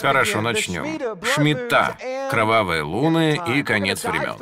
Хорошо, 0.00 0.40
начнем. 0.40 0.84
Шмидта. 1.34 1.96
Кровавые 2.32 2.80
луны 2.80 3.38
и 3.46 3.62
конец 3.62 4.04
времен. 4.04 4.36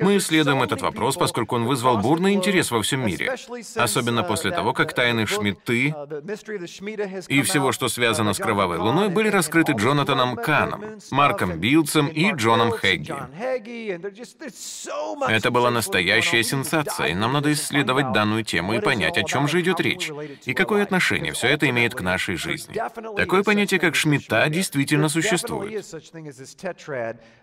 Мы 0.00 0.16
исследуем 0.16 0.62
этот 0.62 0.80
вопрос, 0.80 1.16
поскольку 1.16 1.56
он 1.56 1.66
вызвал 1.66 1.98
бурный 1.98 2.32
интерес 2.32 2.70
во 2.70 2.80
всем 2.80 3.04
мире. 3.04 3.36
Особенно 3.74 4.22
после 4.22 4.52
того, 4.52 4.72
как 4.72 4.94
тайны 4.94 5.26
Шмидты 5.26 5.94
и 7.28 7.42
всего, 7.42 7.72
что 7.72 7.88
связано 7.88 8.32
с 8.32 8.38
Кровавой 8.38 8.78
Луной, 8.78 9.10
были 9.10 9.28
раскрыты 9.28 9.72
Джонатаном 9.72 10.36
Каном, 10.36 10.98
Марком 11.10 11.60
Билдсом 11.60 12.06
и 12.06 12.32
Джоном 12.32 12.70
Хэгги. 12.70 13.14
Это 15.28 15.50
была 15.50 15.70
настоящая 15.70 16.42
сенсация, 16.42 17.08
и 17.08 17.14
нам 17.14 17.34
надо 17.34 17.52
исследовать 17.52 18.12
данную 18.12 18.44
тему 18.44 18.72
и 18.72 18.80
понять, 18.80 19.18
о 19.18 19.24
чем 19.24 19.46
же 19.46 19.60
идет 19.60 19.78
речь, 19.80 20.10
и 20.46 20.54
какое 20.54 20.82
отношение 20.82 21.34
все 21.34 21.48
это 21.48 21.68
имеет 21.68 21.94
к 21.94 22.00
нашей 22.00 22.36
жизни. 22.36 22.74
Такое 23.14 23.42
понятие, 23.42 23.78
как 23.78 23.94
Шмидта, 23.94 24.48
действительно 24.48 25.10
существует. 25.10 25.84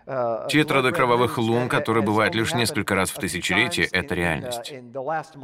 Тетрады 0.06 0.92
кровавых 0.92 1.38
лун, 1.38 1.68
которые 1.68 2.04
бывают 2.04 2.34
лишь 2.34 2.52
несколько 2.52 2.94
раз 2.94 3.10
в 3.10 3.18
тысячелетие, 3.18 3.86
это 3.86 4.14
реальность. 4.14 4.74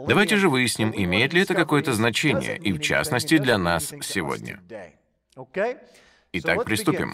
Давайте 0.07 0.37
же 0.37 0.51
выясним, 0.51 0.93
имеет 0.95 1.33
ли 1.33 1.43
это 1.43 1.55
какое-то 1.55 1.95
значение, 1.95 2.59
и 2.59 2.73
в 2.73 2.81
частности 2.81 3.39
для 3.39 3.57
нас 3.57 3.95
сегодня. 4.03 4.61
Итак, 6.33 6.65
приступим. 6.65 7.13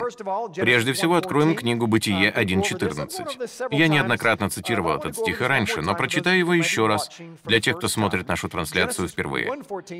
Прежде 0.55 0.93
всего, 0.93 1.15
откроем 1.15 1.55
книгу 1.55 1.87
«Бытие 1.87 2.31
1.14». 2.31 3.69
Я 3.71 3.89
неоднократно 3.89 4.51
цитировал 4.51 4.99
этот 4.99 5.17
стих 5.17 5.41
и 5.41 5.45
раньше, 5.45 5.81
но 5.81 5.95
прочитаю 5.95 6.39
его 6.39 6.53
еще 6.53 6.87
раз 6.87 7.11
для 7.45 7.61
тех, 7.61 7.79
кто 7.79 7.89
смотрит 7.89 8.29
нашу 8.29 8.51
трансляцию 8.51 9.09
впервые. 9.09 9.51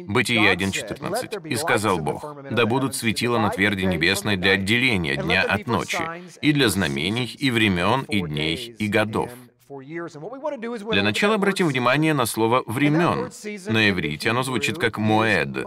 «Бытие 0.07 0.53
1.14. 0.53 1.49
«И 1.49 1.57
сказал 1.57 1.99
Бог, 1.99 2.37
да 2.51 2.67
будут 2.67 2.95
светила 2.95 3.39
на 3.39 3.49
тверди 3.49 3.85
небесной 3.85 4.37
для 4.37 4.53
отделения 4.53 5.17
дня 5.17 5.43
от 5.43 5.67
ночи, 5.67 6.03
и 6.43 6.53
для 6.53 6.69
знамений, 6.69 7.35
и 7.39 7.51
времен, 7.51 8.03
и 8.03 8.21
дней, 8.21 8.75
и 8.79 8.87
годов». 8.87 9.31
Для 9.69 11.03
начала 11.03 11.37
обратим 11.37 11.69
внимание 11.69 12.13
на 12.13 12.27
слово 12.27 12.63
«времен». 12.67 13.31
На 13.73 13.89
иврите 13.89 14.31
оно 14.31 14.43
звучит 14.43 14.77
как 14.79 14.99
«моэд» 14.99 15.67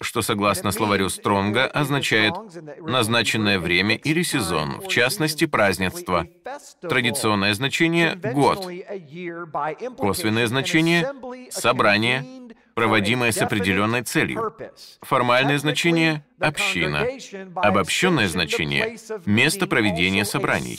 что, 0.00 0.22
согласно 0.22 0.70
словарю 0.70 1.08
Стронга, 1.08 1.66
означает 1.66 2.34
назначенное 2.80 3.58
время 3.58 3.96
или 3.96 4.22
сезон, 4.22 4.80
в 4.80 4.88
частности, 4.88 5.46
празднество. 5.46 6.26
Традиционное 6.80 7.54
значение— 7.54 8.14
год. 8.34 8.66
Косвенное 9.96 10.46
значение— 10.46 11.12
собрание, 11.50 12.24
проводимое 12.78 13.32
с 13.32 13.38
определенной 13.38 14.02
целью. 14.02 14.54
Формальное 15.02 15.58
значение— 15.58 16.24
община. 16.38 17.04
Обобщенное 17.56 18.28
значение— 18.28 18.96
место 19.26 19.66
проведения 19.66 20.24
собраний. 20.24 20.78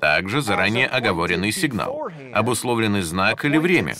Также 0.00 0.42
заранее 0.42 0.88
оговоренный 0.88 1.52
сигнал, 1.52 2.10
обусловленный 2.32 3.02
знак 3.02 3.44
или 3.44 3.56
время. 3.56 3.94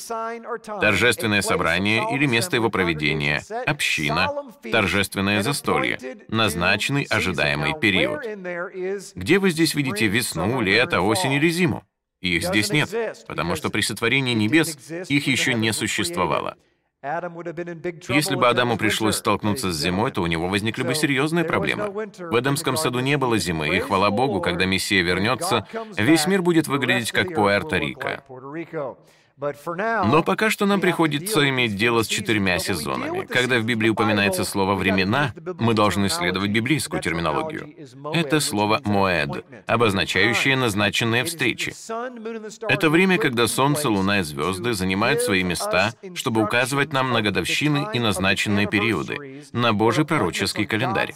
Торжественное 0.80 1.42
собрание 1.42 2.02
или 2.12 2.26
место 2.26 2.56
его 2.56 2.70
проведения, 2.70 3.44
община, 3.66 4.28
торжественное 4.72 5.40
застолье, 5.42 5.98
назначенный 6.26 7.04
ожидаемый 7.04 7.78
период. 7.78 8.20
Где 9.14 9.38
вы 9.38 9.50
здесь 9.50 9.74
видите 9.74 10.08
весну, 10.08 10.60
лето, 10.60 11.02
осень 11.02 11.34
или 11.34 11.48
зиму? 11.48 11.84
Их 12.20 12.42
здесь 12.42 12.72
нет, 12.72 12.90
потому 13.28 13.54
что 13.54 13.70
при 13.70 13.80
сотворении 13.82 14.34
небес 14.34 14.76
их 15.08 15.28
еще 15.28 15.54
не 15.54 15.72
существовало. 15.72 16.56
Если 18.08 18.34
бы 18.34 18.48
Адаму 18.48 18.76
пришлось 18.76 19.16
столкнуться 19.16 19.72
с 19.72 19.76
зимой, 19.76 20.10
то 20.10 20.22
у 20.22 20.26
него 20.26 20.48
возникли 20.48 20.82
бы 20.82 20.94
серьезные 20.94 21.44
проблемы. 21.44 21.88
В 21.88 22.38
Эдемском 22.38 22.76
саду 22.76 23.00
не 23.00 23.16
было 23.16 23.38
зимы, 23.38 23.76
и 23.76 23.80
хвала 23.80 24.10
Богу, 24.10 24.40
когда 24.40 24.66
Мессия 24.66 25.02
вернется, 25.02 25.66
весь 25.96 26.26
мир 26.26 26.42
будет 26.42 26.68
выглядеть 26.68 27.12
как 27.12 27.28
Пуэрто-Рико. 27.32 28.20
Но 29.40 30.22
пока 30.24 30.50
что 30.50 30.66
нам 30.66 30.80
приходится 30.80 31.48
иметь 31.48 31.76
дело 31.76 32.02
с 32.02 32.08
четырьмя 32.08 32.58
сезонами. 32.58 33.24
Когда 33.26 33.58
в 33.58 33.64
Библии 33.64 33.88
упоминается 33.88 34.44
слово 34.44 34.74
«времена», 34.74 35.32
мы 35.58 35.74
должны 35.74 36.06
исследовать 36.06 36.50
библейскую 36.50 37.00
терминологию. 37.00 37.72
Это 38.12 38.40
слово 38.40 38.80
«моэд», 38.84 39.44
обозначающее 39.66 40.56
назначенные 40.56 41.24
встречи. 41.24 41.72
Это 42.68 42.90
время, 42.90 43.18
когда 43.18 43.46
Солнце, 43.46 43.88
Луна 43.88 44.20
и 44.20 44.22
звезды 44.22 44.72
занимают 44.72 45.22
свои 45.22 45.44
места, 45.44 45.92
чтобы 46.14 46.42
указывать 46.42 46.92
нам 46.92 47.12
на 47.12 47.22
годовщины 47.22 47.88
и 47.92 48.00
назначенные 48.00 48.66
периоды, 48.66 49.44
на 49.52 49.72
Божий 49.72 50.04
пророческий 50.04 50.66
календарь. 50.66 51.14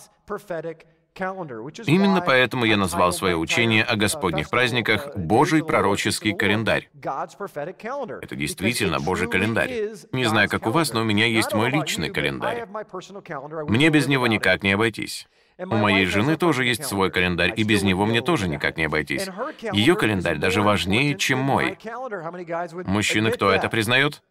Именно 1.15 2.23
поэтому 2.23 2.65
я 2.65 2.77
назвал 2.77 3.13
свое 3.13 3.37
учение 3.37 3.85
о 3.85 3.97
Господних 3.97 4.49
праздниках 4.49 5.15
«Божий 5.15 5.63
пророческий 5.65 6.35
календарь». 6.35 6.89
Это 7.03 8.35
действительно 8.35 8.99
Божий 8.99 9.29
календарь. 9.29 9.71
Не 10.13 10.25
знаю, 10.25 10.49
как 10.49 10.67
у 10.67 10.71
вас, 10.71 10.93
но 10.93 11.03
у 11.03 11.05
меня 11.05 11.27
есть 11.27 11.53
мой 11.53 11.71
личный 11.71 12.11
календарь. 12.11 12.67
Мне 13.69 13.91
без 13.91 14.07
него 14.07 14.27
никак 14.27 14.63
не 14.63 14.73
обойтись. 14.73 15.29
У 15.59 15.77
моей 15.77 16.07
жены 16.07 16.37
тоже 16.37 16.65
есть 16.65 16.85
свой 16.85 17.11
календарь, 17.11 17.53
и 17.55 17.63
без 17.63 17.83
него 17.83 18.07
мне 18.07 18.23
тоже 18.23 18.49
никак 18.49 18.79
не 18.79 18.85
обойтись. 18.85 19.29
Ее 19.73 19.97
календарь 19.97 20.39
даже 20.39 20.63
важнее, 20.63 21.17
чем 21.17 21.41
мой. 21.41 21.79
Мужчины, 22.87 23.31
кто 23.31 23.51
это 23.53 23.69
признает? 23.69 24.23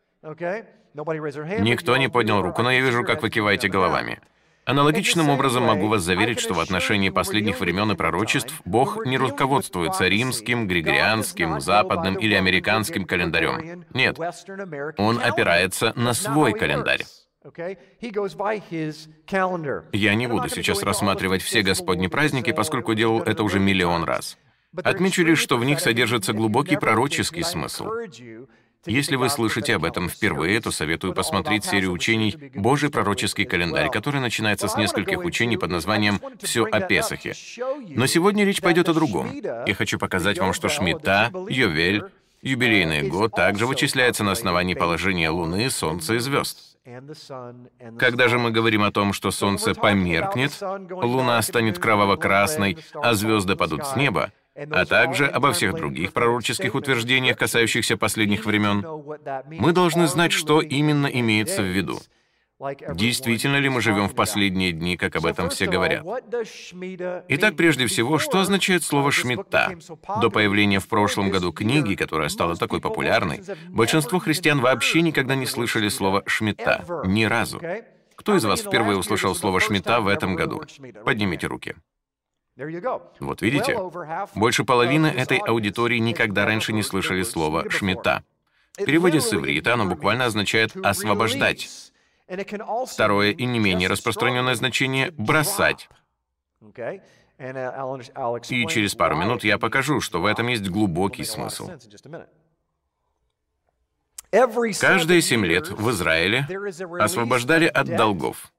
Никто 0.94 1.96
не 1.97 2.09
поднял 2.09 2.41
руку, 2.41 2.64
но 2.64 2.72
я 2.72 2.81
вижу, 2.81 3.03
как 3.03 3.22
вы 3.22 3.30
киваете 3.30 3.70
головами. 3.70 4.20
Аналогичным 4.72 5.30
образом 5.30 5.64
могу 5.64 5.88
вас 5.88 6.02
заверить, 6.02 6.40
что 6.40 6.54
в 6.54 6.62
отношении 6.62 7.09
последних 7.09 7.59
времен 7.59 7.92
и 7.92 7.96
пророчеств 7.96 8.54
Бог 8.64 9.06
не 9.06 9.18
руководствуется 9.18 10.08
римским, 10.08 10.66
григорианским, 10.66 11.59
западным 11.59 12.16
или 12.16 12.36
американским 12.36 13.04
календарем. 13.04 13.84
Нет, 13.94 14.18
Он 14.98 15.20
опирается 15.22 15.92
на 15.98 16.14
свой 16.14 16.54
календарь. 16.54 17.04
Я 19.92 20.16
не 20.16 20.28
буду 20.28 20.48
сейчас 20.48 20.84
рассматривать 20.84 21.42
все 21.42 21.64
Господни 21.64 22.08
праздники, 22.08 22.53
поскольку 22.53 22.94
делал 22.94 23.22
это 23.24 23.44
уже 23.44 23.59
миллион 23.59 24.06
раз. 24.06 24.38
Отмечу 24.82 25.26
лишь, 25.26 25.40
что 25.40 25.58
в 25.58 25.66
них 25.66 25.82
содержится 25.82 26.32
глубокий 26.32 26.78
пророческий 26.78 27.44
смысл. 27.44 27.90
Если 28.86 29.16
вы 29.16 29.30
слышите 29.30 29.75
об 29.75 29.86
этом 29.86 30.09
впервые, 30.09 30.59
то 30.59 30.72
советую 30.72 31.14
посмотреть 31.14 31.66
серию 31.66 31.92
учений 31.92 32.36
«Божий 32.56 32.90
пророческий 32.90 33.46
календарь», 33.46 33.90
который 33.90 34.22
начинается 34.22 34.68
с 34.68 34.75
нескольких 34.75 35.19
учений 35.24 35.58
под 35.58 35.69
названием 35.69 36.19
«Все 36.42 36.66
о 36.66 36.80
Песахе». 36.81 37.34
Но 37.90 38.08
сегодня 38.08 38.44
речь 38.44 38.62
пойдет 38.62 38.90
о 38.90 38.94
другом. 38.94 39.31
Я 39.68 39.75
хочу 39.75 40.00
показать 40.00 40.40
вам, 40.40 40.53
что 40.53 40.68
Шмита, 40.68 41.31
Йовель, 41.50 42.03
юбилейный 42.41 43.08
год 43.08 43.34
также 43.34 43.68
вычисляется 43.68 44.24
на 44.24 44.31
основании 44.31 44.74
положения 44.74 45.30
Луны, 45.30 45.70
Солнца 45.70 46.16
и 46.16 46.20
звезд. 46.20 46.72
Когда 48.00 48.28
же 48.28 48.40
мы 48.40 48.50
говорим 48.50 48.84
о 48.84 48.91
том, 48.91 49.14
что 49.14 49.30
Солнце 49.30 49.75
померкнет, 49.75 50.58
Луна 50.90 51.40
станет 51.44 51.78
кроваво-красной, 51.78 52.80
а 52.96 53.14
звезды 53.14 53.56
падут 53.56 53.86
с 53.86 53.96
неба, 53.96 54.31
а 54.56 54.85
также 54.85 55.28
обо 55.28 55.51
всех 55.53 55.75
других 55.75 56.13
пророческих 56.13 56.75
утверждениях, 56.75 57.38
касающихся 57.38 57.97
последних 57.97 58.45
времен, 58.45 58.85
мы 59.47 59.72
должны 59.72 60.07
знать, 60.07 60.31
что 60.31 60.62
именно 60.62 61.07
имеется 61.07 61.62
в 61.62 61.66
виду. 61.66 62.00
Действительно 62.94 63.57
ли 63.57 63.69
мы 63.69 63.81
живем 63.81 64.07
в 64.07 64.13
последние 64.13 64.72
дни, 64.72 64.95
как 64.95 65.16
об 65.16 65.25
этом 65.25 65.50
все 65.50 65.66
говорят? 65.66 66.05
Итак, 67.28 67.55
прежде 67.55 67.87
всего, 67.87 68.20
что 68.20 68.40
означает 68.40 68.84
слово 68.84 69.11
«шмидта»? 69.11 69.73
До 70.22 70.29
появления 70.29 70.79
в 70.79 70.87
прошлом 70.87 71.31
году 71.31 71.52
книги, 71.52 71.96
которая 71.96 72.29
стала 72.29 72.55
такой 72.55 72.79
популярной, 72.79 73.41
большинство 73.70 74.20
христиан 74.20 74.59
вообще 74.59 75.02
никогда 75.02 75.34
не 75.34 75.47
слышали 75.47 75.90
слова 75.90 76.22
«шмидта». 76.28 76.85
Ни 77.05 77.23
разу. 77.23 77.59
Кто 78.16 78.35
из 78.35 78.46
вас 78.46 78.61
впервые 78.61 78.97
услышал 78.99 79.34
слово 79.34 79.59
«шмидта» 79.59 79.99
в 79.99 80.08
этом 80.08 80.35
году? 80.35 80.61
Поднимите 81.03 81.47
руки. 81.47 81.76
Вот 83.20 83.42
видите, 83.42 83.78
больше 84.36 84.64
половины 84.64 85.08
этой 85.08 85.38
аудитории 85.40 85.98
никогда 85.98 86.46
раньше 86.46 86.74
не 86.74 86.84
слышали 86.84 87.24
слова 87.24 87.70
«шмета». 87.70 88.24
В 88.78 88.86
переводе 88.86 89.20
с 89.20 89.34
иврита 89.34 89.74
оно 89.74 89.86
буквально 89.86 90.26
означает 90.26 90.76
«освобождать». 90.76 91.92
Второе 92.88 93.32
и 93.32 93.46
не 93.46 93.59
менее 93.59 93.90
распространенное 93.90 94.56
значение— 94.56 95.12
«бросать». 95.18 95.90
И 98.50 98.68
через 98.68 98.96
пару 98.96 99.16
минут 99.16 99.44
я 99.44 99.58
покажу, 99.58 100.00
что 100.00 100.22
в 100.22 100.26
этом 100.26 100.48
есть 100.48 100.68
глубокий 100.70 101.24
смысл. 101.24 101.72
Каждые 104.80 105.22
семь 105.22 105.46
лет 105.46 105.68
в 105.70 105.90
Израиле 105.90 106.48
освобождали 107.00 107.66
от 107.66 107.96
долгов 107.98 108.53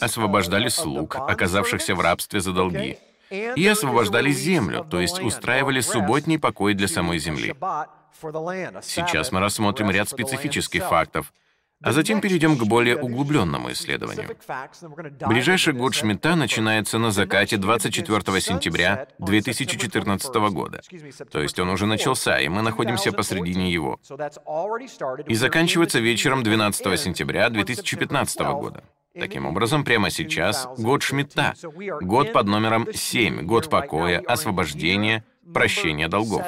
освобождали 0.00 0.68
слуг, 0.68 1.16
оказавшихся 1.16 1.94
в 1.94 2.00
рабстве 2.00 2.40
за 2.40 2.52
долги, 2.52 2.98
и 3.30 3.66
освобождали 3.66 4.30
землю, 4.30 4.86
то 4.88 5.00
есть 5.00 5.20
устраивали 5.20 5.80
субботний 5.80 6.38
покой 6.38 6.74
для 6.74 6.88
самой 6.88 7.18
земли. 7.18 7.54
Сейчас 8.82 9.32
мы 9.32 9.40
рассмотрим 9.40 9.90
ряд 9.90 10.08
специфических 10.08 10.88
фактов, 10.88 11.32
А 11.82 11.92
затем 11.92 12.20
перейдем 12.22 12.56
к 12.56 12.62
более 12.64 12.96
углубленному 12.96 13.70
исследованию. 13.72 14.36
Ближайший 15.26 15.74
год 15.74 15.94
Шмидта 15.94 16.34
начинается 16.34 16.98
на 16.98 17.10
закате 17.10 17.58
24 17.58 18.40
сентября 18.40 19.06
2014 19.18 20.34
года. 20.50 20.80
То 21.30 21.42
есть 21.42 21.58
он 21.58 21.68
уже 21.68 21.84
начался, 21.86 22.40
и 22.40 22.48
мы 22.48 22.62
находимся 22.62 23.12
посредине 23.12 23.70
его. 23.70 24.00
И 25.26 25.34
заканчивается 25.34 25.98
вечером 25.98 26.42
12 26.42 26.98
сентября 26.98 27.50
2015 27.50 28.40
года. 28.40 28.82
Таким 29.18 29.46
образом, 29.46 29.84
прямо 29.84 30.10
сейчас 30.10 30.66
год 30.76 31.02
Шмидта, 31.02 31.54
год 32.00 32.32
под 32.32 32.46
номером 32.46 32.88
7, 32.92 33.42
год 33.42 33.70
покоя, 33.70 34.20
освобождения, 34.26 35.24
прощения 35.52 36.08
долгов. 36.08 36.42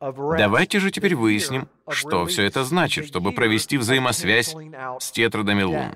Давайте 0.00 0.80
же 0.80 0.90
теперь 0.90 1.14
выясним, 1.14 1.68
что 1.88 2.24
все 2.26 2.44
это 2.44 2.64
значит, 2.64 3.06
чтобы 3.06 3.32
провести 3.32 3.76
взаимосвязь 3.76 4.54
с 5.00 5.10
тетрадами 5.10 5.62
лун. 5.62 5.94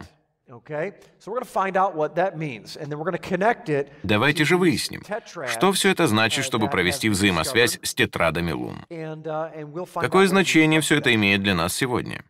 Давайте 4.03 4.45
же 4.45 4.57
выясним, 4.57 5.03
что 5.47 5.73
все 5.73 5.91
это 5.91 6.07
значит, 6.07 6.45
чтобы 6.45 6.69
провести 6.69 7.09
взаимосвязь 7.09 7.79
с 7.83 7.95
тетрадами 7.95 8.53
лун. 8.53 8.85
Uh, 8.91 10.01
Какое 10.01 10.27
значение 10.27 10.81
все 10.81 10.97
это 10.97 11.15
имеет 11.15 11.43
для 11.43 11.55
нас 11.55 11.75
сегодня? 11.75 12.25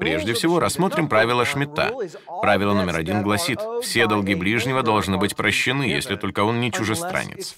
Прежде 0.00 0.32
всего, 0.32 0.58
рассмотрим 0.58 1.08
правило 1.08 1.44
Шмидта. 1.44 1.92
Правило 2.40 2.74
номер 2.74 2.96
один 2.96 3.22
гласит, 3.22 3.60
все 3.82 4.06
долги 4.06 4.34
ближнего 4.34 4.82
должны 4.82 5.16
быть 5.18 5.36
прощены, 5.36 5.84
если 5.84 6.16
только 6.16 6.42
он 6.44 6.60
не 6.60 6.72
чужестранец. 6.72 7.54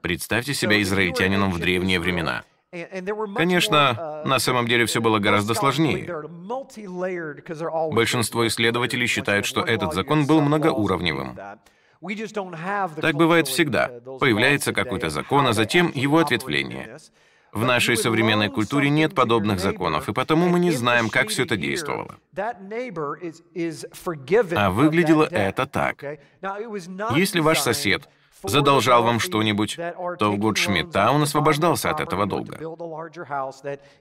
Представьте 0.00 0.54
себя 0.54 0.80
израильтянином 0.82 1.50
в 1.50 1.58
древние 1.58 1.98
времена. 1.98 2.44
Конечно, 3.36 4.22
на 4.24 4.38
самом 4.38 4.68
деле 4.68 4.86
все 4.86 5.00
было 5.00 5.18
гораздо 5.18 5.54
сложнее. 5.54 6.06
Большинство 7.92 8.46
исследователей 8.46 9.06
считают, 9.08 9.44
что 9.44 9.62
этот 9.62 9.92
закон 9.92 10.26
был 10.26 10.40
многоуровневым. 10.40 11.36
Так 13.00 13.14
бывает 13.16 13.48
всегда. 13.48 13.88
Появляется 14.20 14.72
какой-то 14.72 15.10
закон, 15.10 15.48
а 15.48 15.52
затем 15.52 15.90
его 15.94 16.18
ответвление. 16.18 16.98
В 17.52 17.64
нашей 17.64 17.96
современной 17.96 18.48
культуре 18.48 18.88
нет 18.90 19.16
подобных 19.16 19.58
законов, 19.58 20.08
и 20.08 20.12
потому 20.12 20.48
мы 20.48 20.60
не 20.60 20.70
знаем, 20.70 21.10
как 21.10 21.28
все 21.30 21.42
это 21.42 21.56
действовало. 21.56 22.14
А 24.56 24.70
выглядело 24.70 25.24
это 25.24 25.66
так. 25.66 26.04
Если 27.16 27.40
ваш 27.40 27.58
сосед 27.58 28.08
задолжал 28.42 29.02
вам 29.02 29.20
что-нибудь, 29.20 29.76
то 30.18 30.32
в 30.32 30.38
год 30.38 30.56
Шмидта 30.56 31.10
он 31.10 31.22
освобождался 31.22 31.90
от 31.90 32.00
этого 32.00 32.26
долга. 32.26 32.58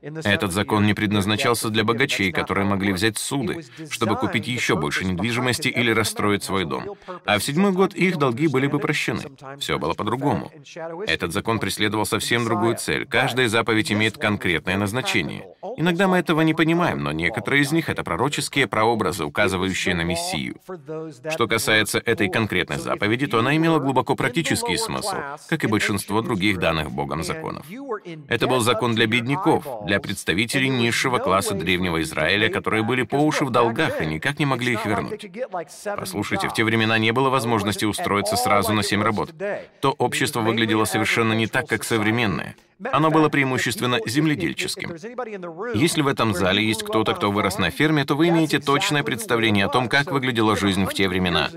Этот 0.01 0.51
закон 0.51 0.85
не 0.85 0.93
предназначался 0.93 1.69
для 1.69 1.83
богачей, 1.83 2.31
которые 2.31 2.65
могли 2.65 2.93
взять 2.93 3.17
суды, 3.17 3.63
чтобы 3.89 4.15
купить 4.15 4.47
еще 4.47 4.75
больше 4.75 5.05
недвижимости 5.05 5.67
или 5.67 5.91
расстроить 5.91 6.43
свой 6.43 6.65
дом. 6.65 6.95
А 7.25 7.37
в 7.37 7.43
седьмой 7.43 7.71
год 7.71 7.93
их 7.93 8.17
долги 8.17 8.47
были 8.47 8.67
бы 8.67 8.79
прощены. 8.79 9.21
Все 9.59 9.77
было 9.77 9.93
по-другому. 9.93 10.51
Этот 11.07 11.33
закон 11.33 11.59
преследовал 11.59 12.05
совсем 12.05 12.45
другую 12.45 12.77
цель. 12.77 13.05
Каждая 13.05 13.47
заповедь 13.49 13.91
имеет 13.91 14.17
конкретное 14.17 14.77
назначение. 14.77 15.47
Иногда 15.77 16.07
мы 16.07 16.17
этого 16.17 16.41
не 16.41 16.53
понимаем, 16.53 17.03
но 17.03 17.11
некоторые 17.11 17.63
из 17.63 17.71
них— 17.71 17.89
это 17.89 18.03
пророческие 18.03 18.67
прообразы, 18.67 19.25
указывающие 19.25 19.95
на 19.95 20.03
Мессию. 20.03 20.55
Что 21.29 21.47
касается 21.47 21.99
этой 21.99 22.29
конкретной 22.29 22.77
заповеди, 22.77 23.27
то 23.27 23.39
она 23.39 23.55
имела 23.55 23.79
глубоко 23.79 24.15
практический 24.29 24.77
смысл, 24.77 25.15
как 25.47 25.63
и 25.63 25.67
большинство 25.67 26.21
других 26.21 26.59
данных 26.59 26.91
Богом 26.91 27.23
законов. 27.23 27.65
Это 28.27 28.47
был 28.47 28.59
закон 28.59 28.95
для 28.95 29.07
бедняков, 29.07 29.65
для 29.85 29.99
представителей 29.99 30.69
низшего 30.69 31.17
класса 31.17 31.53
древнего 31.53 32.01
Израиля, 32.01 32.49
которые 32.49 32.83
были 32.83 33.03
по 33.03 33.15
уши 33.15 33.45
в 33.45 33.49
долгах 33.49 34.01
и 34.01 34.05
никак 34.05 34.39
не 34.39 34.45
могли 34.45 34.73
их 34.73 34.85
вернуть. 34.85 35.25
Послушайте, 35.97 36.47
в 36.47 36.53
те 36.53 36.63
времена 36.63 36.97
не 36.97 37.11
было 37.11 37.29
возможности 37.29 37.85
устроиться 37.85 38.35
сразу 38.35 38.73
на 38.73 38.83
семь 38.83 39.03
работ. 39.03 39.31
То 39.81 39.91
общество 39.91 40.41
выглядело 40.41 40.85
совершенно 40.85 41.33
не 41.33 41.47
так, 41.47 41.67
как 41.67 41.83
современное— 41.83 42.55
оно 42.91 43.11
было 43.11 43.29
преимущественно 43.29 43.99
земледельческим. 44.05 44.95
Если 45.73 46.01
в 46.01 46.07
этом 46.07 46.33
зале 46.33 46.65
есть 46.65 46.83
кто-то, 46.83 47.13
кто 47.13 47.31
вырос 47.31 47.57
на 47.57 47.71
ферме, 47.71 48.05
то 48.05 48.15
вы 48.15 48.29
имеете 48.29 48.59
точное 48.59 49.03
представление 49.03 49.65
о 49.65 49.69
том, 49.69 49.89
как 49.89 50.11
выглядела 50.11 50.55
жизнь 50.55 50.85
в 50.85 50.93
те 50.93 51.09
времена. 51.09 51.49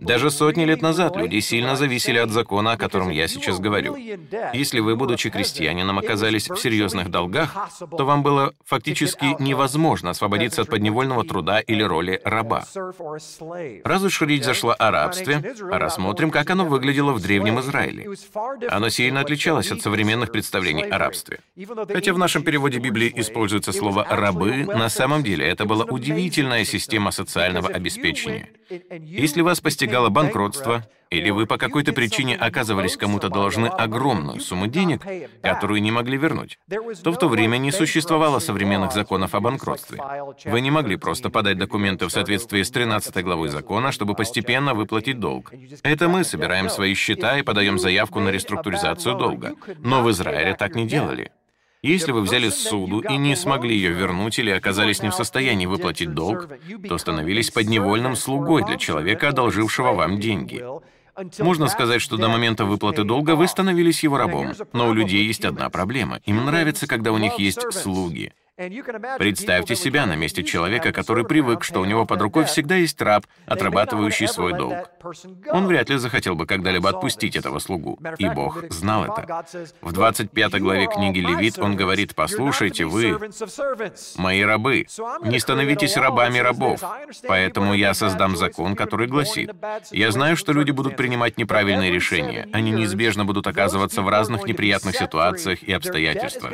Даже 0.00 0.30
сотни 0.30 0.64
лет 0.64 0.80
назад 0.80 1.16
люди 1.16 1.40
сильно 1.40 1.76
зависели 1.76 2.18
от 2.18 2.30
закона, 2.30 2.72
о 2.72 2.76
котором 2.76 3.10
я 3.10 3.28
сейчас 3.28 3.58
говорю. 3.58 3.96
Если 4.54 4.80
вы, 4.80 4.96
будучи 4.96 5.28
крестьянином, 5.28 5.98
оказались 5.98 6.48
в 6.48 6.56
серьезных 6.56 7.10
долгах, 7.10 7.54
то 7.96 8.04
вам 8.04 8.22
было 8.22 8.54
фактически 8.64 9.36
невозможно 9.40 10.10
освободиться 10.10 10.62
от 10.62 10.68
подневольного 10.68 11.24
труда 11.24 11.60
или 11.60 11.82
роли 11.82 12.20
раба. 12.24 12.64
Раз 13.84 14.02
уж 14.02 14.22
речь 14.22 14.44
зашла 14.44 14.74
о 14.74 14.90
рабстве, 14.90 15.54
рассмотрим, 15.60 16.30
как 16.30 16.48
оно 16.50 16.64
выглядело 16.64 17.12
в 17.12 17.20
Древнем 17.20 17.60
Израиле. 17.60 18.08
Оно 18.70 18.88
сильно 18.88 19.20
отличалось 19.20 19.70
от 19.70 19.82
современных 19.82 20.32
представлений 20.32 20.61
представлений 20.62 20.84
о 20.84 20.98
рабстве. 20.98 21.40
Хотя 21.92 22.12
в 22.12 22.18
нашем 22.18 22.42
переводе 22.42 22.78
Библии 22.78 23.12
используется 23.16 23.72
слово 23.72 24.06
«рабы», 24.08 24.64
на 24.64 24.88
самом 24.88 25.22
деле 25.22 25.46
это 25.46 25.64
была 25.64 25.84
удивительная 25.84 26.64
система 26.64 27.10
социального 27.10 27.68
обеспечения. 27.68 28.50
Если 28.90 29.42
вас 29.42 29.60
постигало 29.60 30.08
банкротство, 30.08 30.86
или 31.12 31.30
вы 31.30 31.46
по 31.46 31.58
какой-то 31.58 31.92
причине 31.92 32.34
оказывались 32.36 32.96
кому-то 32.96 33.28
должны 33.28 33.66
огромную 33.66 34.40
сумму 34.40 34.66
денег, 34.66 35.02
которую 35.42 35.82
не 35.82 35.90
могли 35.90 36.16
вернуть, 36.16 36.58
то 37.02 37.12
в 37.12 37.18
то 37.18 37.28
время 37.28 37.58
не 37.58 37.70
существовало 37.70 38.38
современных 38.38 38.92
законов 38.92 39.34
о 39.34 39.40
банкротстве. 39.40 40.00
Вы 40.46 40.60
не 40.62 40.70
могли 40.70 40.96
просто 40.96 41.28
подать 41.28 41.58
документы 41.58 42.06
в 42.06 42.10
соответствии 42.10 42.62
с 42.62 42.70
13 42.70 43.22
главой 43.22 43.50
закона, 43.50 43.92
чтобы 43.92 44.14
постепенно 44.14 44.72
выплатить 44.74 45.20
долг. 45.20 45.52
Это 45.82 46.08
мы 46.08 46.24
собираем 46.24 46.70
свои 46.70 46.94
счета 46.94 47.38
и 47.38 47.42
подаем 47.42 47.78
заявку 47.78 48.20
на 48.20 48.30
реструктуризацию 48.30 49.14
долга. 49.14 49.54
Но 49.78 50.02
в 50.02 50.10
Израиле 50.10 50.54
так 50.54 50.74
не 50.74 50.86
делали. 50.86 51.30
Если 51.82 52.12
вы 52.12 52.20
взяли 52.20 52.48
суду 52.48 53.00
и 53.00 53.16
не 53.16 53.34
смогли 53.34 53.74
ее 53.74 53.90
вернуть 53.90 54.38
или 54.38 54.50
оказались 54.50 55.02
не 55.02 55.10
в 55.10 55.14
состоянии 55.14 55.66
выплатить 55.66 56.14
долг, 56.14 56.48
то 56.88 56.96
становились 56.96 57.50
подневольным 57.50 58.14
слугой 58.14 58.64
для 58.64 58.76
человека, 58.76 59.30
одолжившего 59.30 59.92
вам 59.92 60.20
деньги. 60.20 60.64
Можно 61.38 61.68
сказать, 61.68 62.00
что 62.00 62.16
до 62.16 62.28
момента 62.28 62.64
выплаты 62.64 63.04
долга 63.04 63.36
вы 63.36 63.48
становились 63.48 64.02
его 64.02 64.16
рабом. 64.16 64.52
Но 64.72 64.88
у 64.88 64.92
людей 64.92 65.24
есть 65.26 65.44
одна 65.44 65.68
проблема. 65.70 66.20
Им 66.24 66.44
нравится, 66.44 66.86
когда 66.86 67.12
у 67.12 67.18
них 67.18 67.38
есть 67.38 67.72
слуги. 67.72 68.32
Представьте 69.18 69.74
себя 69.74 70.06
на 70.06 70.14
месте 70.14 70.44
человека, 70.44 70.92
который 70.92 71.24
привык, 71.24 71.64
что 71.64 71.80
у 71.80 71.84
него 71.84 72.06
под 72.06 72.22
рукой 72.22 72.44
всегда 72.44 72.76
есть 72.76 73.00
раб, 73.00 73.26
отрабатывающий 73.46 74.28
свой 74.28 74.52
долг. 74.52 74.90
Он 75.50 75.66
вряд 75.66 75.88
ли 75.88 75.96
захотел 75.96 76.34
бы 76.34 76.46
когда-либо 76.46 76.88
отпустить 76.90 77.36
этого 77.36 77.58
слугу, 77.58 77.98
и 78.18 78.28
Бог 78.28 78.64
знал 78.70 79.04
это. 79.04 79.44
В 79.80 79.92
25 79.92 80.60
главе 80.60 80.86
книги 80.86 81.18
Левит 81.18 81.58
он 81.58 81.76
говорит, 81.76 82.14
«Послушайте, 82.14 82.84
вы, 82.84 83.18
мои 84.16 84.42
рабы, 84.42 84.86
не 85.22 85.38
становитесь 85.40 85.96
рабами 85.96 86.38
рабов, 86.38 86.80
поэтому 87.26 87.74
я 87.74 87.94
создам 87.94 88.36
закон, 88.36 88.76
который 88.76 89.08
гласит, 89.08 89.50
я 89.90 90.10
знаю, 90.12 90.36
что 90.36 90.52
люди 90.52 90.70
будут 90.70 90.96
принимать 90.96 91.36
неправильные 91.36 91.90
решения, 91.90 92.48
они 92.52 92.70
неизбежно 92.70 93.24
будут 93.24 93.46
оказываться 93.46 94.02
в 94.02 94.08
разных 94.08 94.44
неприятных 94.44 94.96
ситуациях 94.96 95.62
и 95.62 95.72
обстоятельствах, 95.72 96.52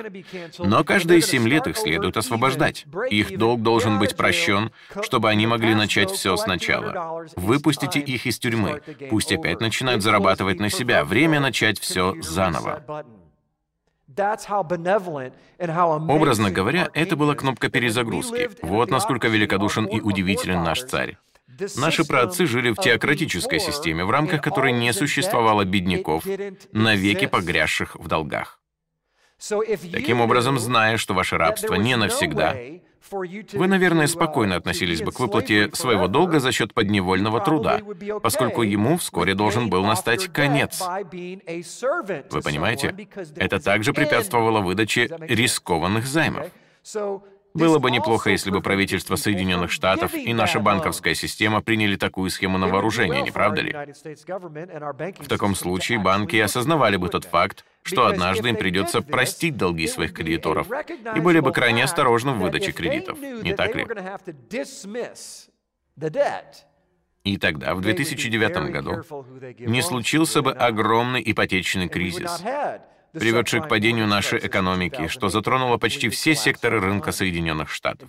но 0.58 0.84
каждые 0.84 1.20
семь 1.20 1.46
лет 1.48 1.66
их 1.66 1.76
следует 1.76 1.97
освобождать. 2.16 2.86
Их 3.10 3.36
долг 3.36 3.62
должен 3.62 3.98
быть 3.98 4.16
прощен, 4.16 4.70
чтобы 5.02 5.28
они 5.28 5.46
могли 5.46 5.74
начать 5.74 6.10
все 6.10 6.36
сначала. 6.36 7.26
Выпустите 7.36 8.00
их 8.00 8.26
из 8.26 8.38
тюрьмы. 8.38 8.80
Пусть 9.10 9.32
опять 9.32 9.60
начинают 9.60 10.02
зарабатывать 10.02 10.60
на 10.60 10.70
себя. 10.70 11.04
Время 11.04 11.40
начать 11.40 11.78
все 11.78 12.14
заново. 12.20 12.82
Образно 15.58 16.50
говоря, 16.50 16.88
это 16.94 17.16
была 17.16 17.34
кнопка 17.34 17.68
перезагрузки. 17.68 18.50
Вот 18.62 18.90
насколько 18.90 19.28
великодушен 19.28 19.86
и 19.86 20.00
удивителен 20.00 20.62
наш 20.62 20.82
царь. 20.82 21.18
Наши 21.76 22.04
праотцы 22.04 22.46
жили 22.46 22.70
в 22.70 22.76
теократической 22.76 23.58
системе, 23.58 24.04
в 24.04 24.10
рамках 24.10 24.42
которой 24.42 24.72
не 24.72 24.92
существовало 24.92 25.64
бедняков, 25.64 26.24
навеки 26.72 27.26
погрязших 27.26 27.96
в 27.96 28.06
долгах. 28.06 28.60
Таким 29.92 30.20
образом, 30.20 30.58
зная, 30.58 30.96
что 30.96 31.14
ваше 31.14 31.38
рабство 31.38 31.74
не 31.74 31.96
навсегда, 31.96 32.56
вы, 33.10 33.66
наверное, 33.68 34.06
спокойно 34.06 34.56
относились 34.56 35.00
бы 35.00 35.12
к 35.12 35.20
выплате 35.20 35.70
своего 35.72 36.08
долга 36.08 36.40
за 36.40 36.52
счет 36.52 36.74
подневольного 36.74 37.40
труда, 37.40 37.80
поскольку 38.22 38.62
ему 38.62 38.98
вскоре 38.98 39.34
должен 39.34 39.70
был 39.70 39.84
настать 39.84 40.28
конец. 40.32 40.82
Вы 40.82 42.40
понимаете? 42.42 42.94
Это 43.36 43.60
также 43.60 43.92
препятствовало 43.92 44.60
выдаче 44.60 45.08
рискованных 45.20 46.06
займов. 46.06 46.46
Было 47.54 47.78
бы 47.78 47.90
неплохо, 47.90 48.30
если 48.30 48.50
бы 48.50 48.60
правительство 48.60 49.16
Соединенных 49.16 49.70
Штатов 49.70 50.14
и 50.14 50.32
наша 50.32 50.60
банковская 50.60 51.14
система 51.14 51.60
приняли 51.60 51.96
такую 51.96 52.30
схему 52.30 52.58
на 52.58 52.68
вооружение, 52.68 53.22
не 53.22 53.30
правда 53.30 53.62
ли? 53.62 53.72
В 53.72 55.28
таком 55.28 55.54
случае 55.54 55.98
банки 55.98 56.36
осознавали 56.36 56.96
бы 56.96 57.08
тот 57.08 57.24
факт, 57.24 57.64
что 57.82 58.06
однажды 58.06 58.50
им 58.50 58.56
придется 58.56 59.02
простить 59.02 59.56
долги 59.56 59.86
своих 59.86 60.12
кредиторов 60.12 60.68
и 61.14 61.20
были 61.20 61.40
бы 61.40 61.52
крайне 61.52 61.84
осторожны 61.84 62.32
в 62.32 62.38
выдаче 62.38 62.72
кредитов, 62.72 63.18
не 63.20 63.54
так 63.54 63.74
ли? 63.74 63.86
И 67.24 67.36
тогда, 67.36 67.74
в 67.74 67.80
2009 67.80 68.70
году, 68.70 69.02
не 69.58 69.82
случился 69.82 70.40
бы 70.42 70.52
огромный 70.52 71.22
ипотечный 71.24 71.88
кризис, 71.88 72.42
приведший 73.12 73.60
к 73.60 73.68
падению 73.68 74.06
нашей 74.06 74.38
экономики, 74.38 75.08
что 75.08 75.28
затронуло 75.28 75.76
почти 75.78 76.08
все 76.08 76.34
секторы 76.34 76.80
рынка 76.80 77.12
Соединенных 77.12 77.70
Штатов. 77.70 78.08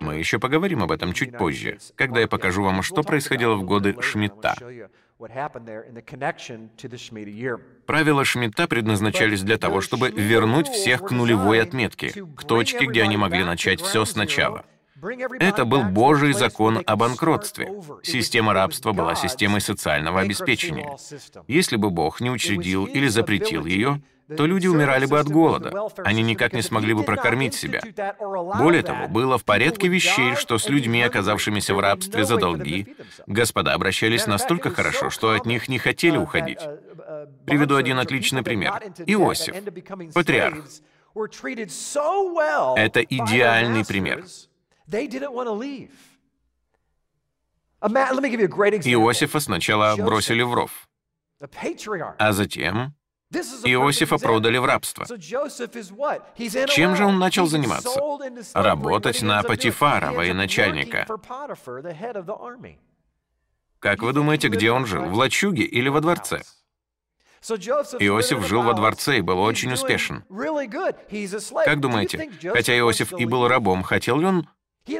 Мы 0.00 0.16
еще 0.16 0.38
поговорим 0.38 0.82
об 0.82 0.92
этом 0.92 1.12
чуть 1.12 1.36
позже, 1.36 1.78
когда 1.94 2.20
я 2.20 2.28
покажу 2.28 2.62
вам, 2.62 2.82
что 2.82 3.02
происходило 3.02 3.54
в 3.54 3.64
годы 3.64 3.96
Шмидта. 4.00 4.56
Правила 7.86 8.24
Шмидта 8.24 8.66
предназначались 8.66 9.42
для 9.42 9.56
того, 9.56 9.80
чтобы 9.80 10.10
вернуть 10.10 10.68
всех 10.68 11.02
к 11.02 11.10
нулевой 11.12 11.62
отметке, 11.62 12.10
к 12.36 12.44
точке, 12.44 12.86
где 12.86 13.02
они 13.02 13.16
могли 13.16 13.44
начать 13.44 13.80
все 13.80 14.04
сначала. 14.04 14.64
Это 15.40 15.64
был 15.64 15.82
Божий 15.84 16.32
закон 16.32 16.82
о 16.86 16.96
банкротстве. 16.96 17.72
Система 18.02 18.52
рабства 18.54 18.92
была 18.92 19.14
системой 19.14 19.60
социального 19.60 20.20
обеспечения. 20.20 20.96
Если 21.48 21.76
бы 21.76 21.90
Бог 21.90 22.20
не 22.20 22.30
учредил 22.30 22.86
или 22.86 23.08
запретил 23.08 23.66
ее, 23.66 24.00
то 24.36 24.46
люди 24.46 24.66
умирали 24.66 25.06
бы 25.06 25.18
от 25.18 25.28
голода. 25.28 25.88
Они 26.04 26.22
никак 26.22 26.52
не 26.52 26.62
смогли 26.62 26.94
бы 26.94 27.02
прокормить 27.02 27.54
себя. 27.54 27.82
Более 28.58 28.82
того, 28.82 29.08
было 29.08 29.38
в 29.38 29.44
порядке 29.44 29.88
вещей, 29.88 30.36
что 30.36 30.58
с 30.58 30.68
людьми, 30.68 31.02
оказавшимися 31.02 31.74
в 31.74 31.80
рабстве 31.80 32.24
за 32.24 32.36
долги, 32.36 32.96
господа 33.26 33.74
обращались 33.74 34.26
настолько 34.26 34.70
хорошо, 34.70 35.10
что 35.10 35.30
от 35.32 35.46
них 35.46 35.68
не 35.68 35.78
хотели 35.78 36.16
уходить. 36.16 36.60
Приведу 37.44 37.76
один 37.76 37.98
отличный 37.98 38.42
пример. 38.42 38.72
Иосиф, 39.06 39.54
патриарх. 40.14 40.64
Это 42.76 43.02
идеальный 43.02 43.84
пример. 43.84 44.24
Иосифа 48.86 49.40
сначала 49.40 49.96
бросили 49.96 50.42
в 50.42 50.54
ров, 50.54 50.88
а 52.18 52.32
затем 52.32 52.94
Иосифа 53.32 54.18
продали 54.18 54.58
в 54.58 54.64
рабство. 54.64 55.06
Чем 56.68 56.96
же 56.96 57.04
он 57.04 57.18
начал 57.18 57.46
заниматься? 57.46 57.98
Работать 58.54 59.22
на 59.22 59.42
Патифара, 59.42 60.12
военачальника. 60.12 61.06
Как 63.78 64.02
вы 64.02 64.12
думаете, 64.12 64.48
где 64.48 64.70
он 64.70 64.86
жил? 64.86 65.04
В 65.04 65.14
лачуге 65.14 65.64
или 65.64 65.88
во 65.88 66.00
дворце? 66.00 66.42
Иосиф 67.98 68.46
жил 68.46 68.62
во 68.62 68.74
дворце 68.74 69.18
и 69.18 69.20
был 69.22 69.40
очень 69.40 69.72
успешен. 69.72 70.24
Как 71.64 71.80
думаете, 71.80 72.30
хотя 72.52 72.78
Иосиф 72.78 73.12
и 73.12 73.24
был 73.24 73.48
рабом, 73.48 73.82
хотел 73.82 74.20
ли 74.20 74.26
он 74.26 74.48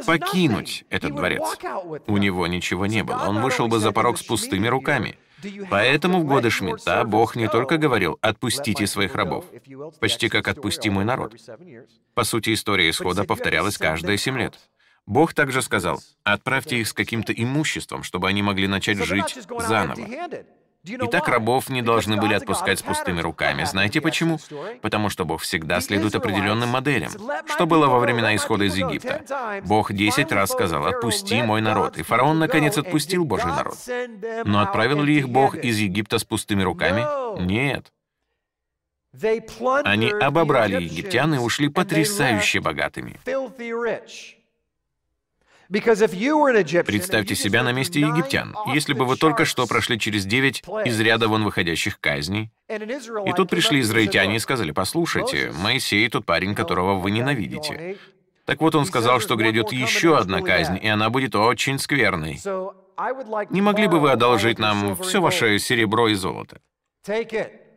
покинуть 0.06 0.84
этот 0.90 1.14
дворец. 1.14 1.42
У 2.06 2.16
него 2.16 2.46
ничего 2.46 2.86
не 2.86 3.02
было, 3.02 3.24
он 3.28 3.40
вышел 3.40 3.68
бы 3.68 3.78
за 3.78 3.92
порог 3.92 4.18
с 4.18 4.22
пустыми 4.22 4.68
руками. 4.68 5.18
Поэтому 5.70 6.20
в 6.20 6.24
годы 6.24 6.50
Шмидта 6.50 7.04
Бог 7.04 7.34
не 7.34 7.48
только 7.48 7.76
говорил 7.76 8.18
«отпустите 8.20 8.86
своих 8.86 9.14
рабов», 9.14 9.44
почти 10.00 10.28
как 10.28 10.46
«отпусти 10.46 10.88
мой 10.88 11.04
народ». 11.04 11.34
По 12.14 12.24
сути, 12.24 12.54
история 12.54 12.90
исхода 12.90 13.24
повторялась 13.24 13.76
каждые 13.76 14.18
семь 14.18 14.38
лет. 14.38 14.58
Бог 15.06 15.34
также 15.34 15.62
сказал 15.62 16.00
«отправьте 16.22 16.78
их 16.78 16.88
с 16.88 16.92
каким-то 16.92 17.32
имуществом, 17.32 18.04
чтобы 18.04 18.28
они 18.28 18.42
могли 18.42 18.68
начать 18.68 18.98
жить 18.98 19.36
заново». 19.48 20.06
Итак, 20.84 21.28
рабов 21.28 21.68
не 21.68 21.80
должны 21.80 22.16
были 22.16 22.34
отпускать 22.34 22.80
с 22.80 22.82
пустыми 22.82 23.20
руками. 23.20 23.64
Знаете 23.64 24.00
почему? 24.00 24.40
Потому 24.80 25.10
что 25.10 25.24
Бог 25.24 25.42
всегда 25.42 25.80
следует 25.80 26.14
определенным 26.16 26.70
моделям. 26.70 27.10
Что 27.46 27.66
было 27.66 27.86
во 27.86 28.00
времена 28.00 28.34
исхода 28.34 28.64
из 28.64 28.76
Египта? 28.76 29.60
Бог 29.64 29.92
десять 29.92 30.32
раз 30.32 30.50
сказал 30.50 30.86
«отпусти 30.86 31.42
мой 31.42 31.60
народ», 31.60 31.98
и 31.98 32.02
фараон 32.02 32.38
наконец 32.38 32.78
отпустил 32.78 33.24
Божий 33.24 33.50
народ. 33.50 33.76
Но 34.44 34.60
отправил 34.60 35.02
ли 35.02 35.18
их 35.18 35.28
Бог 35.28 35.54
из 35.54 35.78
Египта 35.78 36.18
с 36.18 36.24
пустыми 36.24 36.62
руками? 36.62 37.06
Нет. 37.40 37.92
Они 39.84 40.10
обобрали 40.10 40.82
египтян 40.82 41.34
и 41.34 41.38
ушли 41.38 41.68
потрясающе 41.68 42.60
богатыми. 42.60 43.20
Представьте 46.86 47.34
себя 47.34 47.62
на 47.62 47.72
месте 47.72 48.00
египтян, 48.00 48.54
если 48.74 48.92
бы 48.92 49.06
вы 49.06 49.16
только 49.16 49.46
что 49.46 49.66
прошли 49.66 49.98
через 49.98 50.26
девять 50.26 50.62
из 50.84 51.00
ряда 51.00 51.28
вон 51.28 51.44
выходящих 51.44 51.98
казней, 51.98 52.50
и 52.68 53.32
тут 53.34 53.48
пришли 53.48 53.80
израильтяне 53.80 54.36
и 54.36 54.38
сказали, 54.38 54.70
«Послушайте, 54.70 55.50
Моисей 55.62 56.08
тот 56.10 56.26
парень, 56.26 56.54
которого 56.54 56.98
вы 56.98 57.10
ненавидите». 57.10 57.96
Так 58.44 58.60
вот 58.60 58.74
он 58.74 58.86
сказал, 58.86 59.20
что 59.20 59.36
грядет 59.36 59.72
еще 59.72 60.18
одна 60.18 60.42
казнь, 60.42 60.78
и 60.82 60.88
она 60.88 61.10
будет 61.10 61.34
очень 61.34 61.78
скверной. 61.78 62.40
Не 63.50 63.60
могли 63.62 63.86
бы 63.86 63.98
вы 63.98 64.10
одолжить 64.10 64.58
нам 64.58 64.96
все 64.96 65.20
ваше 65.20 65.58
серебро 65.58 66.08
и 66.08 66.14
золото? 66.14 66.60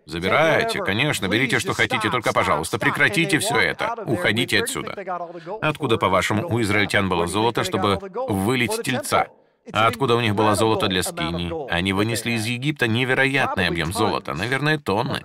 Забирайте, 0.05 0.79
конечно, 0.79 1.27
берите, 1.27 1.59
что 1.59 1.73
хотите, 1.73 2.09
только, 2.09 2.31
пожалуйста, 2.31 2.77
прекратите 2.77 3.39
все 3.39 3.57
это. 3.57 3.95
Уходите 4.05 4.61
отсюда. 4.61 4.95
Откуда, 5.61 5.97
по-вашему, 5.97 6.47
у 6.47 6.61
израильтян 6.61 7.09
было 7.09 7.27
золото, 7.27 7.63
чтобы 7.63 7.99
вылить 8.27 8.81
тельца? 8.83 9.27
А 9.73 9.87
откуда 9.87 10.15
у 10.15 10.21
них 10.21 10.35
было 10.35 10.55
золото 10.55 10.87
для 10.87 11.03
скини? 11.03 11.51
Они 11.71 11.93
вынесли 11.93 12.31
из 12.31 12.45
Египта 12.45 12.87
невероятный 12.87 13.67
объем 13.67 13.93
золота, 13.93 14.33
наверное, 14.33 14.77
тонны. 14.77 15.21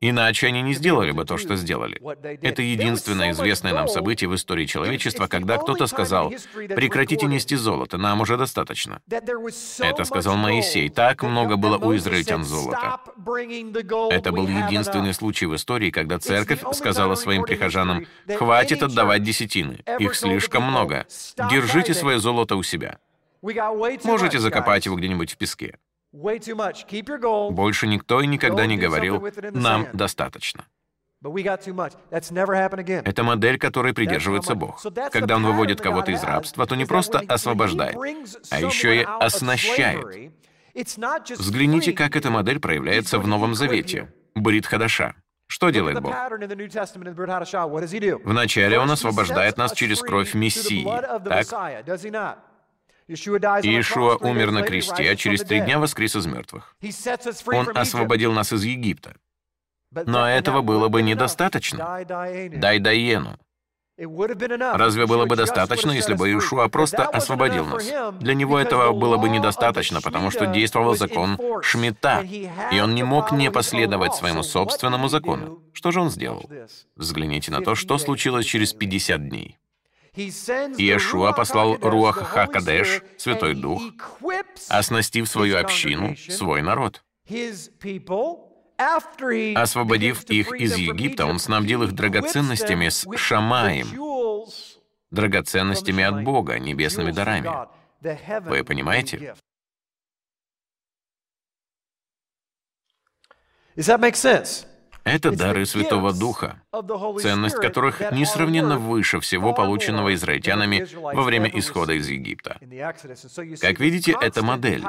Иначе 0.00 0.48
они 0.48 0.60
не 0.60 0.74
сделали 0.74 1.12
бы 1.12 1.24
то, 1.24 1.38
что 1.38 1.56
сделали. 1.56 1.98
Это 2.42 2.60
единственное 2.60 3.30
известное 3.30 3.72
нам 3.72 3.88
событие 3.88 4.28
в 4.28 4.34
истории 4.34 4.66
человечества, 4.66 5.26
когда 5.26 5.56
кто-то 5.56 5.86
сказал, 5.86 6.32
«Прекратите 6.54 7.26
нести 7.26 7.56
золото, 7.56 7.96
нам 7.96 8.20
уже 8.20 8.36
достаточно». 8.36 9.00
Это 9.08 10.04
сказал 10.04 10.36
Моисей. 10.36 10.90
Так 10.90 11.22
много 11.22 11.56
было 11.56 11.78
у 11.78 11.96
израильтян 11.96 12.44
золота. 12.44 13.00
Это 14.10 14.32
был 14.32 14.46
единственный 14.46 15.14
случай 15.14 15.46
в 15.46 15.54
истории, 15.54 15.90
когда 15.90 16.18
церковь 16.18 16.60
сказала 16.72 17.14
своим 17.14 17.44
прихожанам, 17.44 18.06
«Хватит 18.36 18.82
отдавать 18.82 19.22
десятины, 19.22 19.78
их 19.98 20.14
слишком 20.14 20.64
много. 20.64 21.06
Держите 21.50 21.94
свое 21.94 22.18
золото 22.18 22.56
у 22.56 22.62
себя». 22.62 22.98
Можете 24.04 24.38
закопать 24.38 24.86
его 24.86 24.96
где-нибудь 24.96 25.32
в 25.32 25.36
песке. 25.36 25.78
Больше 26.12 27.86
никто 27.86 28.20
и 28.20 28.26
никогда 28.26 28.66
не 28.66 28.76
говорил 28.76 29.26
«нам 29.52 29.88
достаточно». 29.92 30.64
Это 31.22 33.24
модель, 33.24 33.58
которой 33.58 33.94
придерживается 33.94 34.54
Бог. 34.54 34.82
Когда 35.10 35.36
Он 35.36 35.44
выводит 35.44 35.80
кого-то 35.80 36.12
из 36.12 36.22
рабства, 36.22 36.66
то 36.66 36.76
не 36.76 36.84
просто 36.84 37.20
освобождает, 37.26 37.96
а 38.50 38.60
еще 38.60 39.00
и 39.00 39.02
оснащает. 39.02 40.32
Взгляните, 41.38 41.92
как 41.92 42.16
эта 42.16 42.30
модель 42.30 42.60
проявляется 42.60 43.18
в 43.18 43.26
Новом 43.26 43.54
Завете. 43.54 44.12
Брит 44.34 44.66
Хадаша. 44.66 45.14
Что 45.48 45.70
делает 45.70 46.00
Бог? 46.00 46.14
Вначале 48.24 48.78
Он 48.78 48.90
освобождает 48.90 49.56
нас 49.56 49.72
через 49.72 50.00
кровь 50.00 50.34
Мессии, 50.34 50.84
так? 51.24 51.46
Иешуа 53.08 54.16
умер 54.16 54.50
на 54.50 54.62
кресте, 54.62 55.10
а 55.10 55.16
через 55.16 55.42
три 55.42 55.60
дня 55.60 55.78
воскрес 55.78 56.16
из 56.16 56.26
мертвых. 56.26 56.76
Он 57.46 57.76
освободил 57.76 58.32
нас 58.32 58.52
из 58.52 58.64
Египта. 58.64 59.14
Но 59.92 60.28
этого 60.28 60.62
было 60.62 60.88
бы 60.88 61.02
недостаточно. 61.02 62.04
Дай 62.06 62.78
Дайену. 62.78 63.38
Разве 63.98 65.06
было 65.06 65.24
бы 65.24 65.36
достаточно, 65.36 65.90
если 65.90 66.12
бы 66.14 66.28
Иешуа 66.28 66.68
просто 66.68 67.04
освободил 67.04 67.64
нас? 67.64 67.90
Для 68.20 68.34
него 68.34 68.58
этого 68.58 68.92
было 68.92 69.16
бы 69.16 69.30
недостаточно, 69.30 70.02
потому 70.02 70.30
что 70.30 70.46
действовал 70.46 70.96
закон 70.96 71.38
Шмита, 71.62 72.20
и 72.20 72.80
он 72.80 72.94
не 72.94 73.04
мог 73.04 73.32
не 73.32 73.50
последовать 73.50 74.14
своему 74.14 74.42
собственному 74.42 75.08
закону. 75.08 75.62
Что 75.72 75.92
же 75.92 76.00
он 76.00 76.10
сделал? 76.10 76.50
Взгляните 76.94 77.50
на 77.50 77.62
то, 77.62 77.74
что 77.74 77.96
случилось 77.96 78.44
через 78.44 78.74
50 78.74 79.28
дней. 79.28 79.56
Иешуа 80.16 81.32
послал 81.32 81.76
Руах 81.76 82.16
Хакадеш, 82.16 83.02
Святой 83.18 83.54
Дух, 83.54 83.82
оснастив 84.68 85.28
свою 85.28 85.58
общину, 85.58 86.16
свой 86.16 86.62
народ. 86.62 87.04
Освободив 89.54 90.24
их 90.24 90.52
из 90.52 90.76
Египта, 90.76 91.26
он 91.26 91.38
снабдил 91.38 91.82
их 91.82 91.92
драгоценностями 91.92 92.88
с 92.88 93.06
Шамаем, 93.16 93.88
драгоценностями 95.10 96.04
от 96.04 96.22
Бога, 96.22 96.58
небесными 96.58 97.10
дарами. 97.10 97.50
Вы 98.48 98.64
понимаете? 98.64 99.34
Это 105.06 105.30
дары 105.30 105.66
Святого 105.66 106.12
Духа, 106.12 106.60
ценность 107.20 107.56
которых 107.56 108.00
несравненно 108.10 108.76
выше 108.76 109.20
всего 109.20 109.54
полученного 109.54 110.12
израильтянами 110.14 110.84
во 110.94 111.22
время 111.22 111.48
исхода 111.54 111.92
из 111.92 112.08
Египта. 112.08 112.58
Как 113.60 113.78
видите, 113.78 114.16
это 114.20 114.44
модель. 114.44 114.82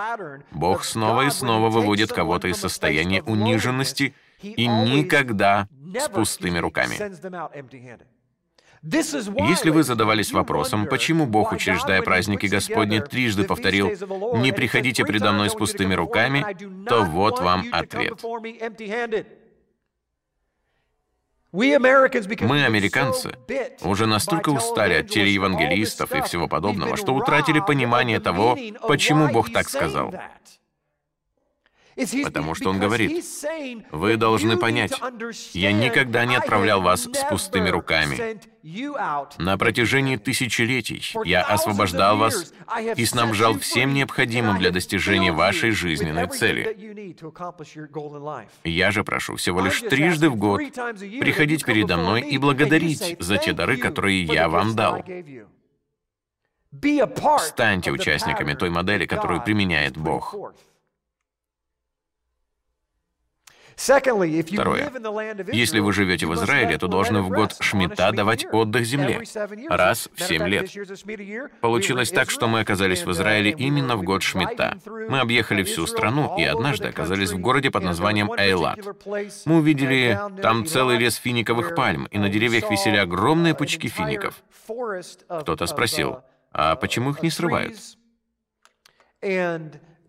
Бог 0.50 0.84
снова 0.84 1.28
и 1.28 1.30
снова 1.30 1.70
выводит 1.70 2.12
кого-то 2.12 2.48
из 2.48 2.58
состояния 2.58 3.22
униженности 3.22 4.16
и 4.42 4.66
никогда 4.66 5.68
с 5.96 6.10
пустыми 6.10 6.58
руками. 6.58 6.96
Если 8.82 9.70
вы 9.70 9.84
задавались 9.84 10.32
вопросом, 10.32 10.88
почему 10.88 11.28
Бог, 11.28 11.52
учреждая 11.52 12.02
праздники 12.02 12.48
Господни, 12.48 13.00
трижды 13.00 13.44
повторил 13.44 13.90
«Не 14.36 14.52
приходите 14.52 15.06
предо 15.06 15.32
мной 15.32 15.52
с 15.52 15.54
пустыми 15.54 15.94
руками», 15.94 16.44
то 16.88 17.04
вот 17.04 17.40
вам 17.40 17.66
ответ. 17.72 18.20
Мы, 21.52 22.66
американцы, 22.66 23.36
уже 23.82 24.06
настолько 24.06 24.50
устали 24.50 24.96
от 24.96 25.10
телеевангелистов 25.10 26.12
и 26.14 26.22
всего 26.22 26.48
подобного, 26.48 26.98
что 26.98 27.14
утратили 27.14 27.60
понимание 27.60 28.20
того, 28.20 28.58
почему 28.88 29.30
Бог 29.30 29.52
так 29.52 29.70
сказал. 29.70 30.14
Потому 32.24 32.54
что 32.54 32.70
он 32.70 32.80
говорит, 32.80 33.26
вы 33.92 34.18
должны 34.18 34.58
понять, 34.58 34.94
я 35.54 35.72
никогда 35.72 36.26
не 36.26 36.36
отправлял 36.36 36.82
вас 36.82 37.04
с 37.04 37.24
пустыми 37.30 37.70
руками. 37.70 38.40
На 39.40 39.58
протяжении 39.58 40.18
тысячелетий 40.18 41.02
я 41.26 41.42
освобождал 41.42 42.18
вас 42.18 42.54
и 42.96 43.06
снабжал 43.06 43.58
всем 43.58 43.94
необходимым 43.94 44.60
для 44.60 44.72
достижения 44.72 45.32
вашей 45.32 45.72
жизненной 45.72 46.28
цели. 46.28 47.16
Я 48.64 48.92
же 48.92 49.04
прошу 49.04 49.38
всего 49.38 49.62
лишь 49.62 49.82
трижды 49.82 50.30
в 50.30 50.36
год 50.36 50.62
приходить 51.20 51.66
передо 51.66 51.98
мной 51.98 52.22
и 52.22 52.38
благодарить 52.38 53.18
за 53.20 53.38
те 53.38 53.54
дары, 53.54 53.78
которые 53.78 54.24
я 54.24 54.50
вам 54.50 54.76
дал. 54.76 55.04
Станьте 57.40 57.92
участниками 57.92 58.54
той 58.54 58.70
модели, 58.70 59.06
которую 59.06 59.42
применяет 59.42 59.98
Бог. 59.98 60.36
Второе. 63.78 64.92
Если 65.54 65.80
вы 65.80 65.94
живете 65.94 66.26
в 66.26 66.34
Израиле, 66.34 66.78
то 66.80 66.88
должны 66.88 67.22
в 67.22 67.30
год 67.30 67.56
Шмита 67.60 68.12
давать 68.12 68.46
отдых 68.52 68.86
земле. 68.86 69.22
Раз 69.70 70.10
в 70.16 70.24
семь 70.24 70.48
лет. 70.48 70.70
Получилось 71.62 72.10
так, 72.10 72.32
что 72.32 72.48
мы 72.48 72.62
оказались 72.62 73.06
в 73.06 73.12
Израиле 73.12 73.52
именно 73.52 73.96
в 73.96 74.02
год 74.02 74.24
Шмита. 74.24 74.78
Мы 74.86 75.20
объехали 75.20 75.62
всю 75.64 75.86
страну 75.86 76.38
и 76.40 76.44
однажды 76.44 76.88
оказались 76.88 77.32
в 77.32 77.40
городе 77.40 77.70
под 77.70 77.84
названием 77.84 78.32
Эйлат. 78.32 78.80
Мы 79.46 79.58
увидели 79.58 80.20
там 80.42 80.66
целый 80.66 80.98
лес 80.98 81.16
финиковых 81.16 81.76
пальм, 81.76 82.06
и 82.06 82.18
на 82.18 82.30
деревьях 82.30 82.72
висели 82.72 82.98
огромные 82.98 83.54
пучки 83.54 83.90
фиников. 83.90 84.42
Кто-то 85.28 85.68
спросил, 85.68 86.22
а 86.52 86.76
почему 86.76 87.12
их 87.12 87.22
не 87.22 87.30
срывают? 87.30 87.78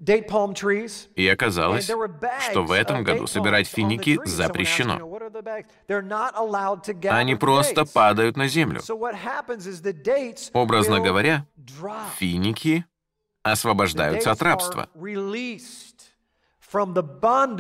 И 0.01 1.29
оказалось, 1.29 1.85
что 1.85 2.63
в 2.63 2.73
этом 2.73 3.03
году 3.03 3.27
собирать 3.27 3.67
финики 3.67 4.19
запрещено. 4.25 4.99
Они 7.11 7.35
просто 7.35 7.85
падают 7.85 8.37
на 8.37 8.49
землю. 8.49 8.81
Образно 10.53 11.01
говоря, 11.01 11.47
финики 12.19 12.85
освобождаются 13.43 14.31
от 14.31 14.43
рабства. 14.43 14.89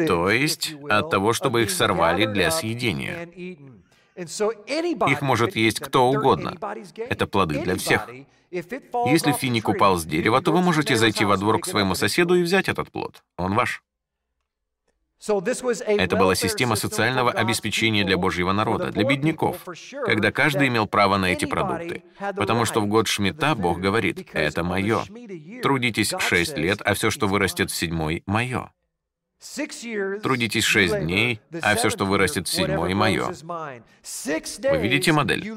То 0.06 0.30
есть 0.30 0.74
от 0.90 1.10
того, 1.10 1.32
чтобы 1.32 1.62
их 1.62 1.70
сорвали 1.70 2.26
для 2.26 2.50
съедения. 2.50 3.24
Их 4.16 5.22
может 5.22 5.56
есть 5.56 5.80
кто 5.80 6.10
угодно. 6.10 6.56
Это 6.96 7.26
плоды 7.26 7.60
для 7.60 7.76
всех. 7.76 8.08
Если 8.50 9.32
финик 9.32 9.68
упал 9.68 9.96
с 9.96 10.04
дерева, 10.04 10.40
то 10.40 10.52
вы 10.52 10.62
можете 10.62 10.96
зайти 10.96 11.24
во 11.24 11.36
двор 11.36 11.60
к 11.60 11.66
своему 11.66 11.94
соседу 11.94 12.34
и 12.34 12.42
взять 12.42 12.68
этот 12.68 12.90
плод. 12.90 13.22
Он 13.36 13.54
ваш. 13.54 13.82
Это 15.20 16.16
была 16.16 16.34
система 16.36 16.76
социального 16.76 17.32
обеспечения 17.32 18.04
для 18.04 18.16
Божьего 18.16 18.52
народа, 18.52 18.92
для 18.92 19.02
бедняков, 19.02 19.66
когда 20.06 20.30
каждый 20.30 20.68
имел 20.68 20.86
право 20.86 21.16
на 21.16 21.26
эти 21.26 21.44
продукты. 21.44 22.04
Потому 22.36 22.64
что 22.64 22.80
в 22.80 22.86
год 22.86 23.08
Шмита 23.08 23.56
Бог 23.56 23.80
говорит, 23.80 24.28
«Это 24.32 24.62
мое. 24.62 25.02
Трудитесь 25.62 26.14
шесть 26.20 26.56
лет, 26.56 26.80
а 26.84 26.94
все, 26.94 27.10
что 27.10 27.26
вырастет 27.26 27.70
в 27.70 27.74
седьмой, 27.74 28.22
мое». 28.26 28.70
Трудитесь 30.22 30.64
шесть 30.64 30.98
дней, 30.98 31.40
а 31.62 31.76
все, 31.76 31.90
что 31.90 32.04
вырастет 32.04 32.48
в 32.48 32.52
седьмой, 32.52 32.92
мое. 32.94 33.26
Вы 33.26 34.78
видите 34.78 35.12
модель? 35.12 35.48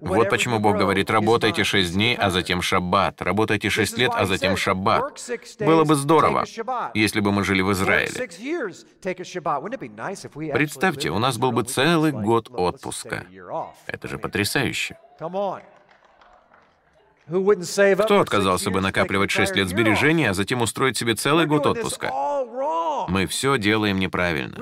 Вот 0.00 0.28
почему 0.28 0.58
Бог 0.58 0.76
говорит, 0.76 1.10
работайте 1.10 1.64
шесть 1.64 1.94
дней, 1.94 2.16
а 2.16 2.28
затем 2.30 2.60
шаббат. 2.60 3.22
Работайте 3.22 3.70
шесть 3.70 3.96
лет, 3.96 4.12
а 4.14 4.26
затем 4.26 4.58
шаббат. 4.58 5.18
Было 5.60 5.84
бы 5.84 5.94
здорово, 5.94 6.44
если 6.92 7.20
бы 7.20 7.32
мы 7.32 7.44
жили 7.44 7.62
в 7.62 7.72
Израиле. 7.72 8.28
Представьте, 10.52 11.10
у 11.10 11.18
нас 11.18 11.38
был 11.38 11.52
бы 11.52 11.62
целый 11.62 12.12
год 12.12 12.50
отпуска. 12.50 13.24
Это 13.86 14.08
же 14.08 14.18
потрясающе. 14.18 14.98
Кто 17.28 18.20
отказался 18.20 18.70
бы 18.70 18.80
накапливать 18.80 19.30
6 19.30 19.54
лет 19.56 19.68
сбережений, 19.68 20.30
а 20.30 20.34
затем 20.34 20.62
устроить 20.62 20.96
себе 20.96 21.14
целый 21.14 21.46
год 21.46 21.66
отпуска? 21.66 22.10
Мы 23.08 23.26
все 23.26 23.58
делаем 23.58 23.98
неправильно. 23.98 24.56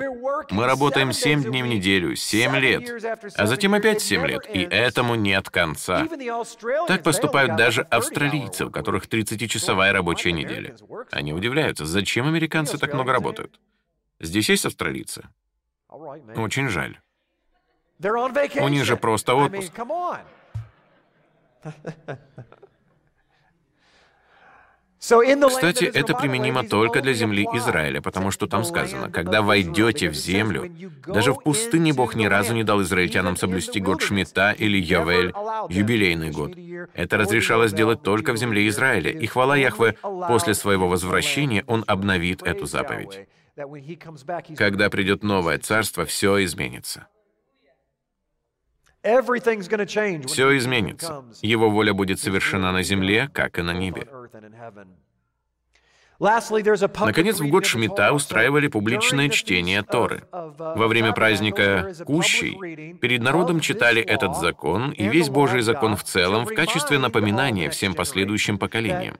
Мы 0.51 0.65
работаем 0.65 1.11
7 1.13 1.43
дней 1.43 1.63
в 1.63 1.67
неделю, 1.67 2.15
7 2.15 2.55
лет, 2.57 3.03
а 3.35 3.47
затем 3.47 3.73
опять 3.73 4.01
7 4.01 4.25
лет, 4.25 4.47
и 4.53 4.61
этому 4.63 5.15
нет 5.15 5.49
конца. 5.49 6.07
Так 6.87 7.03
поступают 7.03 7.55
даже 7.55 7.81
австралийцы, 7.83 8.65
у 8.65 8.71
которых 8.71 9.07
30-часовая 9.07 9.91
рабочая 9.91 10.31
неделя. 10.31 10.75
Они 11.11 11.33
удивляются, 11.33 11.85
зачем 11.85 12.27
американцы 12.27 12.77
так 12.77 12.93
много 12.93 13.11
работают. 13.11 13.59
Здесь 14.19 14.49
есть 14.49 14.65
австралийцы? 14.65 15.23
Очень 15.89 16.69
жаль. 16.69 16.99
У 17.99 18.67
них 18.67 18.85
же 18.85 18.97
просто 18.97 19.35
отпуск. 19.35 19.71
Кстати, 24.99 25.85
это 25.85 26.15
применимо 26.15 26.63
только 26.63 27.01
для 27.01 27.13
земли 27.13 27.47
Израиля, 27.53 28.01
потому 28.01 28.31
что 28.31 28.47
там 28.47 28.63
сказано, 28.63 29.09
когда 29.09 29.41
войдете 29.41 30.09
в 30.09 30.13
землю, 30.13 30.69
даже 31.05 31.33
в 31.33 31.41
пустыне 31.41 31.93
Бог 31.93 32.15
ни 32.15 32.25
разу 32.25 32.53
не 32.53 32.63
дал 32.63 32.81
израильтянам 32.81 33.37
соблюсти 33.37 33.79
год 33.79 34.01
Шмита 34.01 34.51
или 34.51 34.77
Явель, 34.77 35.33
юбилейный 35.69 36.31
год. 36.31 36.57
Это 36.93 37.17
разрешалось 37.17 37.73
делать 37.73 38.01
только 38.01 38.33
в 38.33 38.37
земле 38.37 38.67
Израиля, 38.67 39.11
и 39.11 39.25
хвала 39.27 39.55
Яхве, 39.55 39.95
после 40.27 40.53
своего 40.53 40.89
возвращения 40.89 41.63
Он 41.67 41.83
обновит 41.87 42.41
эту 42.43 42.65
заповедь. 42.65 43.27
Когда 44.57 44.89
придет 44.89 45.23
новое 45.23 45.57
царство, 45.57 46.05
все 46.05 46.43
изменится. 46.43 47.07
Все 50.27 50.57
изменится. 50.57 51.23
Его 51.41 51.69
воля 51.69 51.93
будет 51.93 52.19
совершена 52.19 52.71
на 52.71 52.83
земле, 52.83 53.29
как 53.33 53.57
и 53.59 53.61
на 53.61 53.73
небе. 53.73 54.07
Наконец, 56.19 57.39
в 57.39 57.47
год 57.47 57.65
Шмита 57.65 58.11
устраивали 58.11 58.67
публичное 58.67 59.29
чтение 59.29 59.83
Торы. 59.83 60.23
Во 60.31 60.87
время 60.87 61.13
праздника 61.13 61.93
Кущей 62.05 62.93
перед 62.95 63.21
народом 63.21 63.59
читали 63.59 64.01
этот 64.01 64.35
закон 64.37 64.91
и 64.91 65.07
весь 65.07 65.29
Божий 65.29 65.61
закон 65.61 65.95
в 65.95 66.03
целом 66.03 66.45
в 66.45 66.53
качестве 66.55 66.97
напоминания 66.97 67.69
всем 67.69 67.93
последующим 67.93 68.57
поколениям. 68.57 69.17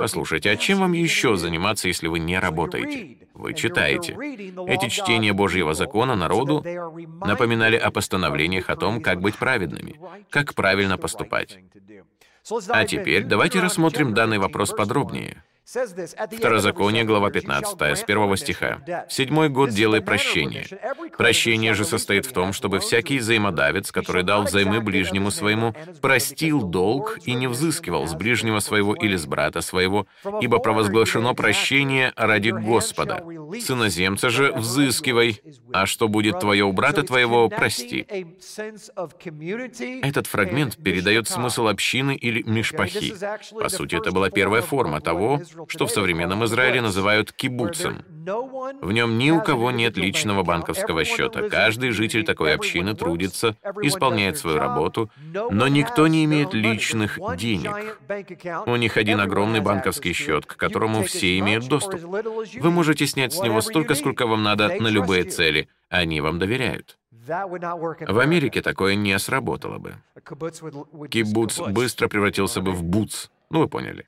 Послушайте, 0.00 0.50
а 0.50 0.56
чем 0.56 0.80
вам 0.80 0.92
еще 0.92 1.36
заниматься, 1.36 1.86
если 1.86 2.08
вы 2.08 2.18
не 2.18 2.38
работаете? 2.38 3.18
Вы 3.34 3.54
читаете. 3.54 4.16
Эти 4.66 4.88
чтения 4.88 5.32
Божьего 5.32 5.74
закона 5.74 6.16
народу 6.16 6.64
напоминали 7.24 7.76
о 7.76 7.90
постановлениях 7.90 8.68
о 8.68 8.76
том, 8.76 9.00
как 9.00 9.20
быть 9.20 9.36
праведными, 9.36 10.00
как 10.30 10.54
правильно 10.54 10.98
поступать. 10.98 11.58
А 12.68 12.84
теперь 12.84 13.22
давайте 13.24 13.60
рассмотрим 13.60 14.12
данный 14.12 14.38
вопрос 14.38 14.70
подробнее. 14.70 15.42
Второзаконие, 15.66 17.04
глава 17.04 17.30
15, 17.30 17.80
с 17.80 18.02
первого 18.02 18.36
стиха. 18.36 18.82
«В 19.08 19.12
седьмой 19.12 19.48
год 19.48 19.70
делай 19.70 20.02
прощение. 20.02 20.66
Прощение 21.16 21.72
же 21.72 21.86
состоит 21.86 22.26
в 22.26 22.32
том, 22.32 22.52
чтобы 22.52 22.80
всякий 22.80 23.18
взаимодавец, 23.18 23.90
который 23.90 24.24
дал 24.24 24.42
взаймы 24.42 24.82
ближнему 24.82 25.30
своему, 25.30 25.74
простил 26.02 26.62
долг 26.62 27.18
и 27.24 27.32
не 27.32 27.46
взыскивал 27.46 28.06
с 28.06 28.14
ближнего 28.14 28.58
своего 28.58 28.94
или 28.94 29.16
с 29.16 29.24
брата 29.24 29.62
своего, 29.62 30.06
ибо 30.42 30.58
провозглашено 30.58 31.34
прощение 31.34 32.12
ради 32.14 32.50
Господа. 32.50 33.24
С 33.58 33.70
иноземца 33.70 34.28
же 34.28 34.52
взыскивай, 34.52 35.40
а 35.72 35.86
что 35.86 36.08
будет 36.08 36.40
твое 36.40 36.64
у 36.64 36.72
брата 36.72 37.04
твоего, 37.04 37.48
прости». 37.48 38.06
Этот 40.02 40.26
фрагмент 40.26 40.76
передает 40.76 41.26
смысл 41.26 41.68
общины 41.68 42.14
или 42.14 42.42
мишпахи. 42.42 43.14
По 43.58 43.70
сути, 43.70 43.94
это 43.94 44.12
была 44.12 44.28
первая 44.28 44.60
форма 44.60 45.00
того, 45.00 45.40
что 45.68 45.86
в 45.86 45.90
современном 45.90 46.44
Израиле 46.44 46.80
называют 46.80 47.32
кибуцем. 47.32 48.04
В 48.80 48.92
нем 48.92 49.18
ни 49.18 49.30
у 49.30 49.40
кого 49.42 49.70
нет 49.70 49.96
личного 49.96 50.42
банковского 50.42 51.04
счета. 51.04 51.48
Каждый 51.48 51.90
житель 51.90 52.24
такой 52.24 52.54
общины 52.54 52.94
трудится, 52.94 53.56
исполняет 53.82 54.38
свою 54.38 54.58
работу, 54.58 55.10
но 55.50 55.68
никто 55.68 56.06
не 56.06 56.24
имеет 56.24 56.54
личных 56.54 57.18
денег. 57.36 57.98
У 58.66 58.76
них 58.76 58.96
один 58.96 59.20
огромный 59.20 59.60
банковский 59.60 60.12
счет, 60.12 60.46
к 60.46 60.56
которому 60.56 61.02
все 61.04 61.38
имеют 61.38 61.68
доступ. 61.68 62.00
Вы 62.00 62.70
можете 62.70 63.06
снять 63.06 63.32
с 63.32 63.42
него 63.42 63.60
столько, 63.60 63.94
сколько 63.94 64.26
вам 64.26 64.42
надо 64.42 64.74
на 64.80 64.88
любые 64.88 65.24
цели. 65.24 65.68
Они 65.88 66.20
вам 66.20 66.38
доверяют. 66.38 66.98
В 67.26 68.18
Америке 68.18 68.60
такое 68.60 68.94
не 68.94 69.18
сработало 69.18 69.78
бы. 69.78 69.94
Кибуц 71.08 71.60
быстро 71.60 72.08
превратился 72.08 72.60
бы 72.60 72.72
в 72.72 72.82
буц. 72.82 73.28
Ну, 73.50 73.60
вы 73.60 73.68
поняли. 73.68 74.06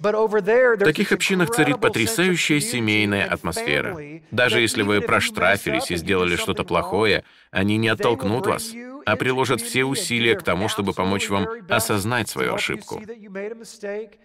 В 0.00 0.78
таких 0.84 1.12
общинах 1.12 1.50
царит 1.50 1.80
потрясающая 1.80 2.60
семейная 2.60 3.26
атмосфера. 3.26 3.98
Даже 4.30 4.60
если 4.60 4.82
вы 4.82 5.00
проштрафились 5.00 5.90
и 5.90 5.96
сделали 5.96 6.36
что-то 6.36 6.64
плохое, 6.64 7.24
они 7.50 7.76
не 7.76 7.88
оттолкнут 7.88 8.46
вас 8.46 8.72
а 9.08 9.16
приложат 9.16 9.62
все 9.62 9.84
усилия 9.84 10.34
к 10.34 10.42
тому, 10.42 10.68
чтобы 10.68 10.92
помочь 10.92 11.30
вам 11.30 11.46
осознать 11.70 12.28
свою 12.28 12.54
ошибку. 12.54 13.02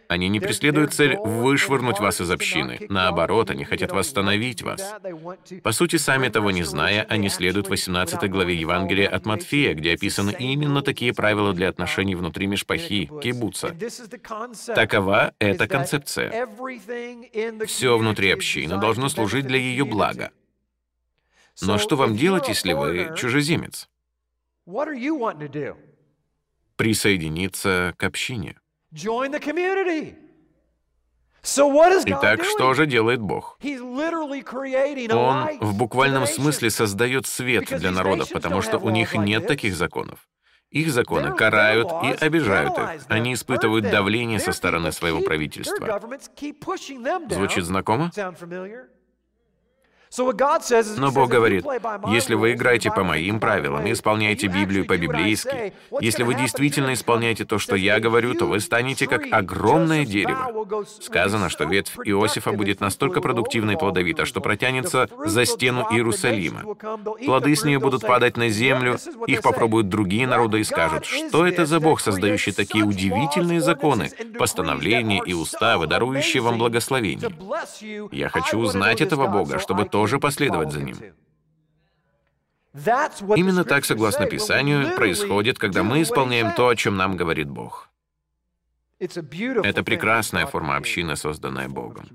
Они 0.10 0.28
не 0.28 0.42
преследуют 0.42 0.94
цель 0.94 1.16
вышвырнуть 1.16 2.02
вас 2.02 2.20
из 2.20 2.30
общины. 2.30 2.80
Наоборот, 2.90 3.50
они 3.50 3.64
хотят 3.64 3.94
восстановить 3.94 4.62
вас. 4.62 4.96
По 5.64 5.72
сути, 5.72 5.96
сами 5.96 6.28
того 6.28 6.52
не 6.52 6.64
зная, 6.64 7.06
они 7.08 7.30
следуют 7.30 7.70
18 7.70 8.30
главе 8.30 8.56
Евангелия 8.56 9.08
от 9.08 9.26
Матфея, 9.26 9.74
где 9.74 9.94
описаны 9.94 10.36
именно 10.38 10.82
такие 10.82 11.14
правила 11.14 11.54
для 11.54 11.70
отношений 11.70 12.16
внутри 12.16 12.48
межпахи, 12.48 13.10
кибуца. 13.22 13.74
Такова 14.76 15.34
эта 15.40 15.66
концепция. 15.66 16.46
Все 17.66 17.98
внутри 17.98 18.32
общины 18.32 18.78
должно 18.78 19.08
служить 19.08 19.48
для 19.48 19.60
ее 19.60 19.86
блага. 19.86 20.32
Но 21.62 21.78
что 21.78 21.96
вам 21.96 22.18
делать, 22.18 22.50
если 22.50 22.74
вы 22.74 23.14
чужеземец? 23.16 23.88
Присоединиться 26.76 27.94
к 27.98 28.04
общине. 28.04 28.58
Join 28.94 29.32
the 29.32 29.40
community. 29.40 30.16
So 31.42 31.68
what 31.68 31.92
is 31.92 32.06
God 32.06 32.20
Итак, 32.20 32.44
что 32.46 32.74
же 32.74 32.86
делает 32.86 33.20
Бог? 33.20 33.60
Он 33.62 35.60
в 35.60 35.78
буквальном 35.78 36.26
смысле 36.26 36.70
создает 36.70 37.28
свет 37.28 37.66
для 37.66 37.92
народов, 37.92 38.30
потому 38.30 38.62
что 38.62 38.78
у 38.78 38.90
них 38.90 39.14
нет 39.14 39.48
таких 39.48 39.76
законов. 39.76 40.30
Их 40.70 40.92
законы 40.92 41.36
карают 41.36 41.90
и 42.04 42.26
обижают 42.26 42.78
их. 42.78 43.06
Они 43.10 43.34
испытывают 43.34 43.90
давление 43.90 44.40
со 44.40 44.54
стороны 44.54 44.92
своего 44.92 45.22
правительства. 45.22 46.02
Звучит 47.30 47.66
знакомо? 47.66 48.12
Но 50.98 51.12
Бог 51.12 51.30
говорит, 51.30 51.66
если 52.08 52.36
вы 52.36 52.54
играете 52.54 52.92
по 52.92 53.04
моим 53.04 53.40
правилам 53.40 53.86
и 53.86 53.94
исполняете 53.94 54.48
Библию 54.48 54.86
по-библейски, 54.86 55.74
если 56.02 56.24
вы 56.24 56.36
действительно 56.36 56.94
исполняете 56.94 57.46
то, 57.46 57.58
что 57.58 57.76
я 57.76 58.00
говорю, 58.00 58.34
то 58.36 58.46
вы 58.46 58.60
станете 58.60 59.08
как 59.08 59.24
огромное 59.32 60.06
дерево. 60.06 60.68
Сказано, 61.02 61.50
что 61.50 61.64
ветвь 61.66 61.98
Иосифа 62.06 62.52
будет 62.52 62.80
настолько 62.80 63.22
продуктивна 63.22 63.72
и 63.72 63.76
плодовита, 63.76 64.26
что 64.26 64.42
протянется 64.42 65.10
за 65.26 65.46
стену 65.46 65.88
Иерусалима. 65.90 66.76
Плоды 67.26 67.56
с 67.56 67.64
нее 67.64 67.80
будут 67.80 68.02
падать 68.06 68.38
на 68.38 68.44
"What? 68.44 68.50
землю, 68.50 68.98
их 69.28 69.42
попробуют 69.42 69.90
другие 69.90 70.28
народы 70.28 70.60
и 70.60 70.64
скажут, 70.64 71.06
что 71.06 71.48
это 71.48 71.66
за 71.66 71.80
Бог, 71.80 72.00
создающий 72.00 72.52
такие 72.52 72.84
удивительные 72.84 73.62
законы, 73.62 74.12
постановления 74.38 75.22
и 75.26 75.34
уставы, 75.34 75.88
дарующие 75.88 76.42
вам 76.42 76.58
благословение. 76.58 77.32
Я 78.12 78.30
хочу 78.30 78.58
узнать 78.60 79.02
этого 79.02 79.28
Бога, 79.28 79.60
чтобы 79.60 79.88
I 80.03 80.03
тоже 80.04 80.20
последовать 80.20 80.72
за 80.74 80.82
Ним. 80.82 80.98
Именно 83.38 83.64
так, 83.64 83.86
согласно 83.86 84.26
Писанию, 84.26 84.96
происходит, 84.96 85.58
когда 85.58 85.84
мы 85.84 86.02
исполняем 86.02 86.54
то, 86.54 86.68
о 86.68 86.76
чем 86.76 86.98
нам 86.98 87.16
говорит 87.16 87.50
Бог. 87.50 87.90
Это 89.64 89.84
прекрасная 89.84 90.46
форма 90.46 90.78
общины, 90.78 91.16
созданная 91.16 91.68
Богом. 91.68 92.08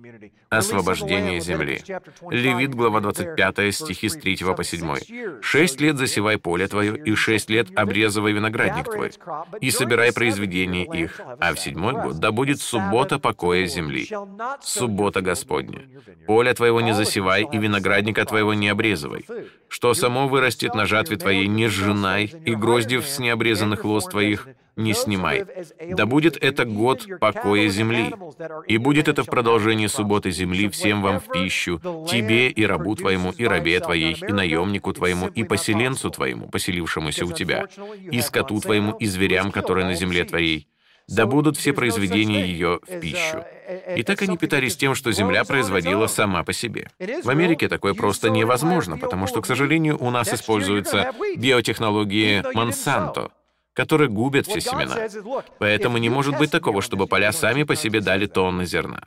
Освобождение 0.49 1.41
земли. 1.41 1.77
Leviticus 1.77 1.87
chapter 1.87 2.13
25, 2.21 2.33
Левит, 2.33 2.75
глава 2.75 3.01
there, 3.01 3.35
25, 3.37 3.59
verse 3.59 3.73
стихи 3.73 4.09
с 4.09 4.15
3 4.15 4.37
3 4.37 4.37
to 4.37 4.55
по 4.57 4.65
7. 4.65 4.79
7. 4.79 4.89
Six 4.89 5.11
years 5.11 5.43
«Шесть 5.43 5.81
лет 5.81 5.97
засевай 5.97 6.39
поле 6.39 6.67
твое, 6.69 6.97
и 6.97 7.15
шесть 7.15 7.51
лет 7.51 7.69
обрезывай 7.77 8.33
виноградник 8.33 8.85
твой, 8.85 9.13
и 9.61 9.71
собирай 9.71 10.11
land 10.11 10.97
их, 10.97 11.21
а 11.41 11.55
в 11.55 11.59
седьмой 11.59 11.95
год 11.95 12.19
да 12.19 12.33
будет 12.33 12.61
суббота 12.61 13.19
покоя 13.19 13.67
земли, 13.67 14.09
суббота 14.63 15.21
Господня. 15.21 15.83
Поле 16.27 16.55
твоего 16.55 16.81
не 16.81 16.95
засевай, 16.95 17.47
и 17.51 17.59
виноградника 17.59 18.25
твоего 18.25 18.55
не 18.55 18.69
обрезывай. 18.69 19.25
Что 19.69 19.95
само 19.95 20.29
вырастет 20.29 20.75
на 20.75 20.87
жатве 20.87 21.17
твоей, 21.17 21.47
не 21.47 21.69
сжинай, 21.69 22.25
и 22.25 22.53
hired 22.53 23.03
с 23.03 23.19
необрезанных 23.19 23.85
лоз 23.85 24.07
твоих 24.07 24.49
не 24.79 24.95
снимай. 24.95 25.45
Да 25.91 26.07
будет 26.07 26.43
это 26.43 26.65
год 26.65 27.07
покоя 27.21 27.69
земли, 27.69 28.15
и 28.67 28.79
будет 28.79 29.09
это 29.09 29.25
в 29.25 29.29
its 29.29 29.89
субботы 29.89 30.31
земли 30.31 30.69
всем 30.71 31.03
вам 31.03 31.21
в 31.21 31.27
пищу, 31.27 31.81
тебе 32.09 32.49
и 32.49 32.65
рабу 32.65 32.95
твоему, 32.95 33.33
и 33.33 33.45
рабе 33.45 33.81
твоей, 33.81 34.15
и 34.15 34.33
наемнику 34.33 34.93
твоему, 34.93 35.27
и 35.27 35.45
поселенцу 35.45 36.11
твоему, 36.11 36.49
поселившемуся 36.49 37.27
у 37.27 37.33
тебя, 37.33 37.67
и 38.11 38.21
скоту 38.21 38.61
твоему, 38.61 38.93
и 38.93 39.07
зверям, 39.07 39.51
которые 39.51 39.87
на 39.87 39.95
земле 39.95 40.25
твоей. 40.25 40.69
Да 41.09 41.25
будут 41.25 41.57
все 41.57 41.73
произведения 41.73 42.45
ее 42.45 42.81
в 42.87 43.01
пищу. 43.01 43.43
И 43.97 44.03
так 44.03 44.21
они 44.23 44.37
питались 44.37 44.77
тем, 44.77 44.95
что 44.95 45.11
земля 45.11 45.45
производила 45.45 46.07
сама 46.07 46.45
по 46.45 46.53
себе. 46.53 46.91
В 46.99 47.31
Америке 47.31 47.69
такое 47.69 47.95
просто 47.95 48.29
невозможно, 48.29 48.99
потому 48.99 49.27
что, 49.27 49.41
к 49.41 49.47
сожалению, 49.47 49.97
у 49.99 50.11
нас 50.11 50.33
используются 50.33 51.13
биотехнологии 51.37 52.45
Монсанто, 52.55 53.31
которые 53.79 54.09
губят 54.09 54.49
все 54.49 54.61
семена. 54.61 54.97
Поэтому 55.61 55.99
не 55.99 56.09
может 56.09 56.37
быть 56.37 56.51
такого, 56.51 56.83
чтобы 56.83 57.07
поля 57.07 57.31
сами 57.31 57.63
по 57.63 57.77
себе 57.77 58.01
дали 58.01 58.27
тонны 58.27 58.67
зерна. 58.67 59.05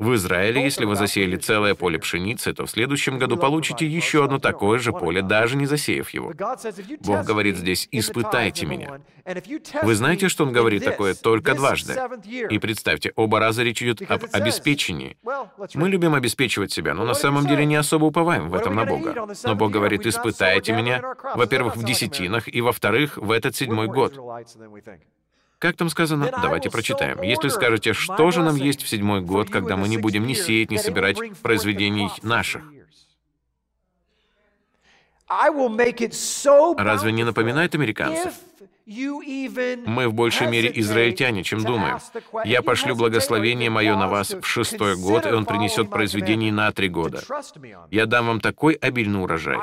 В 0.00 0.12
Израиле, 0.16 0.60
если 0.60 0.84
вы 0.84 0.96
засеяли 0.96 1.36
целое 1.36 1.76
поле 1.76 2.00
пшеницы, 2.00 2.52
то 2.52 2.66
в 2.66 2.70
следующем 2.70 3.16
году 3.16 3.36
получите 3.36 3.86
еще 3.86 4.24
одно 4.24 4.40
такое 4.40 4.80
же 4.80 4.92
поле, 4.92 5.22
даже 5.22 5.56
не 5.56 5.66
засеяв 5.66 6.10
его. 6.10 6.32
Бог 7.00 7.24
говорит 7.24 7.56
здесь, 7.56 7.86
«Испытайте 7.92 8.66
меня». 8.66 9.00
Вы 9.82 9.94
знаете, 9.94 10.28
что 10.28 10.44
он 10.44 10.52
говорит 10.52 10.84
такое 10.84 11.14
только 11.14 11.54
дважды? 11.54 11.94
И 12.50 12.58
представьте, 12.58 13.12
оба 13.14 13.38
раза 13.38 13.62
речь 13.62 13.82
идет 13.82 14.02
об 14.10 14.24
обеспечении. 14.32 15.16
Мы 15.74 15.88
любим 15.88 16.14
обеспечивать 16.14 16.72
себя, 16.72 16.94
но 16.94 17.04
на 17.04 17.14
самом 17.14 17.46
деле 17.46 17.64
не 17.64 17.76
особо 17.76 18.06
уповаем 18.06 18.50
в 18.50 18.54
этом 18.54 18.74
на 18.74 18.84
Бога. 18.84 19.28
Но 19.44 19.54
Бог 19.54 19.70
говорит, 19.70 20.06
испытайте 20.06 20.72
меня, 20.72 21.02
во-первых, 21.36 21.76
в 21.76 21.84
десятинах, 21.84 22.52
и 22.52 22.60
во-вторых, 22.60 23.16
в 23.16 23.30
этот 23.30 23.54
седьмой 23.54 23.86
год. 23.86 24.18
Как 25.58 25.76
там 25.76 25.88
сказано? 25.88 26.30
Давайте 26.42 26.70
прочитаем. 26.70 27.22
Если 27.22 27.48
скажете, 27.48 27.92
что 27.92 28.30
же 28.30 28.42
нам 28.42 28.56
есть 28.56 28.82
в 28.82 28.88
седьмой 28.88 29.20
год, 29.20 29.50
когда 29.50 29.76
мы 29.76 29.88
не 29.88 29.96
будем 29.96 30.26
ни 30.26 30.34
сеять, 30.34 30.70
ни 30.70 30.76
собирать 30.76 31.16
произведений 31.42 32.10
наших? 32.22 32.62
Разве 36.76 37.12
не 37.12 37.24
напоминает 37.24 37.74
американцев? 37.74 38.34
Мы 38.86 40.08
в 40.08 40.12
большей 40.12 40.46
мере 40.46 40.70
израильтяне, 40.74 41.42
чем 41.42 41.64
думаем. 41.64 41.98
Я 42.44 42.60
пошлю 42.60 42.94
благословение 42.94 43.70
мое 43.70 43.96
на 43.96 44.08
вас 44.08 44.34
в 44.34 44.44
шестой 44.44 44.96
год, 44.96 45.24
и 45.24 45.30
он 45.30 45.46
принесет 45.46 45.88
произведений 45.88 46.50
на 46.50 46.70
три 46.70 46.88
года. 46.88 47.22
Я 47.90 48.04
дам 48.04 48.26
вам 48.26 48.40
такой 48.40 48.74
обильный 48.74 49.22
урожай. 49.22 49.58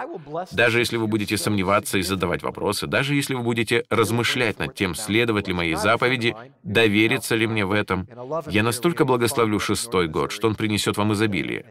Даже 0.52 0.80
если 0.80 0.98
вы 0.98 1.06
будете 1.06 1.38
сомневаться 1.38 2.00
и 2.00 2.02
задавать 2.02 2.42
вопросы, 2.42 2.88
даже 2.88 3.14
если 3.14 3.36
вы 3.36 3.44
будете 3.44 3.86
размышлять 3.90 4.58
над 4.58 4.74
тем, 4.74 4.96
следовать 4.96 5.48
ли 5.48 5.54
моей 5.54 5.76
заповеди, 5.76 6.36
довериться 6.64 7.36
ли 7.36 7.46
мне 7.46 7.66
в 7.66 7.74
этом, 7.74 8.08
я 8.48 8.64
настолько 8.64 9.06
благословлю 9.06 9.60
шестой 9.60 10.08
год, 10.08 10.32
что 10.32 10.48
он 10.48 10.56
принесет 10.56 10.98
вам 10.98 11.14
изобилие. 11.14 11.66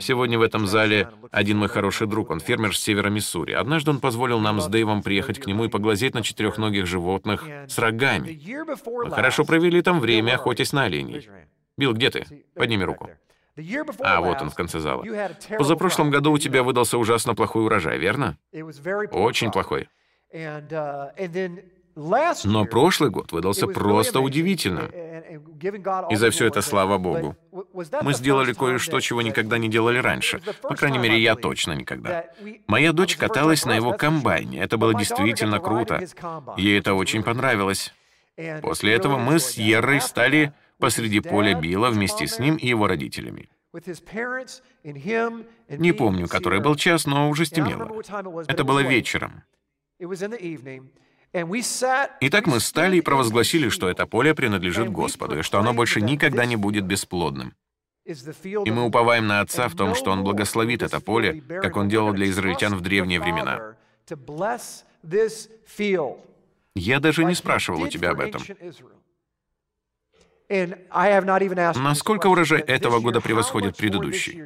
Сегодня 0.00 0.38
в 0.38 0.42
этом 0.42 0.66
зале 0.66 1.10
один 1.30 1.58
мой 1.58 1.68
хороший 1.68 2.08
друг, 2.08 2.30
он 2.30 2.40
фермер 2.40 2.76
с 2.76 2.80
севера 2.80 3.08
Миссури. 3.08 3.52
Однажды 3.52 3.90
он 3.90 4.00
позволил 4.00 4.40
нам 4.40 4.60
с 4.60 4.66
Дэйвом 4.66 5.02
приехать 5.02 5.38
к 5.38 5.46
нему 5.46 5.64
и 5.64 5.68
поглазеть 5.76 6.14
на 6.14 6.22
четырехногих 6.22 6.86
животных 6.86 7.44
с 7.68 7.78
рогами. 7.78 8.40
Мы 9.04 9.10
хорошо 9.10 9.44
провели 9.44 9.82
там 9.82 10.00
время, 10.00 10.34
охотясь 10.36 10.72
на 10.72 10.84
оленей. 10.84 11.28
Билл, 11.76 11.92
где 11.92 12.08
ты? 12.10 12.20
See, 12.20 12.44
Подними 12.54 12.82
руку. 12.84 13.10
А, 14.00 14.20
вот 14.22 14.40
он 14.40 14.48
в 14.48 14.54
конце 14.54 14.80
зала. 14.80 15.04
Позапрошлом 15.58 16.10
году 16.10 16.32
у 16.32 16.38
тебя 16.38 16.62
выдался 16.62 16.96
ужасно 16.96 17.34
плохой 17.34 17.64
урожай, 17.64 17.98
верно? 17.98 18.38
Очень 19.12 19.50
плохой. 19.50 19.88
Но 22.44 22.66
прошлый 22.66 23.10
год 23.10 23.32
выдался 23.32 23.66
просто 23.66 24.20
удивительным. 24.20 24.90
И 26.10 26.16
за 26.16 26.30
все 26.30 26.46
это 26.46 26.60
слава 26.60 26.98
Богу. 26.98 27.36
Мы 28.02 28.12
сделали 28.12 28.52
кое-что, 28.52 29.00
чего 29.00 29.22
никогда 29.22 29.56
не 29.56 29.68
делали 29.68 29.98
раньше. 29.98 30.42
По 30.62 30.76
крайней 30.76 30.98
мере, 30.98 31.18
я 31.18 31.34
точно 31.36 31.72
никогда. 31.72 32.26
Моя 32.66 32.92
дочь 32.92 33.16
каталась 33.16 33.64
на 33.64 33.74
его 33.74 33.92
комбайне. 33.94 34.60
Это 34.60 34.76
было 34.76 34.94
действительно 34.94 35.58
круто. 35.58 36.06
Ей 36.58 36.78
это 36.78 36.94
очень 36.94 37.22
понравилось. 37.22 37.94
После 38.60 38.92
этого 38.92 39.16
мы 39.16 39.38
с. 39.38 39.54
Ерой 39.54 40.02
стали 40.02 40.52
посреди 40.78 41.20
поля 41.20 41.54
Билла 41.54 41.88
вместе 41.88 42.26
с 42.26 42.38
ним 42.38 42.56
и 42.56 42.66
его 42.68 42.86
родителями. 42.86 43.48
Не 45.68 45.92
помню, 45.92 46.28
который 46.28 46.60
был 46.60 46.76
час, 46.76 47.06
но 47.06 47.30
уже 47.30 47.46
стемнело. 47.46 47.90
Это 48.46 48.64
было 48.64 48.80
вечером. 48.80 49.42
Итак, 52.20 52.46
мы 52.46 52.60
стали 52.60 52.96
и 52.96 53.00
провозгласили, 53.00 53.68
что 53.68 53.88
это 53.88 54.06
поле 54.06 54.34
принадлежит 54.34 54.90
Господу, 54.90 55.38
и 55.38 55.42
что 55.42 55.58
оно 55.58 55.74
больше 55.74 56.00
никогда 56.00 56.46
не 56.46 56.56
будет 56.56 56.84
бесплодным. 56.84 57.54
И 58.04 58.70
мы 58.70 58.84
уповаем 58.84 59.26
на 59.26 59.40
Отца 59.40 59.68
в 59.68 59.74
том, 59.74 59.94
что 59.94 60.12
Он 60.12 60.22
благословит 60.22 60.82
это 60.82 61.00
поле, 61.00 61.42
как 61.48 61.76
Он 61.76 61.88
делал 61.88 62.12
для 62.12 62.28
израильтян 62.28 62.74
в 62.74 62.80
древние 62.80 63.20
времена. 63.20 63.74
Я 66.74 67.00
даже 67.00 67.24
не 67.24 67.34
спрашивал 67.34 67.82
у 67.82 67.88
тебя 67.88 68.10
об 68.10 68.20
этом. 68.20 68.42
Насколько 71.74 72.28
урожай 72.28 72.60
этого 72.60 73.00
года 73.00 73.20
превосходит 73.20 73.76
предыдущий? 73.76 74.42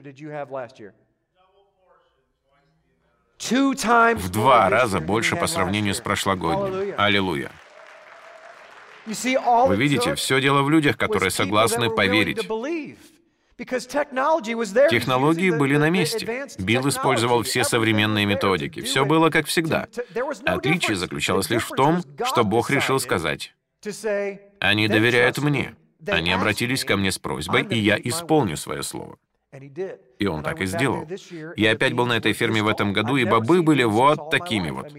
В 3.40 4.28
два 4.30 4.68
раза 4.68 5.00
больше 5.00 5.34
по 5.36 5.46
сравнению 5.46 5.94
с 5.94 6.00
прошлогодним. 6.00 6.94
Аллилуйя. 6.98 7.50
Вы 9.06 9.76
видите, 9.76 10.14
все 10.14 10.40
дело 10.40 10.62
в 10.62 10.70
людях, 10.70 10.96
которые 10.96 11.30
согласны 11.30 11.90
поверить. 11.90 12.46
Технологии 14.90 15.50
были 15.50 15.76
на 15.76 15.90
месте. 15.90 16.46
Билл 16.58 16.88
использовал 16.88 17.42
все 17.42 17.64
современные 17.64 18.24
методики. 18.26 18.80
Все 18.80 19.04
было 19.04 19.30
как 19.30 19.46
всегда. 19.46 19.88
Отличие 20.44 20.96
заключалось 20.96 21.50
лишь 21.50 21.64
в 21.64 21.70
том, 21.70 22.02
что 22.24 22.44
Бог 22.44 22.70
решил 22.70 23.00
сказать, 23.00 23.54
«Они 24.60 24.88
доверяют 24.88 25.38
мне. 25.38 25.74
Они 26.06 26.32
обратились 26.32 26.84
ко 26.84 26.96
мне 26.96 27.10
с 27.10 27.18
просьбой, 27.18 27.66
и 27.68 27.78
я 27.78 27.98
исполню 28.02 28.56
свое 28.56 28.82
слово». 28.82 29.18
И 30.20 30.26
он 30.26 30.42
так 30.42 30.60
и 30.60 30.66
сделал. 30.66 31.08
Я 31.56 31.72
опять 31.72 31.94
был 31.94 32.04
на 32.04 32.12
этой 32.12 32.34
ферме 32.34 32.62
в 32.62 32.68
этом 32.68 32.92
году, 32.92 33.16
и 33.16 33.24
бобы 33.24 33.62
были 33.62 33.84
вот 33.84 34.30
такими 34.30 34.68
вот. 34.68 34.92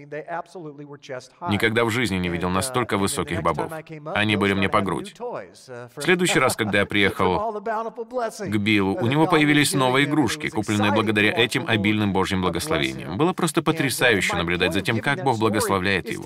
Никогда 1.48 1.84
в 1.84 1.90
жизни 1.90 2.16
не 2.16 2.28
видел 2.28 2.50
настолько 2.50 2.98
высоких 2.98 3.40
бобов. 3.40 3.72
Они 4.16 4.34
были 4.34 4.52
мне 4.54 4.68
по 4.68 4.80
грудь. 4.80 5.14
В 5.18 6.02
следующий 6.02 6.40
раз, 6.40 6.56
когда 6.56 6.80
я 6.80 6.86
приехал 6.92 7.62
к 7.62 8.56
Биллу, 8.56 8.96
у 9.00 9.06
него 9.06 9.28
появились 9.28 9.74
новые 9.74 10.06
игрушки, 10.06 10.48
купленные 10.48 10.90
благодаря 10.90 11.32
этим 11.32 11.66
обильным 11.68 12.12
Божьим 12.12 12.42
благословениям. 12.42 13.16
Было 13.16 13.32
просто 13.32 13.62
потрясающе 13.62 14.34
наблюдать 14.34 14.72
за 14.72 14.80
тем, 14.80 14.98
как 14.98 15.22
Бог 15.22 15.38
благословляет 15.38 16.10
его. 16.10 16.24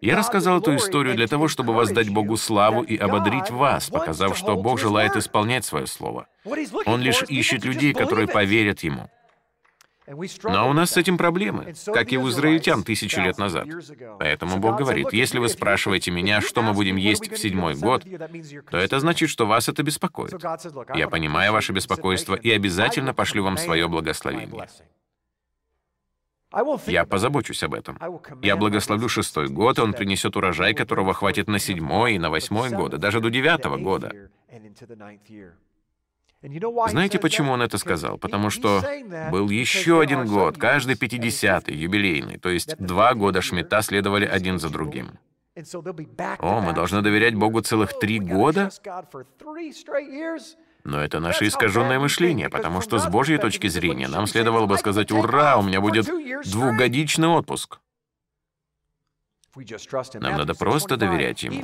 Я 0.00 0.16
рассказал 0.16 0.60
эту 0.60 0.74
историю 0.76 1.14
для 1.16 1.26
того, 1.26 1.48
чтобы 1.48 1.74
воздать 1.74 2.08
Богу 2.08 2.38
славу 2.38 2.82
и 2.82 2.96
ободрить 2.96 3.50
вас, 3.50 3.90
показав, 3.90 4.38
что 4.38 4.56
Бог 4.56 4.80
желает 4.80 5.16
исполнять 5.16 5.66
свое 5.66 5.86
слово. 5.86 6.26
Он 6.86 7.00
лишь 7.00 7.22
ищет 7.28 7.64
людей, 7.64 7.92
которые 7.92 8.21
поверят 8.26 8.80
ему. 8.80 9.10
Но 10.42 10.68
у 10.68 10.72
нас 10.72 10.90
с 10.90 10.96
этим 10.96 11.16
проблемы, 11.16 11.74
как 11.86 12.12
и 12.12 12.18
у 12.18 12.28
израильтян 12.28 12.82
тысячи 12.82 13.18
лет 13.20 13.38
назад. 13.38 13.68
Поэтому 14.18 14.58
Бог 14.58 14.78
говорит, 14.78 15.12
если 15.12 15.38
вы 15.38 15.48
спрашиваете 15.48 16.10
меня, 16.10 16.40
что 16.40 16.62
мы 16.62 16.72
будем 16.72 16.96
есть 16.96 17.30
в 17.30 17.36
седьмой 17.36 17.74
год, 17.74 18.04
то 18.70 18.78
это 18.78 18.98
значит, 18.98 19.30
что 19.30 19.46
вас 19.46 19.68
это 19.68 19.82
беспокоит. 19.82 20.34
Я 20.94 21.08
понимаю 21.08 21.52
ваше 21.52 21.72
беспокойство 21.72 22.34
и 22.34 22.50
обязательно 22.50 23.14
пошлю 23.14 23.44
вам 23.44 23.56
свое 23.56 23.88
благословение. 23.88 24.68
Я 26.86 27.06
позабочусь 27.06 27.62
об 27.62 27.74
этом. 27.74 27.98
Я 28.42 28.56
благословлю 28.56 29.08
шестой 29.08 29.48
год, 29.48 29.78
и 29.78 29.80
он 29.80 29.94
принесет 29.94 30.36
урожай, 30.36 30.74
которого 30.74 31.14
хватит 31.14 31.48
на 31.48 31.58
седьмой 31.58 32.14
и 32.14 32.18
на 32.18 32.28
восьмой 32.28 32.70
годы, 32.70 32.98
даже 32.98 33.20
до 33.20 33.30
девятого 33.30 33.78
года. 33.78 34.12
Знаете, 36.88 37.18
почему 37.18 37.52
он 37.52 37.62
это 37.62 37.78
сказал? 37.78 38.18
Потому 38.18 38.50
что 38.50 38.82
был 39.30 39.48
еще 39.48 40.00
один 40.00 40.26
год, 40.26 40.58
каждый 40.58 40.96
50-й, 40.96 41.74
юбилейный, 41.74 42.38
то 42.38 42.48
есть 42.48 42.76
два 42.78 43.14
года 43.14 43.40
Шмидта 43.42 43.82
следовали 43.82 44.26
один 44.26 44.58
за 44.58 44.68
другим. 44.68 45.18
О, 46.38 46.60
мы 46.60 46.72
должны 46.72 47.02
доверять 47.02 47.34
Богу 47.34 47.60
целых 47.60 47.98
три 47.98 48.18
года? 48.18 48.70
Но 50.84 51.00
это 51.00 51.20
наше 51.20 51.46
искаженное 51.46 52.00
мышление, 52.00 52.48
потому 52.48 52.80
что 52.80 52.98
с 52.98 53.06
Божьей 53.06 53.38
точки 53.38 53.68
зрения 53.68 54.08
нам 54.08 54.26
следовало 54.26 54.66
бы 54.66 54.78
сказать 54.78 55.12
«Ура, 55.12 55.56
у 55.58 55.62
меня 55.62 55.80
будет 55.80 56.06
двухгодичный 56.44 57.28
отпуск». 57.28 57.78
Нам 60.14 60.38
надо 60.38 60.54
просто 60.54 60.96
доверять 60.96 61.42
Ему. 61.42 61.62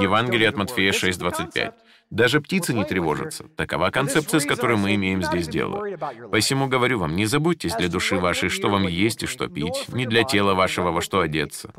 Евангелие 0.00 0.48
от 0.48 0.56
Матфея 0.56 0.92
6:25. 0.92 1.74
Даже 2.10 2.40
птицы 2.40 2.72
не 2.72 2.84
тревожатся. 2.84 3.44
Такова 3.56 3.90
концепция, 3.90 4.40
с 4.40 4.46
которой 4.46 4.76
мы 4.76 4.94
имеем 4.94 5.22
здесь 5.22 5.48
дело. 5.48 5.84
Посему 6.30 6.68
говорю 6.68 7.00
вам, 7.00 7.16
не 7.16 7.26
заботьтесь 7.26 7.74
для 7.74 7.88
души 7.88 8.16
вашей, 8.16 8.48
что 8.48 8.68
вам 8.68 8.86
есть 8.86 9.24
и 9.24 9.26
что 9.26 9.48
пить, 9.48 9.88
не 9.88 10.06
для 10.06 10.22
тела 10.22 10.54
вашего, 10.54 10.92
во 10.92 11.02
что 11.02 11.20
одеться. 11.20 11.70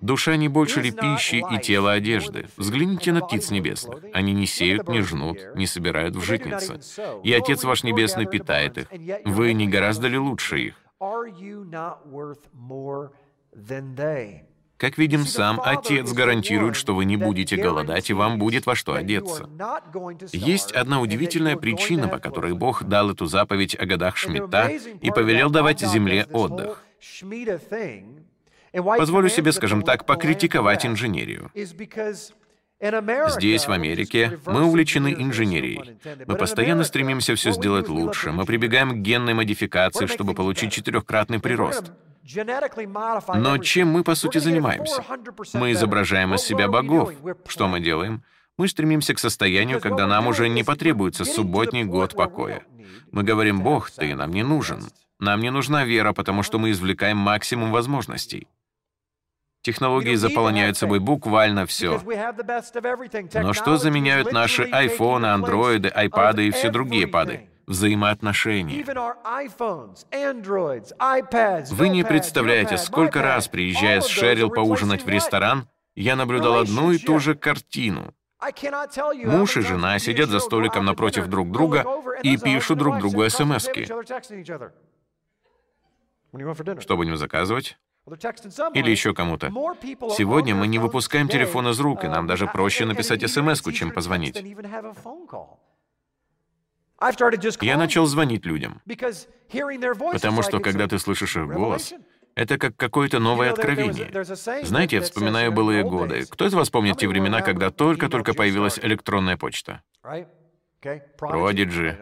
Душа 0.00 0.36
не 0.36 0.48
больше 0.48 0.80
ли 0.80 0.92
пищи 0.92 1.44
и 1.50 1.58
тело 1.58 1.92
одежды? 1.92 2.48
Взгляните 2.56 3.12
на 3.12 3.20
птиц 3.20 3.50
небесных. 3.50 3.98
Они 4.14 4.32
не 4.32 4.46
сеют, 4.46 4.88
не 4.88 5.00
жнут, 5.02 5.38
не 5.56 5.66
собирают 5.66 6.16
в 6.16 6.22
житницы. 6.22 6.80
И 7.24 7.32
Отец 7.32 7.64
ваш 7.64 7.82
Небесный 7.82 8.26
питает 8.26 8.78
их. 8.78 8.86
Вы 9.24 9.52
не 9.52 9.66
гораздо 9.68 10.08
ли 10.08 10.18
лучше 10.18 10.58
их? 10.58 10.74
Как 14.82 14.98
видим, 14.98 15.26
сам 15.26 15.60
Отец 15.64 16.12
гарантирует, 16.12 16.74
что 16.74 16.96
вы 16.96 17.04
не 17.04 17.16
будете 17.16 17.54
голодать, 17.54 18.10
и 18.10 18.14
вам 18.14 18.40
будет 18.40 18.66
во 18.66 18.74
что 18.74 18.94
одеться. 18.94 19.48
Есть 20.32 20.72
одна 20.72 21.00
удивительная 21.00 21.56
причина, 21.56 22.08
по 22.08 22.18
которой 22.18 22.52
Бог 22.52 22.82
дал 22.82 23.12
эту 23.12 23.26
заповедь 23.26 23.76
о 23.78 23.86
годах 23.86 24.16
Шмидта 24.16 24.66
и 25.00 25.12
повелел 25.12 25.50
давать 25.50 25.78
земле 25.78 26.26
отдых. 26.32 26.82
Позволю 28.72 29.28
себе, 29.28 29.52
скажем 29.52 29.82
так, 29.82 30.04
покритиковать 30.04 30.84
инженерию. 30.84 31.52
Здесь, 33.28 33.68
в 33.68 33.72
Америке, 33.72 34.40
мы 34.46 34.64
увлечены 34.64 35.14
инженерией. 35.16 35.98
Мы 36.26 36.34
постоянно 36.34 36.82
стремимся 36.82 37.36
все 37.36 37.52
сделать 37.52 37.88
лучше. 37.88 38.32
Мы 38.32 38.44
прибегаем 38.44 38.90
к 38.90 38.96
генной 38.96 39.34
модификации, 39.34 40.06
чтобы 40.06 40.34
получить 40.34 40.72
четырехкратный 40.72 41.38
прирост. 41.38 41.92
Но 43.34 43.58
чем 43.58 43.88
мы, 43.88 44.02
по 44.02 44.16
сути, 44.16 44.38
занимаемся? 44.38 45.04
Мы 45.54 45.72
изображаем 45.72 46.34
из 46.34 46.42
себя 46.42 46.66
богов. 46.66 47.12
Что 47.46 47.68
мы 47.68 47.78
делаем? 47.78 48.24
Мы 48.58 48.66
стремимся 48.68 49.14
к 49.14 49.18
состоянию, 49.18 49.80
когда 49.80 50.06
нам 50.06 50.26
уже 50.26 50.48
не 50.48 50.64
потребуется 50.64 51.24
субботний 51.24 51.84
год 51.84 52.14
покоя. 52.14 52.64
Мы 53.12 53.22
говорим, 53.22 53.62
«Бог, 53.62 53.90
ты 53.90 54.14
нам 54.14 54.32
не 54.32 54.42
нужен. 54.42 54.84
Нам 55.20 55.40
не 55.40 55.50
нужна 55.50 55.84
вера, 55.84 56.12
потому 56.12 56.42
что 56.42 56.58
мы 56.58 56.72
извлекаем 56.72 57.16
максимум 57.16 57.70
возможностей». 57.70 58.48
Технологии 59.62 60.16
заполняют 60.16 60.76
собой 60.76 60.98
буквально 60.98 61.66
все. 61.66 62.00
Но 63.34 63.52
что 63.52 63.76
заменяют 63.76 64.32
наши 64.32 64.64
айфоны, 64.64 65.26
андроиды, 65.26 65.88
айпады 65.88 66.48
и 66.48 66.50
все 66.50 66.70
другие 66.70 67.06
пады? 67.06 67.48
взаимоотношения. 67.66 68.84
Вы 71.70 71.88
не 71.88 72.04
представляете, 72.04 72.76
сколько 72.76 73.22
раз, 73.22 73.48
приезжая 73.48 74.00
с 74.00 74.06
Шерил 74.06 74.50
поужинать 74.50 75.04
в 75.04 75.08
ресторан, 75.08 75.68
я 75.94 76.16
наблюдал 76.16 76.58
одну 76.58 76.90
и 76.90 76.98
ту 76.98 77.18
же 77.18 77.34
картину. 77.34 78.14
Муж 79.24 79.56
и 79.56 79.60
жена 79.60 79.98
сидят 79.98 80.28
за 80.28 80.40
столиком 80.40 80.84
напротив 80.84 81.28
друг 81.28 81.50
друга 81.50 81.86
и 82.22 82.36
пишут 82.36 82.78
друг 82.78 82.98
другу 82.98 83.28
смс 83.30 83.68
-ки. 83.68 83.86
Что 86.80 86.96
будем 86.96 87.16
заказывать? 87.16 87.78
Или 88.06 88.90
еще 88.90 89.14
кому-то. 89.14 89.48
Сегодня 90.16 90.54
мы 90.54 90.66
не 90.66 90.78
выпускаем 90.78 91.28
телефон 91.28 91.68
из 91.68 91.78
рук, 91.78 92.04
и 92.04 92.08
нам 92.08 92.26
даже 92.26 92.46
проще 92.46 92.84
написать 92.84 93.28
смс 93.30 93.62
чем 93.72 93.92
позвонить. 93.92 94.42
Я 97.60 97.76
начал 97.76 98.06
звонить 98.06 98.44
людям, 98.46 98.80
потому 100.12 100.42
что 100.42 100.60
когда 100.60 100.86
ты 100.86 100.98
слышишь 100.98 101.36
их 101.36 101.46
голос, 101.46 101.94
это 102.34 102.58
как 102.58 102.76
какое-то 102.76 103.18
новое 103.18 103.50
откровение. 103.50 104.10
Знаете, 104.64 104.96
я 104.96 105.02
вспоминаю 105.02 105.52
былые 105.52 105.84
годы. 105.84 106.24
Кто 106.26 106.46
из 106.46 106.54
вас 106.54 106.70
помнит 106.70 106.98
те 106.98 107.06
времена, 107.06 107.40
когда 107.40 107.70
только-только 107.70 108.34
появилась 108.34 108.78
электронная 108.78 109.36
почта? 109.36 109.82
Продиджи. 111.18 111.98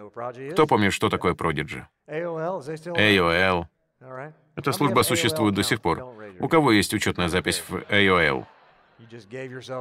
Кто 0.52 0.66
помнит, 0.66 0.92
что 0.92 1.10
такое 1.10 1.34
Продиджи? 1.34 1.86
AOL. 2.08 3.66
Эта 4.60 4.72
служба 4.72 5.02
существует 5.02 5.54
до 5.54 5.62
сих 5.62 5.80
пор. 5.80 6.04
У 6.38 6.48
кого 6.48 6.72
есть 6.72 6.92
учетная 6.92 7.28
запись 7.28 7.62
в 7.66 7.76
AOL? 7.90 8.44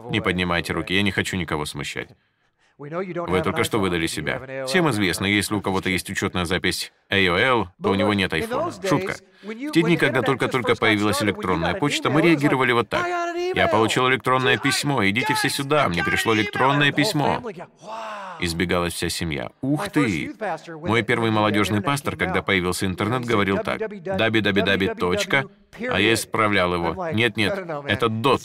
Не 0.09 0.21
поднимайте 0.21 0.71
руки, 0.71 0.93
я 0.93 1.01
не 1.01 1.11
хочу 1.11 1.35
никого 1.35 1.65
смущать. 1.65 2.09
Вы 2.79 3.41
только 3.41 3.65
что 3.65 3.77
выдали 3.79 4.07
себя. 4.07 4.65
Всем 4.65 4.89
известно, 4.89 5.25
если 5.25 5.53
у 5.53 5.61
кого-то 5.61 5.89
есть 5.89 6.09
учетная 6.09 6.45
запись 6.45 6.93
AOL, 7.09 7.67
то 7.83 7.89
у 7.91 7.95
него 7.95 8.13
нет 8.13 8.31
айфона. 8.31 8.71
Шутка. 8.71 9.15
В 9.43 9.71
те 9.71 9.81
дни, 9.81 9.97
когда 9.97 10.21
только-только 10.21 10.75
появилась 10.75 11.21
электронная 11.21 11.73
почта, 11.73 12.09
мы 12.09 12.21
реагировали 12.21 12.71
вот 12.71 12.87
так. 12.87 13.05
Я 13.53 13.67
получил 13.67 14.09
электронное 14.09 14.57
письмо, 14.57 15.05
идите 15.05 15.33
все 15.33 15.49
сюда, 15.49 15.89
мне 15.89 16.05
пришло 16.05 16.33
электронное 16.33 16.93
письмо. 16.93 17.43
Сбежалась 18.39 18.93
вся 18.93 19.09
семья. 19.09 19.51
Ух 19.59 19.89
ты! 19.89 20.33
Мой 20.67 21.03
первый 21.03 21.31
молодежный 21.31 21.81
пастор, 21.81 22.15
когда 22.15 22.41
появился 22.41 22.85
интернет, 22.85 23.25
говорил 23.25 23.57
так. 23.57 23.79
Даби-даби-даби, 23.79 24.93
точка. 24.97 25.45
А 25.77 25.99
я 25.99 26.13
исправлял 26.13 26.73
его. 26.73 27.09
Нет-нет, 27.09 27.59
это 27.87 28.07
дот. 28.07 28.41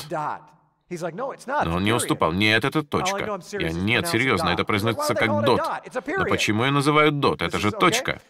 Но 1.64 1.76
он 1.76 1.84
не 1.84 1.92
уступал. 1.92 2.32
Нет, 2.32 2.64
это 2.64 2.82
точка. 2.82 3.40
Я, 3.52 3.70
нет, 3.70 4.08
серьезно, 4.08 4.50
это 4.50 4.64
произносится 4.64 5.14
как 5.14 5.44
дот. 5.44 5.60
Но 6.06 6.24
почему 6.24 6.64
я 6.64 6.70
называю 6.70 7.12
дот? 7.12 7.42
Это 7.42 7.58
же 7.58 7.70
точка. 7.70 8.20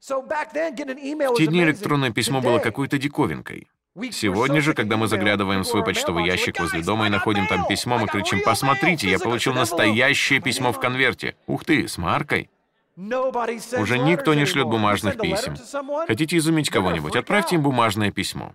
В 0.00 1.36
те 1.36 1.46
дни 1.46 1.62
электронное 1.62 2.10
письмо 2.10 2.40
было 2.40 2.58
какой-то 2.58 2.98
диковинкой. 2.98 3.68
Сегодня 4.10 4.62
же, 4.62 4.72
когда 4.72 4.96
мы 4.96 5.06
заглядываем 5.06 5.62
в 5.62 5.66
свой 5.66 5.84
почтовый 5.84 6.24
ящик 6.24 6.58
возле 6.58 6.82
дома 6.82 7.06
и 7.06 7.10
находим 7.10 7.46
там 7.46 7.66
письмо, 7.66 7.98
мы 7.98 8.06
кричим 8.06 8.40
«Посмотрите, 8.42 9.10
я 9.10 9.18
получил 9.18 9.52
настоящее 9.52 10.40
письмо 10.40 10.72
в 10.72 10.80
конверте». 10.80 11.36
Ух 11.46 11.64
ты, 11.64 11.86
с 11.86 11.98
маркой. 11.98 12.48
Уже 12.96 13.98
никто 13.98 14.34
не 14.34 14.44
шлет 14.44 14.66
бумажных 14.66 15.18
писем. 15.18 15.56
Хотите 16.06 16.36
изумить 16.38 16.70
кого-нибудь? 16.70 17.16
Отправьте 17.16 17.56
им 17.56 17.62
бумажное 17.62 18.10
письмо. 18.10 18.54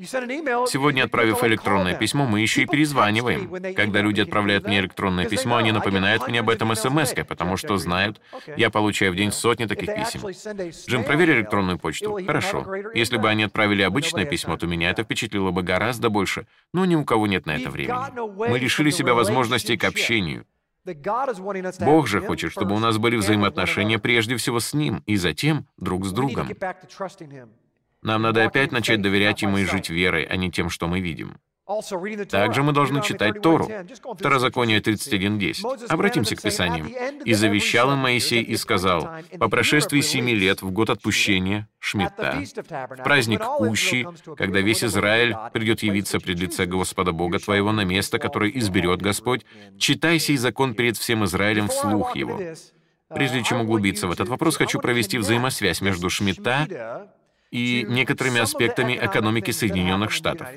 Сегодня, 0.00 1.04
отправив 1.04 1.42
электронное 1.42 1.94
письмо, 1.94 2.24
мы 2.24 2.40
еще 2.40 2.62
и 2.62 2.66
перезваниваем. 2.66 3.74
Когда 3.74 4.00
люди 4.00 4.20
отправляют 4.20 4.66
мне 4.66 4.78
электронное 4.78 5.26
письмо, 5.26 5.56
они 5.56 5.72
напоминают 5.72 6.28
мне 6.28 6.40
об 6.40 6.50
этом 6.50 6.74
смс 6.76 7.14
потому 7.26 7.56
что 7.56 7.76
знают, 7.78 8.20
я 8.56 8.70
получаю 8.70 9.12
в 9.12 9.16
день 9.16 9.32
сотни 9.32 9.66
таких 9.66 9.92
писем. 9.94 10.20
Джим, 10.88 11.04
проверь 11.04 11.32
электронную 11.32 11.78
почту. 11.78 12.18
Хорошо. 12.24 12.66
Если 12.94 13.16
бы 13.16 13.28
они 13.28 13.42
отправили 13.42 13.82
обычное 13.82 14.24
письмо, 14.24 14.56
то 14.56 14.66
меня 14.66 14.90
это 14.90 15.02
впечатлило 15.02 15.50
бы 15.50 15.62
гораздо 15.62 16.10
больше, 16.10 16.46
но 16.72 16.84
ни 16.84 16.94
у 16.94 17.04
кого 17.04 17.26
нет 17.26 17.46
на 17.46 17.56
это 17.56 17.70
времени. 17.70 18.48
Мы 18.48 18.58
лишили 18.58 18.90
себя 18.90 19.14
возможностей 19.14 19.76
к 19.76 19.84
общению. 19.84 20.46
Бог 21.80 22.06
же 22.06 22.20
хочет, 22.20 22.52
чтобы 22.52 22.74
у 22.74 22.78
нас 22.78 22.98
были 22.98 23.16
взаимоотношения 23.16 23.98
прежде 23.98 24.36
всего 24.36 24.60
с 24.60 24.72
Ним 24.74 25.02
и 25.06 25.16
затем 25.16 25.66
друг 25.76 26.06
с 26.06 26.12
другом. 26.12 26.48
Нам 28.02 28.22
надо 28.22 28.44
опять 28.44 28.72
начать 28.72 29.02
доверять 29.02 29.42
Ему 29.42 29.58
и 29.58 29.64
жить 29.64 29.90
верой, 29.90 30.24
а 30.24 30.36
не 30.36 30.50
тем, 30.50 30.70
что 30.70 30.86
мы 30.86 31.00
видим. 31.00 31.36
Также 32.30 32.62
мы 32.62 32.72
должны 32.72 33.02
читать 33.02 33.42
Тору. 33.42 33.68
Второзаконие 34.18 34.80
31.10. 34.80 35.86
Обратимся 35.88 36.34
к 36.34 36.40
Писаниям. 36.40 36.86
«И 37.24 37.34
завещал 37.34 37.92
им 37.92 37.98
Моисей 37.98 38.42
и 38.42 38.56
сказал, 38.56 39.10
по 39.38 39.50
прошествии 39.50 40.00
семи 40.00 40.34
лет, 40.34 40.62
в 40.62 40.70
год 40.70 40.88
отпущения, 40.88 41.68
Шмидта, 41.78 42.42
в 42.88 43.02
праздник 43.02 43.42
Ущи, 43.60 44.06
когда 44.36 44.60
весь 44.60 44.82
Израиль 44.82 45.36
придет 45.52 45.82
явиться 45.82 46.20
пред 46.20 46.38
лице 46.38 46.64
Господа 46.64 47.12
Бога 47.12 47.38
твоего 47.38 47.70
на 47.72 47.84
место, 47.84 48.18
которое 48.18 48.50
изберет 48.50 49.02
Господь, 49.02 49.44
читай 49.78 50.18
сей 50.18 50.38
закон 50.38 50.74
перед 50.74 50.96
всем 50.96 51.24
Израилем 51.24 51.68
вслух 51.68 52.16
его». 52.16 52.40
Прежде 53.10 53.42
чем 53.42 53.62
углубиться 53.62 54.06
в 54.06 54.10
этот 54.10 54.28
вопрос, 54.28 54.56
хочу 54.56 54.80
провести 54.80 55.16
взаимосвязь 55.16 55.80
между 55.80 56.10
Шмидта 56.10 57.08
и 57.50 57.86
некоторыми 57.88 58.40
аспектами 58.40 58.98
экономики 59.00 59.50
Соединенных 59.50 60.10
Штатов. 60.10 60.48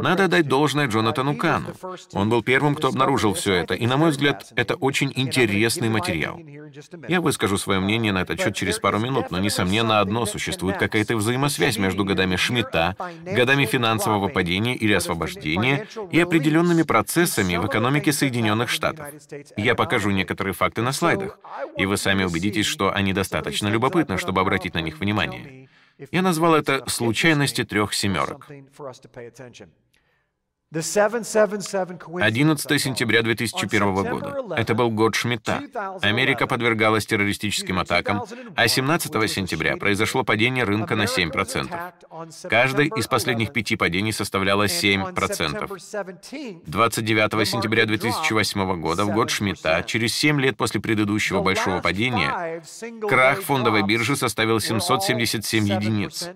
Надо 0.00 0.28
дать 0.28 0.48
должное 0.48 0.86
Джонатану 0.86 1.36
Кану. 1.36 1.68
Он 2.14 2.30
был 2.30 2.42
первым, 2.42 2.74
кто 2.74 2.88
обнаружил 2.88 3.34
все 3.34 3.54
это, 3.54 3.74
и, 3.74 3.86
на 3.86 3.96
мой 3.96 4.10
взгляд, 4.10 4.52
это 4.56 4.74
очень 4.76 5.12
интересный 5.14 5.88
материал. 5.88 6.40
Я 7.08 7.20
выскажу 7.20 7.58
свое 7.58 7.80
мнение 7.80 8.12
на 8.12 8.22
этот 8.22 8.40
счет 8.40 8.54
через 8.54 8.78
пару 8.78 8.98
минут, 8.98 9.30
но, 9.30 9.38
несомненно, 9.38 10.00
одно, 10.00 10.24
существует 10.24 10.78
какая-то 10.78 11.16
взаимосвязь 11.16 11.78
между 11.78 12.04
годами 12.04 12.36
Шмидта, 12.36 12.96
годами 13.24 13.66
финансового 13.66 14.28
падения 14.28 14.74
или 14.74 14.92
освобождения 14.92 15.86
и 16.10 16.20
определенными 16.20 16.82
процессами 16.82 17.56
в 17.56 17.66
экономике 17.66 18.12
Соединенных 18.12 18.70
Штатов. 18.70 19.06
Я 19.56 19.74
покажу 19.74 20.10
некоторые 20.10 20.54
факты 20.54 20.82
на 20.82 20.92
слайдах, 20.92 21.38
и 21.76 21.86
вы 21.86 21.96
сами 21.96 22.24
убедитесь, 22.24 22.66
что 22.66 22.92
они 22.92 23.12
достаточно 23.12 23.68
любопытны, 23.68 24.16
чтобы 24.16 24.40
обратить 24.40 24.69
обратить 24.70 24.74
на 24.74 24.80
них 24.80 24.98
внимание. 25.00 25.68
Я 26.10 26.22
назвал 26.22 26.54
это 26.54 26.88
«случайности 26.88 27.64
трех 27.64 27.92
семерок». 27.94 28.48
11 30.72 32.80
сентября 32.80 33.22
2001 33.22 33.92
года. 33.92 34.54
Это 34.56 34.76
был 34.76 34.92
год 34.92 35.16
Шмидта. 35.16 35.64
Америка 36.00 36.46
подвергалась 36.46 37.06
террористическим 37.06 37.80
атакам, 37.80 38.22
а 38.54 38.68
17 38.68 39.10
сентября 39.28 39.76
произошло 39.76 40.22
падение 40.22 40.62
рынка 40.62 40.94
на 40.94 41.06
7%. 41.06 42.48
Каждое 42.48 42.86
из 42.86 43.08
последних 43.08 43.52
пяти 43.52 43.74
падений 43.74 44.12
составляло 44.12 44.66
7%. 44.66 46.62
29 46.66 47.48
сентября 47.48 47.86
2008 47.86 48.80
года, 48.80 49.04
в 49.06 49.12
год 49.12 49.30
Шмидта, 49.30 49.82
через 49.84 50.14
7 50.14 50.40
лет 50.40 50.56
после 50.56 50.80
предыдущего 50.80 51.42
большого 51.42 51.80
падения, 51.80 52.62
крах 53.08 53.40
фондовой 53.40 53.82
биржи 53.82 54.14
составил 54.14 54.60
777 54.60 55.66
единиц. 55.66 56.30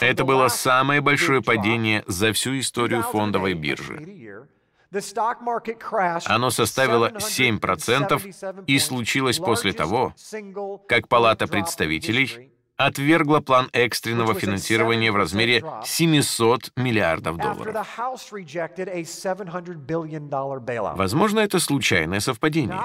Это 0.00 0.24
было 0.24 0.48
самое 0.48 1.00
большое 1.00 1.40
падение 1.42 2.04
за 2.06 2.32
всю 2.32 2.58
историю 2.58 3.02
фондовой 3.02 3.54
биржи. 3.54 4.46
Оно 6.26 6.50
составило 6.50 7.10
7% 7.10 8.64
и 8.66 8.78
случилось 8.78 9.38
после 9.38 9.72
того, 9.72 10.14
как 10.88 11.08
Палата 11.08 11.46
представителей 11.46 12.52
отвергла 12.76 13.40
план 13.40 13.68
экстренного 13.72 14.34
финансирования 14.34 15.10
в 15.10 15.16
размере 15.16 15.64
700 15.84 16.72
миллиардов 16.76 17.36
долларов. 17.38 17.86
Возможно, 20.96 21.40
это 21.40 21.58
случайное 21.58 22.20
совпадение. 22.20 22.78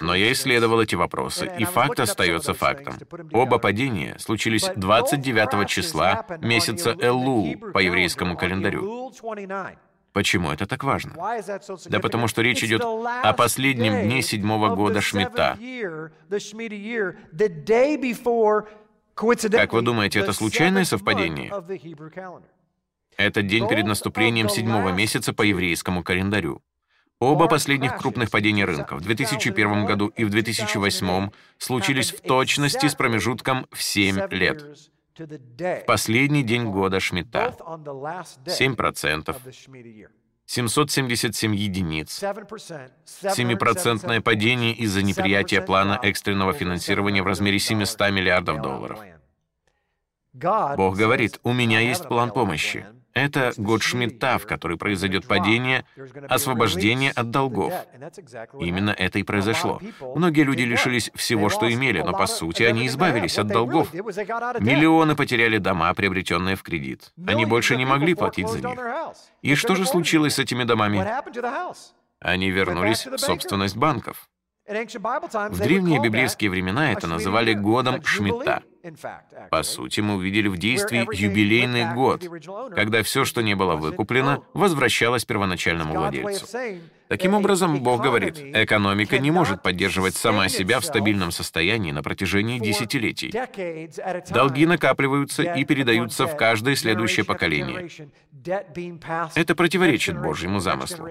Но 0.00 0.14
я 0.14 0.32
исследовал 0.32 0.80
эти 0.80 0.94
вопросы, 0.94 1.50
и 1.58 1.64
факт 1.64 2.00
остается 2.00 2.54
фактом. 2.54 2.94
Оба 3.32 3.58
падения 3.58 4.16
случились 4.18 4.68
29 4.74 5.68
числа 5.68 6.24
месяца 6.40 6.96
Эллул 7.00 7.56
по 7.72 7.78
еврейскому 7.78 8.36
календарю. 8.36 9.12
Почему 10.12 10.50
это 10.50 10.66
так 10.66 10.82
важно? 10.82 11.12
Да 11.86 12.00
потому 12.00 12.26
что 12.26 12.42
речь 12.42 12.64
идет 12.64 12.82
о 12.82 13.32
последнем 13.34 14.02
дне 14.02 14.22
седьмого 14.22 14.74
года 14.74 15.00
Шмидта. 15.00 15.56
Как 19.50 19.72
вы 19.72 19.82
думаете, 19.82 20.20
это 20.20 20.32
случайное 20.32 20.84
совпадение? 20.84 21.52
Это 23.16 23.42
день 23.42 23.68
перед 23.68 23.84
наступлением 23.86 24.48
седьмого 24.48 24.90
месяца 24.90 25.32
по 25.32 25.42
еврейскому 25.42 26.04
календарю. 26.04 26.62
Оба 27.20 27.48
последних 27.48 27.96
крупных 27.98 28.30
падения 28.30 28.64
рынка 28.64 28.94
в 28.94 29.00
2001 29.00 29.86
году 29.86 30.06
и 30.06 30.24
в 30.24 30.30
2008 30.30 31.30
случились 31.58 32.12
в 32.12 32.20
точности 32.20 32.86
с 32.86 32.94
промежутком 32.94 33.66
в 33.72 33.82
7 33.82 34.28
лет. 34.30 34.64
В 35.18 35.84
последний 35.84 36.44
день 36.44 36.70
года 36.70 37.00
Шмидта. 37.00 37.56
7%. 37.58 39.36
777 40.48 41.54
единиц. 41.54 42.22
7% 42.22 44.20
падение 44.22 44.72
из-за 44.72 45.02
неприятия 45.02 45.60
плана 45.60 46.00
экстренного 46.02 46.54
финансирования 46.54 47.22
в 47.22 47.26
размере 47.26 47.58
700 47.58 48.10
миллиардов 48.10 48.62
долларов. 48.62 48.98
Бог 50.32 50.96
говорит, 50.96 51.38
у 51.42 51.52
меня 51.52 51.80
есть 51.80 52.08
план 52.08 52.30
помощи. 52.30 52.86
Это 53.18 53.52
год 53.56 53.82
Шмидта, 53.82 54.38
в 54.38 54.46
который 54.46 54.76
произойдет 54.76 55.26
падение, 55.26 55.84
освобождение 56.28 57.10
от 57.10 57.30
долгов. 57.30 57.74
Именно 58.60 58.90
это 58.90 59.18
и 59.18 59.24
произошло. 59.24 59.80
Многие 60.14 60.42
люди 60.42 60.62
лишились 60.62 61.10
всего, 61.16 61.48
что 61.48 61.72
имели, 61.72 62.00
но 62.00 62.12
по 62.12 62.26
сути 62.26 62.62
они 62.62 62.86
избавились 62.86 63.38
от 63.38 63.48
долгов. 63.48 63.92
Миллионы 63.92 65.16
потеряли 65.16 65.58
дома, 65.58 65.92
приобретенные 65.94 66.54
в 66.54 66.62
кредит. 66.62 67.12
Они 67.26 67.44
больше 67.44 67.76
не 67.76 67.84
могли 67.84 68.14
платить 68.14 68.48
за 68.48 68.60
них. 68.60 68.78
И 69.42 69.56
что 69.56 69.74
же 69.74 69.84
случилось 69.84 70.34
с 70.34 70.38
этими 70.38 70.62
домами? 70.62 71.04
Они 72.20 72.50
вернулись 72.50 73.04
в 73.06 73.18
собственность 73.18 73.76
банков. 73.76 74.28
В 74.68 75.58
древние 75.60 75.98
библейские 75.98 76.50
времена 76.50 76.92
это 76.92 77.06
называли 77.06 77.54
годом 77.54 78.04
Шмита. 78.04 78.62
По 79.50 79.62
сути, 79.62 80.00
мы 80.00 80.16
увидели 80.16 80.48
в 80.48 80.58
действии 80.58 81.08
юбилейный 81.14 81.94
год, 81.94 82.22
когда 82.74 83.02
все, 83.02 83.24
что 83.24 83.40
не 83.40 83.54
было 83.54 83.76
выкуплено, 83.76 84.44
возвращалось 84.52 85.24
первоначальному 85.24 85.94
владельцу. 85.94 86.46
Таким 87.08 87.32
образом, 87.32 87.82
Бог 87.82 88.02
говорит, 88.02 88.38
экономика 88.38 89.18
не 89.18 89.30
может 89.30 89.62
поддерживать 89.62 90.16
сама 90.16 90.48
себя 90.48 90.80
в 90.80 90.84
стабильном 90.84 91.30
состоянии 91.30 91.90
на 91.90 92.02
протяжении 92.02 92.58
десятилетий. 92.58 93.32
Долги 94.30 94.66
накапливаются 94.66 95.44
и 95.44 95.64
передаются 95.64 96.26
в 96.26 96.36
каждое 96.36 96.76
следующее 96.76 97.24
поколение. 97.24 97.88
Это 99.34 99.54
противоречит 99.54 100.20
Божьему 100.20 100.60
замыслу. 100.60 101.08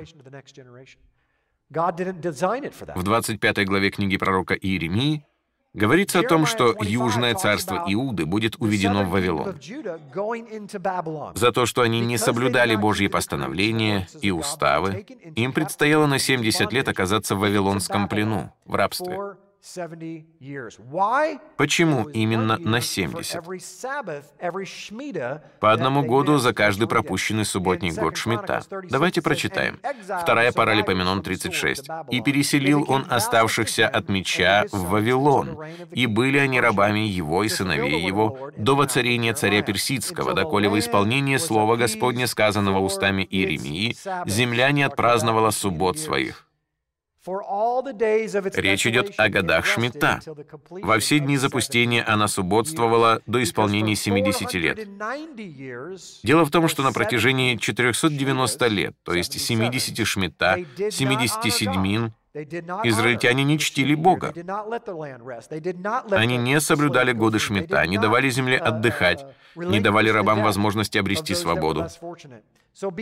В 1.69 3.03
25 3.03 3.65
главе 3.65 3.89
книги 3.89 4.17
пророка 4.17 4.53
Иеремии 4.53 5.25
говорится 5.73 6.19
о 6.19 6.23
том, 6.23 6.45
что 6.45 6.73
Южное 6.81 7.35
царство 7.35 7.83
Иуды 7.87 8.25
будет 8.25 8.55
уведено 8.59 9.03
в 9.03 9.09
Вавилон 9.09 9.55
за 11.35 11.51
то, 11.51 11.65
что 11.65 11.81
они 11.81 11.99
не 11.99 12.17
соблюдали 12.17 12.75
Божьи 12.75 13.07
постановления 13.07 14.07
и 14.21 14.31
уставы. 14.31 15.05
Им 15.35 15.51
предстояло 15.51 16.05
на 16.05 16.19
70 16.19 16.71
лет 16.71 16.87
оказаться 16.87 17.35
в 17.35 17.39
Вавилонском 17.39 18.07
плену, 18.07 18.53
в 18.65 18.75
рабстве. 18.75 19.17
Почему 21.57 22.09
именно 22.09 22.57
на 22.57 22.81
70? 22.81 23.43
По 25.59 25.71
одному 25.71 26.03
году 26.03 26.37
за 26.37 26.53
каждый 26.53 26.87
пропущенный 26.87 27.45
субботний 27.45 27.91
год 27.91 28.17
Шмита. 28.17 28.63
Давайте 28.89 29.21
прочитаем. 29.21 29.79
Вторая 30.21 30.51
Паралипоменон 30.51 31.21
36. 31.21 31.89
«И 32.09 32.21
переселил 32.21 32.85
он 32.87 33.05
оставшихся 33.09 33.87
от 33.87 34.09
меча 34.09 34.65
в 34.71 34.89
Вавилон, 34.89 35.59
и 35.91 36.05
были 36.05 36.37
они 36.37 36.61
рабами 36.61 36.99
его 36.99 37.43
и 37.43 37.49
сыновей 37.49 38.05
его 38.05 38.51
до 38.57 38.75
воцарения 38.75 39.33
царя 39.33 39.61
Персидского, 39.61 40.33
доколе 40.33 40.69
во 40.69 40.79
исполнение 40.79 41.39
слова 41.39 41.75
Господня, 41.75 42.27
сказанного 42.27 42.79
устами 42.79 43.27
Иеремии, 43.29 43.95
земля 44.25 44.71
не 44.71 44.83
отпраздновала 44.83 45.51
суббот 45.51 45.99
своих». 45.99 46.46
Речь 48.55 48.87
идет 48.87 49.13
о 49.17 49.29
годах 49.29 49.65
Шмидта. 49.65 50.21
Во 50.69 50.99
все 50.99 51.19
дни 51.19 51.37
запустения 51.37 52.03
она 52.07 52.27
субботствовала 52.27 53.21
до 53.25 53.43
исполнения 53.43 53.95
70 53.95 54.53
лет. 54.53 54.79
Дело 56.23 56.45
в 56.45 56.51
том, 56.51 56.67
что 56.67 56.83
на 56.83 56.93
протяжении 56.93 57.55
490 57.57 58.67
лет, 58.67 58.95
то 59.03 59.13
есть 59.13 59.39
70 59.39 60.07
Шмидта, 60.07 60.65
70 60.77 61.53
седьмин, 61.53 62.13
Израильтяне 62.33 63.43
не 63.43 63.57
чтили 63.57 63.95
Бога. 63.95 64.33
Они 66.11 66.37
не 66.37 66.59
соблюдали 66.59 67.13
годы 67.13 67.39
Шмидта, 67.39 67.85
не 67.87 67.97
давали 67.97 68.29
земле 68.29 68.57
отдыхать, 68.57 69.25
не 69.55 69.79
давали 69.79 70.09
рабам 70.09 70.43
возможности 70.43 70.97
обрести 70.97 71.33
свободу. 71.33 71.87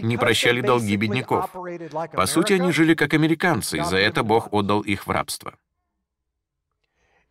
не 0.02 0.18
прощали 0.18 0.62
долги 0.62 0.96
бедняков. 0.96 1.52
По 2.14 2.26
сути, 2.28 2.54
они 2.54 2.72
жили 2.72 2.94
как 2.94 3.14
американцы, 3.14 3.78
и 3.80 3.84
за 3.84 3.98
это 3.98 4.24
Бог 4.24 4.54
отдал 4.54 4.82
их 4.82 5.06
в 5.08 5.12
рабство. 5.12 5.56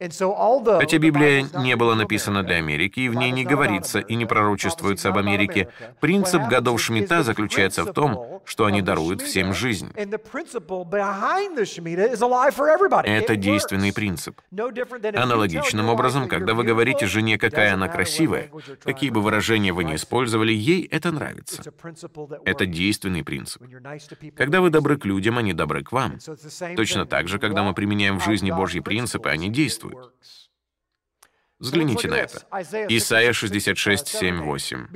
Хотя 0.01 0.99
Библия 0.99 1.47
не 1.57 1.77
была 1.77 1.95
написана 1.95 2.43
для 2.43 2.57
Америки, 2.57 3.01
и 3.01 3.09
в 3.09 3.15
ней 3.15 3.31
не 3.31 3.45
говорится 3.45 4.01
и 4.01 4.17
не 4.17 4.27
пророчествуется 4.27 5.11
об 5.11 5.19
Америке, 5.19 5.69
принцип 6.01 6.43
годов 6.43 6.81
Шмидта 6.81 7.23
заключается 7.23 7.85
в 7.85 7.93
том, 7.93 8.34
что 8.45 8.67
они 8.67 8.83
даруют 8.83 9.23
всем 9.23 9.53
жизнь. 9.53 9.91
Это 13.05 13.37
действенный 13.37 13.93
принцип. 13.93 14.41
Аналогичным 15.15 15.89
образом, 15.89 16.29
когда 16.29 16.55
вы 16.55 16.65
говорите 16.65 17.07
жене, 17.07 17.39
какая 17.39 17.75
она 17.75 17.89
красивая, 17.89 18.51
какие 18.83 19.11
бы 19.11 19.21
выражения 19.21 19.73
вы 19.73 19.85
ни 19.85 19.95
использовали, 19.95 20.53
ей 20.53 20.85
это 20.87 21.13
нравится. 21.13 21.63
Это 22.45 22.67
действенный 22.67 23.25
принцип. 23.25 23.63
Когда 24.37 24.61
вы 24.61 24.71
добры 24.71 24.99
к 24.99 25.05
людям, 25.05 25.39
они 25.39 25.53
добры 25.53 25.83
к 25.83 25.93
вам. 25.93 26.19
Точно 26.77 27.07
так 27.07 27.29
же, 27.29 27.39
когда 27.39 27.63
мы 27.63 27.75
применяем 27.75 28.19
в 28.19 28.25
жизни 28.25 28.51
Божьи 28.51 28.81
принципы, 28.81 29.29
они 29.29 29.49
действуют. 29.49 30.13
Взгляните 31.61 32.09
на 32.09 32.15
это. 32.15 32.43
Исайя 32.89 33.33
66, 33.33 34.09
7, 34.09 34.43
8. 34.43 34.89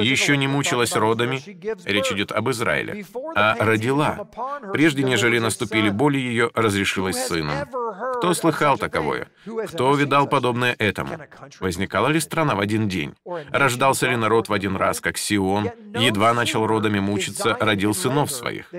«Еще 0.00 0.36
не 0.36 0.48
мучилась 0.48 0.94
родами, 0.94 1.40
речь 1.84 2.10
идет 2.10 2.32
об 2.32 2.50
Израиле, 2.50 3.04
а 3.36 3.54
родила. 3.64 4.28
Прежде 4.72 5.04
нежели 5.04 5.38
наступили 5.38 5.90
боли 5.90 6.18
ее, 6.18 6.50
разрешилась 6.54 7.26
сыном. 7.26 7.68
Кто 8.16 8.34
слыхал 8.34 8.76
таковое? 8.76 9.28
Кто 9.68 9.90
увидал 9.90 10.28
подобное 10.28 10.74
этому? 10.78 11.16
Возникала 11.60 12.08
ли 12.08 12.18
страна 12.18 12.56
в 12.56 12.60
один 12.60 12.88
день? 12.88 13.14
Рождался 13.50 14.08
ли 14.08 14.16
народ 14.16 14.48
в 14.48 14.52
один 14.52 14.76
раз, 14.76 15.00
как 15.00 15.16
Сион, 15.16 15.70
едва 15.94 16.34
начал 16.34 16.66
родами 16.66 16.98
мучиться, 16.98 17.56
родил 17.60 17.94
сынов 17.94 18.32
своих?» 18.32 18.70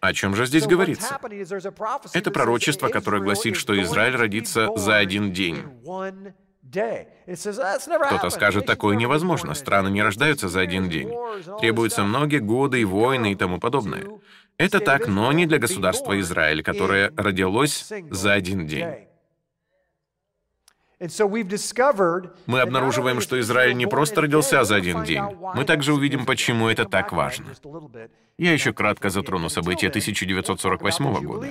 О 0.00 0.12
чем 0.12 0.34
же 0.34 0.46
здесь 0.46 0.66
говорится? 0.66 1.18
Это 2.12 2.30
пророчество, 2.30 2.88
которое 2.88 3.22
гласит, 3.22 3.56
что 3.56 3.80
Израиль 3.82 4.16
родится 4.16 4.68
за 4.76 4.96
один 4.96 5.32
день. 5.32 5.62
Кто-то 6.62 8.30
скажет, 8.30 8.66
такое 8.66 8.96
невозможно, 8.96 9.54
страны 9.54 9.88
не 9.88 10.02
рождаются 10.02 10.48
за 10.48 10.60
один 10.60 10.88
день. 10.88 11.10
Требуются 11.60 12.02
многие 12.02 12.38
годы 12.38 12.80
и 12.80 12.84
войны 12.84 13.32
и 13.32 13.34
тому 13.34 13.58
подобное. 13.58 14.04
Это 14.58 14.80
так, 14.80 15.06
но 15.06 15.30
не 15.32 15.46
для 15.46 15.58
государства 15.58 16.18
Израиль, 16.20 16.62
которое 16.62 17.12
родилось 17.16 17.92
за 18.10 18.32
один 18.32 18.66
день. 18.66 19.05
Мы 20.98 22.60
обнаруживаем, 22.60 23.20
что 23.20 23.38
Израиль 23.40 23.76
не 23.76 23.86
просто 23.86 24.22
родился 24.22 24.64
за 24.64 24.76
один 24.76 25.04
день. 25.04 25.22
Мы 25.54 25.64
также 25.64 25.92
увидим, 25.92 26.24
почему 26.24 26.68
это 26.68 26.86
так 26.86 27.12
важно. 27.12 27.46
Я 28.38 28.52
еще 28.52 28.72
кратко 28.72 29.10
затрону 29.10 29.48
события 29.50 29.88
1948 29.88 31.14
года. 31.22 31.48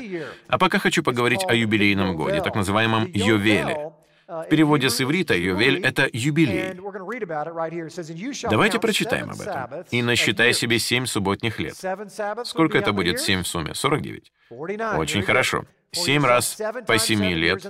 А 0.47 0.57
пока 0.57 0.79
хочу 0.79 1.03
поговорить 1.03 1.43
о 1.47 1.53
юбилейном 1.53 2.15
годе, 2.15 2.41
так 2.41 2.55
называемом 2.55 3.05
Йовеле. 3.13 3.91
В 4.27 4.45
переводе 4.49 4.89
с 4.89 4.99
иврита 4.99 5.35
«ювель»— 5.35 5.79
это 5.85 6.09
юбилей. 6.11 6.73
Давайте 8.49 8.79
прочитаем 8.79 9.29
об 9.29 9.39
этом. 9.39 9.85
«И 9.91 10.01
насчитай 10.01 10.51
себе 10.53 10.79
семь 10.79 11.05
субботних 11.05 11.59
лет». 11.59 11.75
Сколько 12.43 12.79
это 12.79 12.91
будет 12.91 13.19
семь 13.19 13.43
в 13.43 13.47
сумме? 13.47 13.75
49. 13.75 14.31
Очень 14.97 15.21
хорошо 15.21 15.65
семь 15.95 16.23
раз 16.23 16.57
по 16.87 16.97
семи 16.97 17.33
лет, 17.33 17.65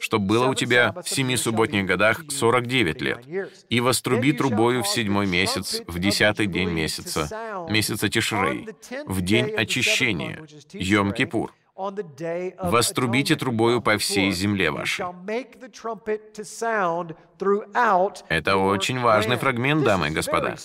чтобы 0.00 0.26
было 0.26 0.46
у 0.48 0.54
тебя 0.54 0.92
в 0.92 1.08
семи 1.08 1.36
субботних 1.36 1.86
годах 1.86 2.22
49 2.28 3.00
лет. 3.00 3.20
И 3.68 3.80
воструби 3.80 4.32
трубою 4.32 4.82
в 4.82 4.88
седьмой 4.88 5.26
месяц, 5.26 5.82
в 5.86 5.98
десятый 5.98 6.46
день 6.46 6.70
месяца, 6.70 7.28
месяца 7.68 8.08
Тишрей, 8.08 8.68
в 9.06 9.20
день 9.20 9.50
очищения, 9.50 10.40
Йом-Кипур. 10.72 11.50
Вострубите 11.74 13.34
трубою 13.34 13.80
по 13.80 13.96
всей 13.96 14.30
земле 14.32 14.70
вашей. 14.70 15.06
Это 18.28 18.56
очень 18.56 19.00
важный 19.00 19.36
фрагмент, 19.36 19.82
дамы 19.82 20.08
и 20.08 20.10
господа. 20.10 20.56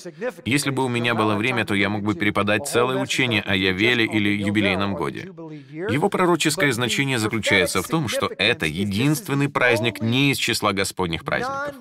Если 0.45 0.69
бы 0.69 0.83
у 0.83 0.89
меня 0.89 1.15
было 1.15 1.35
время, 1.35 1.65
то 1.65 1.73
я 1.73 1.89
мог 1.89 2.03
бы 2.03 2.13
переподать 2.13 2.67
целое 2.67 3.01
учение 3.01 3.41
о 3.41 3.55
Явеле 3.55 4.05
или 4.05 4.29
юбилейном 4.29 4.95
годе. 4.95 5.31
Его 5.89 6.09
пророческое 6.09 6.71
значение 6.73 7.19
заключается 7.19 7.81
в 7.81 7.87
том, 7.87 8.09
что 8.09 8.29
это 8.37 8.65
единственный 8.65 9.49
праздник 9.49 10.01
не 10.01 10.31
из 10.31 10.37
числа 10.37 10.73
Господних 10.73 11.23
праздников. 11.23 11.75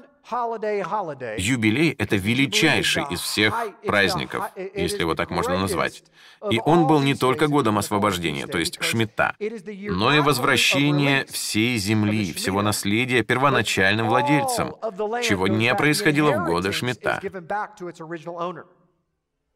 Юбилей— 1.38 1.90
это 1.98 2.16
величайший 2.16 3.04
из 3.10 3.20
всех 3.20 3.54
праздников, 3.84 4.44
если 4.56 5.00
его 5.00 5.14
так 5.14 5.30
можно 5.30 5.58
назвать. 5.58 6.02
И 6.50 6.60
он 6.64 6.86
был 6.86 7.00
не 7.00 7.14
только 7.14 7.46
годом 7.46 7.78
освобождения, 7.78 8.46
то 8.46 8.58
есть 8.58 8.82
Шмита, 8.82 9.36
но 9.38 10.14
и 10.14 10.20
возвращение 10.20 11.24
всей 11.26 11.78
земли, 11.78 12.32
всего 12.32 12.62
наследия 12.62 13.22
первоначальным 13.22 14.08
владельцам, 14.08 14.74
чего 15.22 15.46
не 15.46 15.74
происходило 15.74 16.32
в 16.32 16.44
годы 16.44 16.72
Шмита. 16.72 17.20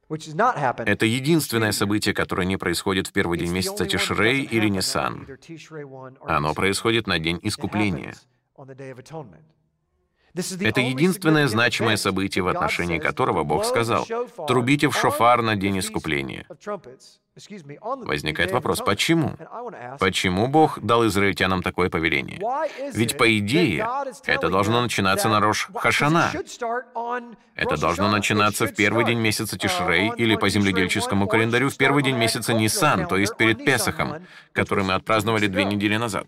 Это 0.08 1.06
единственное 1.06 1.72
событие, 1.72 2.14
которое 2.14 2.44
не 2.44 2.56
происходит 2.56 3.06
в 3.06 3.12
первый 3.12 3.38
день 3.38 3.52
месяца 3.52 3.86
Тишрей 3.86 4.42
или 4.42 4.68
Нисан. 4.68 5.26
Оно 6.22 6.54
происходит 6.54 7.06
на 7.06 7.18
день 7.18 7.38
искупления. 7.42 8.14
Это 10.34 10.80
единственное 10.80 11.48
значимое 11.48 11.96
событие, 11.96 12.42
в 12.42 12.48
отношении 12.48 12.98
которого 12.98 13.44
Бог 13.44 13.64
сказал, 13.64 14.06
«Трубите 14.46 14.88
в 14.88 14.96
шофар 14.96 15.42
на 15.42 15.56
день 15.56 15.78
искупления». 15.78 16.46
Возникает 18.04 18.50
вопрос, 18.50 18.80
почему? 18.80 19.36
Почему 19.98 20.48
Бог 20.48 20.80
дал 20.80 21.06
израильтянам 21.06 21.62
такое 21.62 21.88
повеление? 21.88 22.40
Ведь, 22.92 23.16
по 23.16 23.38
идее, 23.38 23.86
это 24.26 24.48
должно 24.48 24.82
начинаться 24.82 25.28
на 25.28 25.40
Рош 25.40 25.68
Хашана. 25.74 26.30
Это 27.54 27.76
должно 27.76 28.10
начинаться 28.10 28.66
в 28.66 28.74
первый 28.74 29.04
день 29.04 29.18
месяца 29.18 29.58
Тишрей 29.58 30.12
или 30.16 30.36
по 30.36 30.48
земледельческому 30.48 31.28
календарю 31.28 31.70
в 31.70 31.76
первый 31.76 32.02
день 32.02 32.16
месяца 32.16 32.52
Нисан, 32.52 33.06
то 33.06 33.16
есть 33.16 33.36
перед 33.36 33.64
Песохом, 33.64 34.26
который 34.52 34.84
мы 34.84 34.94
отпраздновали 34.94 35.46
две 35.46 35.64
недели 35.64 35.96
назад. 35.96 36.26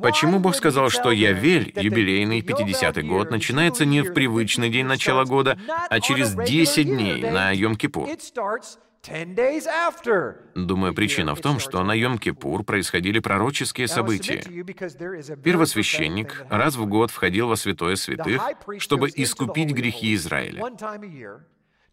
Почему 0.00 0.38
Бог 0.38 0.54
сказал, 0.54 0.90
что 0.90 1.10
Явель, 1.10 1.72
юбилейный 1.74 2.40
50-й 2.40 3.02
год, 3.02 3.30
начинается 3.30 3.84
не 3.84 4.02
в 4.02 4.12
привычный 4.12 4.70
день 4.70 4.86
начала 4.86 5.24
года, 5.24 5.58
а 5.88 6.00
через 6.00 6.34
10 6.34 6.86
дней 6.86 7.22
на 7.22 7.54
Йом-Кипур? 7.54 8.08
Думаю, 10.54 10.94
причина 10.94 11.34
в 11.34 11.40
том, 11.40 11.58
что 11.58 11.82
на 11.82 11.96
Йом-Кипур 11.96 12.62
происходили 12.62 13.18
пророческие 13.18 13.88
события. 13.88 14.42
Первосвященник 15.42 16.46
раз 16.48 16.76
в 16.76 16.86
год 16.86 17.10
входил 17.10 17.48
во 17.48 17.56
святое 17.56 17.96
святых, 17.96 18.40
чтобы 18.78 19.10
искупить 19.12 19.72
грехи 19.72 20.14
Израиля. 20.14 20.62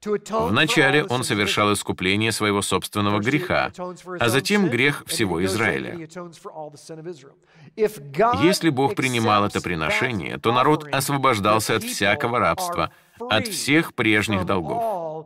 Вначале 0.05 1.03
он 1.03 1.23
совершал 1.23 1.73
искупление 1.73 2.31
своего 2.31 2.61
собственного 2.61 3.19
греха, 3.19 3.71
а 4.19 4.29
затем 4.29 4.69
грех 4.69 5.03
всего 5.07 5.43
Израиля. 5.43 6.07
Если 7.75 8.69
Бог 8.69 8.95
принимал 8.95 9.45
это 9.45 9.61
приношение, 9.61 10.37
то 10.37 10.53
народ 10.53 10.87
освобождался 10.89 11.75
от 11.75 11.83
всякого 11.83 12.39
рабства, 12.39 12.91
от 13.19 13.47
всех 13.47 13.93
прежних 13.93 14.45
долгов. 14.45 15.25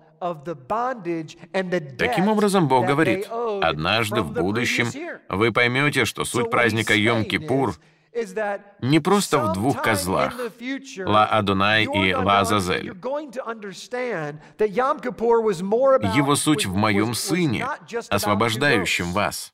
Таким 1.97 2.27
образом, 2.27 2.67
Бог 2.67 2.87
говорит, 2.87 3.27
однажды 3.61 4.21
в 4.21 4.31
будущем 4.31 4.87
вы 5.29 5.51
поймете, 5.51 6.05
что 6.05 6.25
суть 6.25 6.49
праздника 6.49 6.95
Йом-Кипур— 6.95 7.75
не 8.81 8.99
просто 8.99 9.39
в 9.39 9.53
двух 9.53 9.81
козлах, 9.81 10.33
Ла 11.05 11.25
Адонай 11.25 11.85
и 11.85 12.13
Ла 12.13 12.41
Азазель. 12.41 12.93
Его 16.15 16.35
суть 16.35 16.65
в 16.65 16.75
моем 16.75 17.13
Сыне, 17.13 17.67
освобождающем 18.09 19.11
вас. 19.13 19.53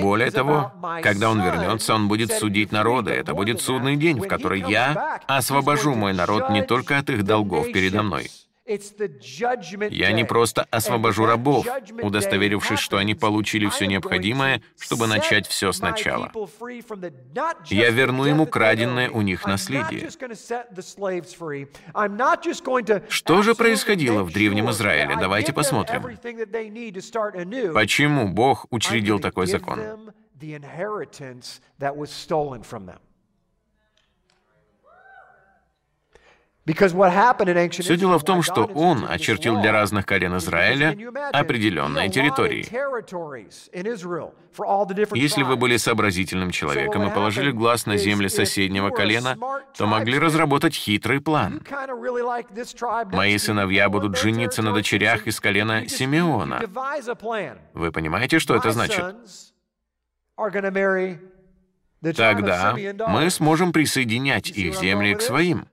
Более 0.00 0.30
того, 0.30 0.72
когда 1.02 1.30
Он 1.30 1.42
вернется, 1.42 1.94
Он 1.94 2.08
будет 2.08 2.32
судить 2.32 2.70
народы. 2.70 3.10
Это 3.10 3.34
будет 3.34 3.60
судный 3.60 3.96
день, 3.96 4.20
в 4.20 4.28
который 4.28 4.60
я 4.60 5.20
освобожу 5.26 5.94
мой 5.94 6.12
народ 6.12 6.50
не 6.50 6.62
только 6.62 6.98
от 6.98 7.10
их 7.10 7.24
долгов 7.24 7.72
передо 7.72 8.02
мной, 8.02 8.30
я 8.66 10.12
не 10.12 10.24
просто 10.24 10.62
освобожу 10.70 11.26
рабов, 11.26 11.66
удостоверившись, 12.02 12.78
что 12.78 12.96
они 12.96 13.14
получили 13.14 13.66
все 13.68 13.86
необходимое, 13.86 14.62
чтобы 14.78 15.06
начать 15.06 15.46
все 15.46 15.72
сначала. 15.72 16.32
Я 17.66 17.90
верну 17.90 18.24
ему 18.24 18.46
краденное 18.46 19.10
у 19.10 19.20
них 19.20 19.46
наследие. 19.46 20.08
Что 23.08 23.42
же 23.42 23.54
происходило 23.54 24.22
в 24.22 24.32
Древнем 24.32 24.70
Израиле? 24.70 25.16
Давайте 25.20 25.52
посмотрим. 25.52 26.02
Почему 27.74 28.28
Бог 28.28 28.66
учредил 28.70 29.20
такой 29.20 29.46
закон? 29.46 29.80
Все 36.66 37.96
дело 37.96 38.18
в 38.18 38.24
том, 38.24 38.42
что 38.42 38.64
он 38.64 39.04
очертил 39.06 39.60
для 39.60 39.72
разных 39.72 40.06
колен 40.06 40.36
Израиля 40.38 40.96
определенные 41.32 42.08
территории. 42.08 42.66
Если 45.14 45.42
вы 45.42 45.56
были 45.56 45.76
сообразительным 45.76 46.50
человеком 46.50 47.06
и 47.06 47.12
положили 47.12 47.50
глаз 47.50 47.84
на 47.84 47.98
земли 47.98 48.28
соседнего 48.28 48.90
колена, 48.90 49.36
то 49.76 49.86
могли 49.86 50.18
разработать 50.18 50.74
хитрый 50.74 51.20
план. 51.20 51.60
Мои 53.12 53.36
сыновья 53.36 53.88
будут 53.90 54.16
жениться 54.16 54.62
на 54.62 54.72
дочерях 54.72 55.26
из 55.26 55.40
колена 55.40 55.86
Симеона. 55.86 56.62
Вы 57.74 57.92
понимаете, 57.92 58.38
что 58.38 58.54
это 58.56 58.70
значит? 58.70 59.04
Тогда 62.16 62.76
мы 63.08 63.30
сможем 63.30 63.72
присоединять 63.72 64.50
их 64.50 64.74
земли 64.74 65.14
к 65.14 65.20
своим. 65.20 65.66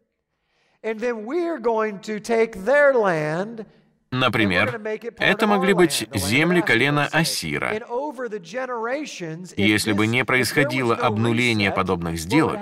Например, 4.13 4.82
это 5.17 5.47
могли 5.47 5.73
быть 5.73 6.05
земли 6.13 6.61
колена 6.61 7.07
Асира. 7.11 7.71
Если 9.55 9.93
бы 9.93 10.07
не 10.07 10.25
происходило 10.25 10.95
обнуление 10.95 11.71
подобных 11.71 12.17
сделок, 12.17 12.59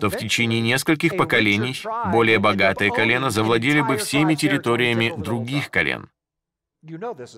то 0.00 0.08
в 0.08 0.16
течение 0.16 0.60
нескольких 0.60 1.16
поколений 1.16 1.76
более 2.12 2.38
богатые 2.38 2.92
колена 2.92 3.30
завладели 3.30 3.80
бы 3.80 3.96
всеми 3.96 4.34
территориями 4.36 5.12
других 5.16 5.70
колен. 5.70 6.08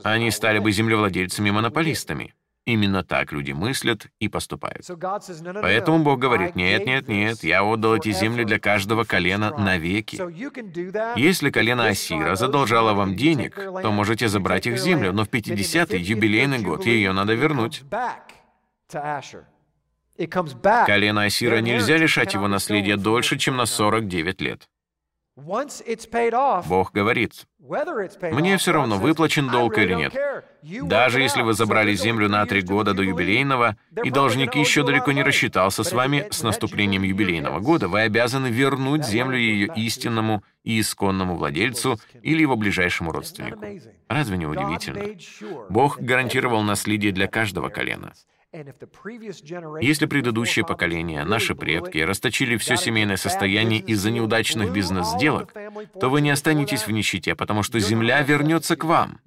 Они 0.02 0.30
стали 0.30 0.58
бы 0.58 0.70
землевладельцами-монополистами. 0.72 2.34
Именно 2.66 3.04
так 3.04 3.30
люди 3.30 3.52
мыслят 3.52 4.08
и 4.18 4.28
поступают. 4.28 4.84
Поэтому 5.62 6.02
Бог 6.02 6.18
говорит, 6.18 6.56
нет, 6.56 6.84
нет, 6.84 7.06
нет, 7.06 7.44
я 7.44 7.62
отдал 7.62 7.94
эти 7.94 8.10
земли 8.10 8.44
для 8.44 8.58
каждого 8.58 9.04
колена 9.04 9.56
навеки. 9.56 10.16
Если 11.16 11.50
колено 11.50 11.86
Асира 11.86 12.34
задолжало 12.34 12.92
вам 12.94 13.14
денег, 13.14 13.54
то 13.54 13.92
можете 13.92 14.26
забрать 14.26 14.66
их 14.66 14.78
землю, 14.78 15.12
но 15.12 15.24
в 15.24 15.28
50-й 15.28 16.00
юбилейный 16.00 16.58
год 16.58 16.84
ее 16.86 17.12
надо 17.12 17.34
вернуть. 17.34 17.84
Колено 20.86 21.22
Асира 21.22 21.60
нельзя 21.60 21.96
лишать 21.98 22.34
его 22.34 22.48
наследия 22.48 22.96
дольше, 22.96 23.38
чем 23.38 23.56
на 23.58 23.66
49 23.66 24.40
лет. 24.40 24.68
Бог 26.66 26.92
говорит, 26.92 27.46
мне 27.58 28.56
все 28.56 28.72
равно, 28.72 28.96
выплачен 28.96 29.48
долг 29.50 29.76
или 29.76 29.92
нет. 29.92 30.14
Даже 30.88 31.20
если 31.20 31.42
вы 31.42 31.52
забрали 31.52 31.94
землю 31.94 32.30
на 32.30 32.46
три 32.46 32.62
года 32.62 32.94
до 32.94 33.02
юбилейного, 33.02 33.76
и 34.02 34.10
должник 34.10 34.54
еще 34.54 34.82
далеко 34.82 35.12
не 35.12 35.22
рассчитался 35.22 35.84
с 35.84 35.92
вами 35.92 36.26
с 36.30 36.42
наступлением 36.42 37.02
юбилейного 37.02 37.60
года, 37.60 37.86
вы 37.86 38.00
обязаны 38.00 38.46
вернуть 38.46 39.04
землю 39.04 39.36
ее 39.36 39.70
истинному 39.76 40.42
и 40.64 40.80
исконному 40.80 41.36
владельцу 41.36 42.00
или 42.22 42.40
его 42.40 42.56
ближайшему 42.56 43.12
родственнику. 43.12 43.62
Разве 44.08 44.38
не 44.38 44.46
удивительно? 44.46 45.18
Бог 45.68 46.00
гарантировал 46.00 46.62
наследие 46.62 47.12
для 47.12 47.26
каждого 47.26 47.68
колена. 47.68 48.14
Если 48.52 50.06
предыдущее 50.06 50.64
поколение, 50.64 51.24
наши 51.24 51.54
предки, 51.54 51.98
расточили 51.98 52.56
все 52.56 52.76
семейное 52.76 53.16
состояние 53.16 53.80
из-за 53.80 54.10
неудачных 54.10 54.72
бизнес-сделок, 54.72 55.52
то 56.00 56.08
вы 56.08 56.20
не 56.20 56.30
останетесь 56.30 56.86
в 56.86 56.90
нищете, 56.90 57.34
потому 57.34 57.62
что 57.62 57.78
земля 57.78 58.22
вернется 58.22 58.76
к 58.76 58.84
вам. 58.84 59.20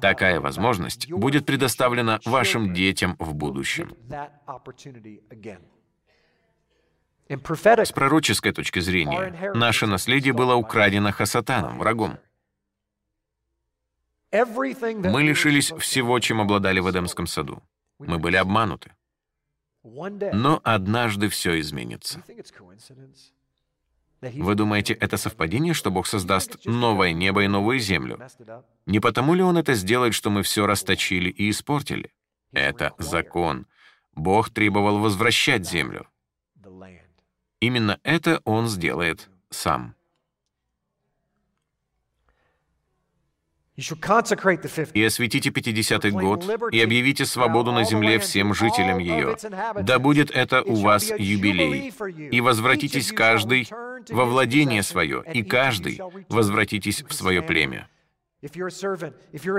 Такая 0.00 0.40
возможность 0.40 1.10
будет 1.10 1.46
предоставлена 1.46 2.20
вашим 2.24 2.72
детям 2.72 3.16
в 3.18 3.34
будущем. 3.34 3.94
С 7.28 7.92
пророческой 7.92 8.52
точки 8.52 8.78
зрения, 8.80 9.52
наше 9.54 9.86
наследие 9.86 10.32
было 10.32 10.54
украдено 10.54 11.12
Хасатаном, 11.12 11.78
врагом. 11.78 12.18
Мы 14.30 15.22
лишились 15.22 15.72
всего, 15.78 16.18
чем 16.20 16.40
обладали 16.40 16.80
в 16.80 16.90
Эдемском 16.90 17.26
саду. 17.26 17.62
Мы 17.98 18.18
были 18.18 18.36
обмануты. 18.36 18.92
Но 19.82 20.60
однажды 20.64 21.28
все 21.28 21.58
изменится. 21.60 22.22
Вы 24.20 24.54
думаете, 24.54 24.94
это 24.94 25.16
совпадение, 25.16 25.74
что 25.74 25.90
Бог 25.90 26.06
создаст 26.06 26.64
новое 26.64 27.12
небо 27.12 27.44
и 27.44 27.48
новую 27.48 27.78
землю? 27.78 28.18
Не 28.86 29.00
потому 29.00 29.34
ли 29.34 29.42
Он 29.42 29.56
это 29.56 29.74
сделает, 29.74 30.14
что 30.14 30.30
мы 30.30 30.42
все 30.42 30.66
расточили 30.66 31.30
и 31.30 31.50
испортили? 31.50 32.12
Это 32.52 32.94
закон. 32.98 33.66
Бог 34.14 34.50
требовал 34.50 34.98
возвращать 34.98 35.68
землю. 35.68 36.08
Именно 37.60 38.00
это 38.02 38.40
Он 38.44 38.66
сделает 38.66 39.30
сам. 39.50 39.94
И 44.94 45.04
осветите 45.04 45.50
50-й 45.50 46.10
год, 46.10 46.44
и 46.72 46.80
объявите 46.80 47.24
свободу 47.24 47.70
на 47.70 47.84
земле 47.84 48.18
всем 48.18 48.52
жителям 48.52 48.98
ее. 48.98 49.36
Да 49.80 50.00
будет 50.00 50.32
это 50.32 50.62
у 50.62 50.74
вас 50.74 51.12
юбилей. 51.16 51.92
И 52.30 52.40
возвратитесь 52.40 53.12
каждый 53.12 53.68
во 54.10 54.24
владение 54.24 54.82
свое, 54.82 55.22
и 55.32 55.44
каждый 55.44 56.00
возвратитесь 56.28 57.04
в 57.04 57.14
свое 57.14 57.40
племя. 57.40 57.88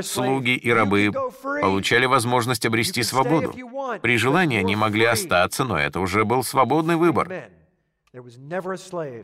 Слуги 0.04 0.56
и 0.56 0.70
рабы 0.70 1.12
получали 1.62 2.06
возможность 2.06 2.66
обрести 2.66 3.04
свободу. 3.04 3.54
При 4.02 4.18
желании 4.18 4.60
они 4.60 4.76
могли 4.76 5.06
остаться, 5.06 5.64
но 5.64 5.80
это 5.80 6.02
уже 6.02 6.26
был 6.26 6.44
свободный 6.44 6.98
выбор. 6.98 7.50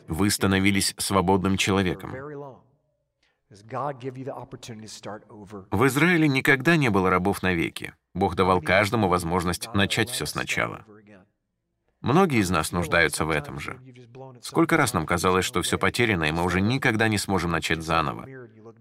Вы 0.07 0.29
становились 0.29 0.93
свободным 0.97 1.57
человеком. 1.57 2.13
В 5.71 5.85
Израиле 5.87 6.27
никогда 6.27 6.77
не 6.77 6.89
было 6.89 7.09
рабов 7.09 7.43
навеки. 7.43 7.93
Бог 8.13 8.35
давал 8.35 8.61
каждому 8.61 9.07
возможность 9.07 9.73
начать 9.73 10.09
все 10.09 10.25
сначала. 10.25 10.85
Многие 12.01 12.39
из 12.39 12.49
нас 12.49 12.71
нуждаются 12.71 13.25
в 13.25 13.29
этом 13.29 13.59
же. 13.59 13.79
Сколько 14.41 14.77
раз 14.77 14.93
нам 14.93 15.05
казалось, 15.05 15.45
что 15.45 15.61
все 15.61 15.77
потеряно, 15.77 16.25
и 16.25 16.31
мы 16.31 16.43
уже 16.43 16.61
никогда 16.61 17.07
не 17.07 17.17
сможем 17.17 17.51
начать 17.51 17.81
заново. 17.81 18.27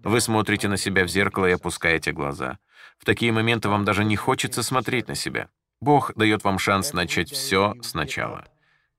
Вы 0.03 0.21
смотрите 0.21 0.67
на 0.67 0.77
себя 0.77 1.03
в 1.03 1.07
зеркало 1.07 1.47
и 1.47 1.53
опускаете 1.53 2.11
глаза. 2.11 2.59
В 2.99 3.05
такие 3.05 3.31
моменты 3.31 3.69
вам 3.69 3.85
даже 3.85 4.03
не 4.03 4.15
хочется 4.15 4.61
смотреть 4.61 5.07
на 5.07 5.15
себя. 5.15 5.49
Бог 5.81 6.13
дает 6.15 6.43
вам 6.43 6.59
шанс 6.59 6.93
начать 6.93 7.31
все 7.31 7.75
сначала. 7.81 8.45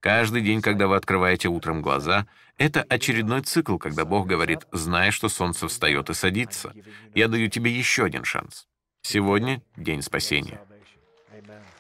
Каждый 0.07 0.41
день, 0.41 0.63
когда 0.63 0.87
вы 0.87 0.95
открываете 0.95 1.49
утром 1.49 1.83
глаза, 1.83 2.29
это 2.59 2.81
очередной 2.81 3.41
цикл, 3.41 3.77
когда 3.77 4.05
Бог 4.05 4.29
говорит, 4.29 4.61
«Знай, 4.71 5.11
что 5.11 5.29
солнце 5.29 5.67
встает 5.67 6.11
и 6.11 6.15
садится. 6.15 6.73
Я 7.13 7.27
даю 7.27 7.49
тебе 7.49 7.73
еще 7.73 8.05
один 8.05 8.23
шанс». 8.23 8.69
Сегодня— 9.03 9.63
день 9.77 10.03
спасения. 10.03 10.61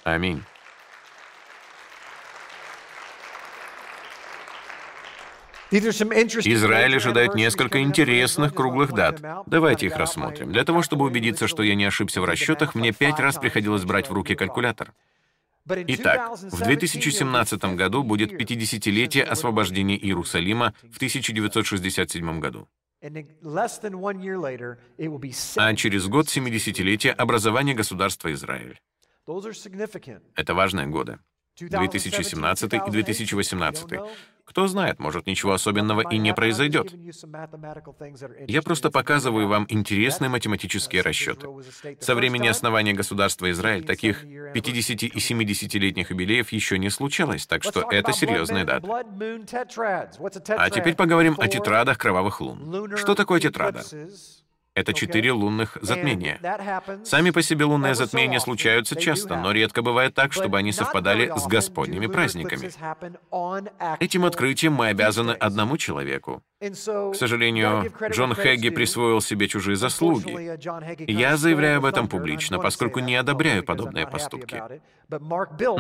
Аминь. 0.03 0.43
Израиль 5.71 6.97
ожидает 6.97 7.37
несколько 7.37 7.81
интересных 7.81 8.53
круглых 8.53 8.93
дат. 8.93 9.23
Давайте 9.47 9.87
их 9.87 9.97
рассмотрим. 9.97 10.51
Для 10.51 10.65
того, 10.65 10.83
чтобы 10.83 11.05
убедиться, 11.05 11.47
что 11.47 11.63
я 11.63 11.77
не 11.77 11.85
ошибся 11.85 12.21
в 12.21 12.25
расчетах, 12.25 12.75
мне 12.75 12.91
пять 12.91 13.21
раз 13.21 13.37
приходилось 13.37 13.85
брать 13.85 14.11
в 14.11 14.13
руки 14.13 14.35
калькулятор. 14.35 14.93
Итак, 15.69 16.37
в 16.39 16.63
2017 16.63 17.65
году 17.75 18.05
будет 18.05 18.33
50-летие 18.33 19.23
освобождения 19.23 19.99
Иерусалима 19.99 20.75
в 20.83 20.97
1967 20.97 22.41
году. 22.41 22.69
А 25.57 25.75
через 25.75 26.07
год 26.09 26.27
70-летие 26.27 27.11
образования 27.11 27.75
государства 27.75 28.33
Израиль. 28.33 28.81
Это 30.37 30.55
важные 30.55 30.87
годы. 30.87 31.19
2017 31.59 32.73
и 32.73 32.91
2018. 32.91 33.87
Кто 34.47 34.69
знает, 34.69 35.01
может, 35.01 35.27
ничего 35.27 35.53
особенного 35.53 36.09
и 36.09 36.19
не 36.19 36.33
произойдет. 36.33 36.95
Я 38.47 38.63
просто 38.63 38.91
показываю 38.91 39.49
вам 39.49 39.67
интересные 39.69 40.29
математические 40.29 41.03
расчеты. 41.03 41.49
Со 42.01 42.15
времени 42.15 42.47
основания 42.47 42.93
государства 42.93 43.51
Израиль 43.51 43.85
таких 43.85 44.23
50 44.23 45.03
и 45.03 45.09
70-летних 45.09 46.11
юбилеев 46.11 46.53
еще 46.53 46.79
не 46.79 46.91
случалось, 46.91 47.47
так 47.47 47.65
что 47.65 47.89
это 47.91 48.13
серьезная 48.13 48.65
дата. 48.65 48.87
А 50.49 50.71
теперь 50.71 50.95
поговорим 50.95 51.35
о 51.39 51.49
тетрадах 51.49 51.99
кровавых 51.99 52.41
лун. 52.41 52.97
Что 52.97 53.15
такое 53.17 53.41
тетрада? 53.41 53.83
Это 54.77 54.93
четыре 54.93 55.33
лунных 55.33 55.79
затмения. 55.81 56.39
Сами 57.03 57.31
по 57.31 57.41
себе 57.41 57.65
лунные 57.65 57.95
затмения 57.95 58.39
случаются 58.39 58.95
часто, 58.95 59.37
но 59.37 59.51
редко 59.53 59.81
бывает 59.81 60.15
так, 60.15 60.35
чтобы 60.35 60.59
они 60.59 60.71
совпадали 60.71 61.33
с 61.35 61.47
Господними 61.47 62.07
праздниками. 62.07 62.71
Этим 63.99 64.27
открытием 64.27 64.75
мы 64.75 64.89
обязаны 64.89 65.31
одному 65.31 65.79
человеку. 65.79 66.43
К 66.61 67.15
сожалению, 67.15 67.91
Джон 68.11 68.35
Хэгги 68.35 68.69
присвоил 68.69 69.23
себе 69.23 69.49
чужие 69.49 69.77
заслуги. 69.77 71.11
Я 71.11 71.39
заявляю 71.39 71.79
об 71.79 71.87
этом 71.87 72.07
публично, 72.07 72.59
поскольку 72.59 73.01
не 73.01 73.17
одобряю 73.17 73.65
подобные 73.65 74.07
поступки. 74.07 74.63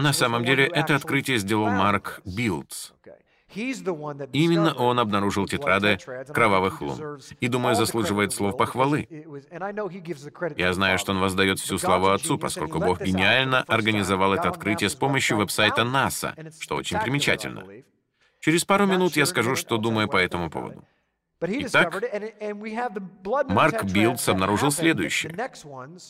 На 0.00 0.12
самом 0.14 0.42
деле, 0.44 0.66
это 0.66 0.96
открытие 0.96 1.36
сделал 1.36 1.68
Марк 1.68 2.22
Билдс. 2.24 2.92
Именно 4.32 4.74
он 4.74 4.98
обнаружил 4.98 5.46
тетрады 5.46 5.98
кровавых 6.32 6.80
лун, 6.80 7.20
и, 7.40 7.48
думаю, 7.48 7.74
заслуживает 7.74 8.32
слов 8.32 8.56
похвалы. 8.56 9.08
Я 10.56 10.72
знаю, 10.72 10.98
что 10.98 11.12
он 11.12 11.20
воздает 11.20 11.58
всю 11.58 11.78
славу 11.78 12.08
Отцу, 12.08 12.38
поскольку 12.38 12.78
Бог 12.78 13.00
гениально 13.00 13.62
организовал 13.62 14.34
это 14.34 14.48
открытие 14.48 14.90
с 14.90 14.94
помощью 14.94 15.38
веб-сайта 15.38 15.84
НАСА, 15.84 16.34
что 16.60 16.76
очень 16.76 16.98
примечательно. 16.98 17.64
Через 18.40 18.64
пару 18.64 18.86
минут 18.86 19.16
я 19.16 19.26
скажу, 19.26 19.56
что 19.56 19.78
думаю 19.78 20.08
по 20.08 20.18
этому 20.18 20.50
поводу. 20.50 20.84
Итак, 21.40 22.02
Марк 23.48 23.84
Билдс 23.84 24.28
обнаружил 24.28 24.70
следующее. 24.70 25.34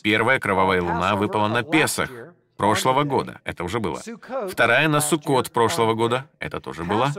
Первая 0.01 0.39
кровавая 0.39 0.81
луна 0.81 1.15
выпала 1.15 1.47
на 1.47 1.63
Песах, 1.63 2.09
прошлого 2.57 3.03
года. 3.03 3.39
Это 3.43 3.63
уже 3.63 3.79
было. 3.79 4.01
Вторая 4.49 4.87
на 4.87 5.01
Суккот 5.01 5.51
прошлого 5.51 5.93
года. 5.93 6.29
Это 6.39 6.59
тоже 6.59 6.83
было. 6.83 7.13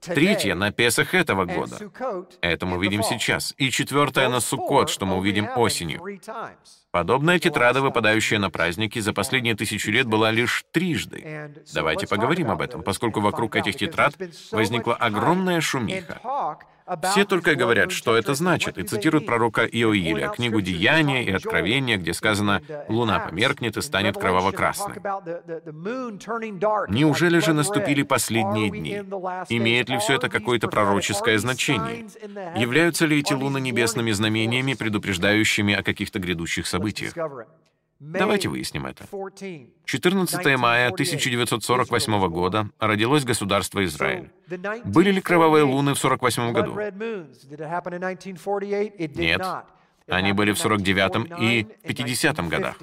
Третья 0.00 0.54
на 0.54 0.70
Песах 0.70 1.12
этого 1.14 1.44
года. 1.44 1.76
Это 2.40 2.66
мы 2.66 2.80
видим 2.80 3.02
сейчас. 3.02 3.52
И 3.56 3.70
четвертая 3.70 4.28
на 4.28 4.40
Суккот, 4.40 4.90
что 4.90 5.06
мы 5.06 5.16
увидим 5.16 5.48
осенью. 5.56 6.00
Подобная 6.90 7.38
тетрада, 7.38 7.82
выпадающая 7.82 8.38
на 8.38 8.50
праздники, 8.50 8.98
за 8.98 9.12
последние 9.12 9.54
тысячу 9.54 9.90
лет 9.90 10.06
была 10.06 10.30
лишь 10.30 10.64
трижды. 10.72 11.52
Давайте 11.74 12.06
поговорим 12.06 12.50
об 12.50 12.62
этом, 12.62 12.82
поскольку 12.82 13.20
вокруг 13.20 13.56
этих 13.56 13.76
тетрад 13.76 14.14
возникла 14.52 14.94
огромная 14.94 15.60
шумиха. 15.60 16.20
Все 17.10 17.24
только 17.24 17.54
говорят, 17.54 17.92
что 17.92 18.16
это 18.16 18.34
значит, 18.34 18.78
и 18.78 18.82
цитируют 18.82 19.26
пророка 19.26 19.64
Иоиля, 19.64 20.28
книгу 20.28 20.60
«Деяния» 20.60 21.24
и 21.24 21.30
«Откровения», 21.30 21.96
где 21.98 22.14
сказано 22.14 22.62
«Луна 22.88 23.20
померкнет 23.20 23.76
и 23.76 23.82
станет 23.82 24.16
кроваво-красной». 24.16 24.96
Неужели 26.88 27.38
же 27.40 27.52
наступили 27.52 28.02
последние 28.02 28.70
дни? 28.70 28.96
Имеет 29.48 29.88
ли 29.88 29.98
все 29.98 30.14
это 30.14 30.28
какое-то 30.28 30.68
пророческое 30.68 31.38
значение? 31.38 32.06
Являются 32.56 33.06
ли 33.06 33.18
эти 33.20 33.32
луны 33.32 33.60
небесными 33.60 34.12
знамениями, 34.12 34.74
предупреждающими 34.74 35.74
о 35.74 35.82
каких-то 35.82 36.18
грядущих 36.18 36.66
событиях? 36.66 37.14
Давайте 38.00 38.48
выясним 38.48 38.86
это. 38.86 39.04
14 39.84 40.56
мая 40.58 40.88
1948 40.88 42.28
года 42.28 42.70
родилось 42.78 43.24
государство 43.24 43.84
Израиль. 43.84 44.30
Были 44.84 45.10
ли 45.10 45.20
кровавые 45.20 45.64
луны 45.64 45.94
в 45.94 45.98
48 45.98 46.52
году? 46.52 46.74
Нет. 49.20 49.40
Они 50.06 50.32
были 50.32 50.52
в 50.52 50.58
49 50.58 51.40
и 51.40 51.66
50 51.82 52.48
годах. 52.48 52.76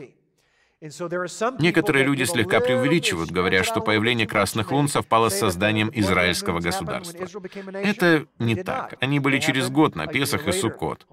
Некоторые 1.60 2.06
люди 2.06 2.24
слегка 2.24 2.60
преувеличивают, 2.60 3.32
говоря, 3.32 3.64
что 3.64 3.82
появление 3.82 4.28
красных 4.28 4.72
лун 4.72 4.88
совпало 4.88 5.30
с 5.30 5.40
созданием 5.40 5.92
израильского 5.94 6.60
государства. 6.60 7.26
Это 7.74 8.26
не 8.40 8.56
так. 8.56 8.96
Они 9.00 9.20
были 9.20 9.40
через 9.40 9.70
год 9.70 9.96
на 9.96 10.08
Песах 10.08 10.48
и 10.48 10.52
Суккот. 10.52 11.06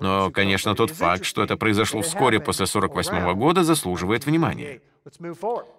Но, 0.00 0.30
конечно, 0.30 0.74
тот 0.74 0.90
факт, 0.90 1.24
что 1.24 1.42
это 1.42 1.56
произошло 1.56 2.02
вскоре 2.02 2.40
после 2.40 2.66
48 2.66 3.34
года, 3.34 3.64
заслуживает 3.64 4.26
внимания. 4.26 4.80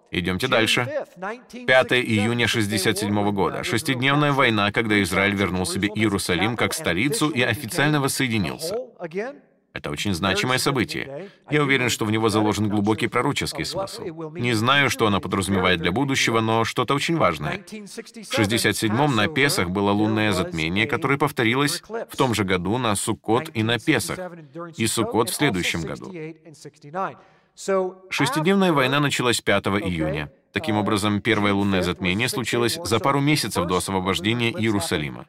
Идемте 0.10 0.48
дальше. 0.48 1.06
5 1.52 1.94
июня 1.94 2.48
67 2.48 3.32
года. 3.32 3.64
Шестидневная 3.64 4.32
война, 4.34 4.72
когда 4.72 5.02
Израиль 5.04 5.36
вернул 5.36 5.66
себе 5.66 5.90
Иерусалим 5.94 6.58
как 6.58 6.74
столицу 6.74 7.30
и 7.30 7.42
официально 7.42 8.02
воссоединился. 8.02 8.76
Это 9.74 9.90
очень 9.90 10.14
значимое 10.14 10.58
событие. 10.58 11.30
Я 11.50 11.64
уверен, 11.64 11.90
что 11.90 12.06
в 12.06 12.12
него 12.12 12.30
заложен 12.30 12.68
глубокий 12.68 13.08
пророческий 13.08 13.66
смысл. 13.66 14.04
Не 14.34 14.54
знаю, 14.54 14.90
что 14.90 15.08
оно 15.08 15.22
подразумевает 15.22 15.80
для 15.80 15.92
будущего, 15.92 16.42
но 16.42 16.66
что-то 16.66 16.94
очень 16.94 17.18
важное. 17.18 17.64
В 17.70 18.40
67-м 18.40 19.16
на 19.16 19.28
Песах 19.28 19.70
было 19.70 19.92
лунное 19.92 20.34
затмение, 20.34 20.88
которое 20.88 21.18
повторилось 21.18 21.82
в 21.88 22.18
том 22.18 22.34
же 22.34 22.44
году 22.44 22.78
на 22.78 22.96
Суккот 22.96 23.52
и 23.54 23.64
на 23.64 23.80
Песах, 23.80 24.20
и 24.78 24.88
Суккот 24.88 25.30
в 25.30 25.36
следующем 25.36 25.82
году. 25.82 26.14
Шестидневная 28.10 28.74
война 28.74 29.00
началась 29.00 29.42
5 29.42 29.68
июня. 29.68 30.32
Таким 30.54 30.78
образом, 30.78 31.22
первое 31.22 31.54
лунное 31.54 31.82
затмение 31.82 32.28
случилось 32.30 32.80
за 32.84 33.00
пару 33.00 33.20
месяцев 33.22 33.66
до 33.68 33.78
освобождения 33.78 34.52
Иерусалима. 34.52 35.26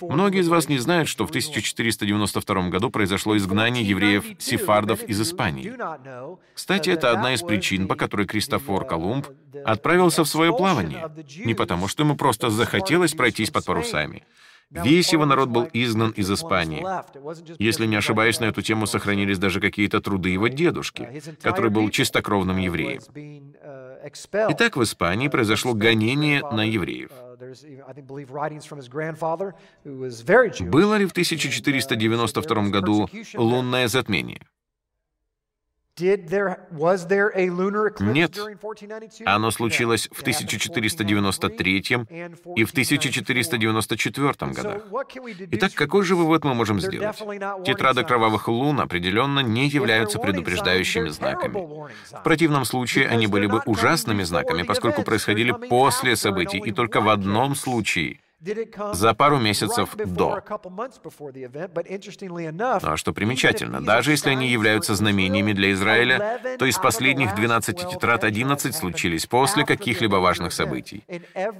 Многие 0.00 0.40
из 0.40 0.48
вас 0.48 0.68
не 0.68 0.78
знают, 0.78 1.08
что 1.08 1.26
в 1.26 1.30
1492 1.30 2.68
году 2.68 2.90
произошло 2.90 3.36
изгнание 3.36 3.84
евреев-сефардов 3.84 5.02
из 5.04 5.20
Испании. 5.20 5.72
Кстати, 6.54 6.90
это 6.90 7.10
одна 7.10 7.34
из 7.34 7.42
причин, 7.42 7.88
по 7.88 7.96
которой 7.96 8.26
Кристофор 8.26 8.86
Колумб 8.86 9.26
отправился 9.64 10.24
в 10.24 10.28
свое 10.28 10.52
плавание. 10.56 11.10
Не 11.44 11.54
потому, 11.54 11.88
что 11.88 12.02
ему 12.02 12.16
просто 12.16 12.50
захотелось 12.50 13.14
пройтись 13.14 13.50
под 13.50 13.64
парусами. 13.64 14.24
Весь 14.70 15.12
его 15.12 15.26
народ 15.26 15.48
был 15.48 15.68
изгнан 15.72 16.10
из 16.12 16.30
Испании. 16.30 16.86
Если 17.58 17.86
не 17.86 17.96
ошибаюсь, 17.96 18.38
на 18.38 18.44
эту 18.44 18.62
тему 18.62 18.86
сохранились 18.86 19.38
даже 19.38 19.60
какие-то 19.60 20.00
труды 20.00 20.30
его 20.30 20.46
дедушки, 20.46 21.22
который 21.42 21.70
был 21.70 21.90
чистокровным 21.90 22.56
евреем. 22.56 23.02
Итак, 24.52 24.76
в 24.76 24.82
Испании 24.82 25.28
произошло 25.28 25.74
гонение 25.74 26.42
на 26.50 26.62
евреев. 26.62 27.10
Было 30.70 30.96
ли 30.96 31.06
в 31.06 31.12
1492 31.12 32.62
году 32.68 33.08
лунное 33.34 33.88
затмение? 33.88 34.46
Нет. 38.00 38.38
Оно 39.26 39.50
случилось 39.50 40.08
в 40.12 40.20
1493 40.20 41.78
и 42.56 42.64
в 42.64 42.70
1494 42.70 44.32
годах. 44.52 44.82
Итак, 45.50 45.72
какой 45.74 46.04
же 46.04 46.16
вывод 46.16 46.44
мы 46.44 46.54
можем 46.54 46.80
сделать? 46.80 47.16
Тетрады 47.64 48.04
кровавых 48.04 48.48
лун 48.48 48.80
определенно 48.80 49.40
не 49.40 49.68
являются 49.68 50.18
предупреждающими 50.18 51.08
знаками. 51.08 51.54
В 52.10 52.22
противном 52.22 52.64
случае 52.64 53.08
они 53.08 53.26
были 53.26 53.46
бы 53.46 53.60
ужасными 53.66 54.22
знаками, 54.22 54.62
поскольку 54.62 55.02
происходили 55.02 55.52
после 55.68 56.16
событий, 56.16 56.58
и 56.58 56.72
только 56.72 57.00
в 57.00 57.08
одном 57.08 57.54
случае— 57.54 58.20
за 58.92 59.14
пару 59.14 59.38
месяцев 59.38 59.96
до. 59.96 60.42
Но 62.82 62.96
что 62.96 63.12
примечательно, 63.12 63.80
даже 63.80 64.10
если 64.12 64.30
они 64.30 64.48
являются 64.48 64.94
знамениями 64.94 65.52
для 65.52 65.72
Израиля, 65.72 66.40
то 66.58 66.64
из 66.64 66.78
последних 66.78 67.34
12 67.34 67.76
тетрад 67.76 68.24
11 68.24 68.74
случились 68.74 69.26
после 69.26 69.64
каких-либо 69.64 70.16
важных 70.16 70.52
событий. 70.52 71.04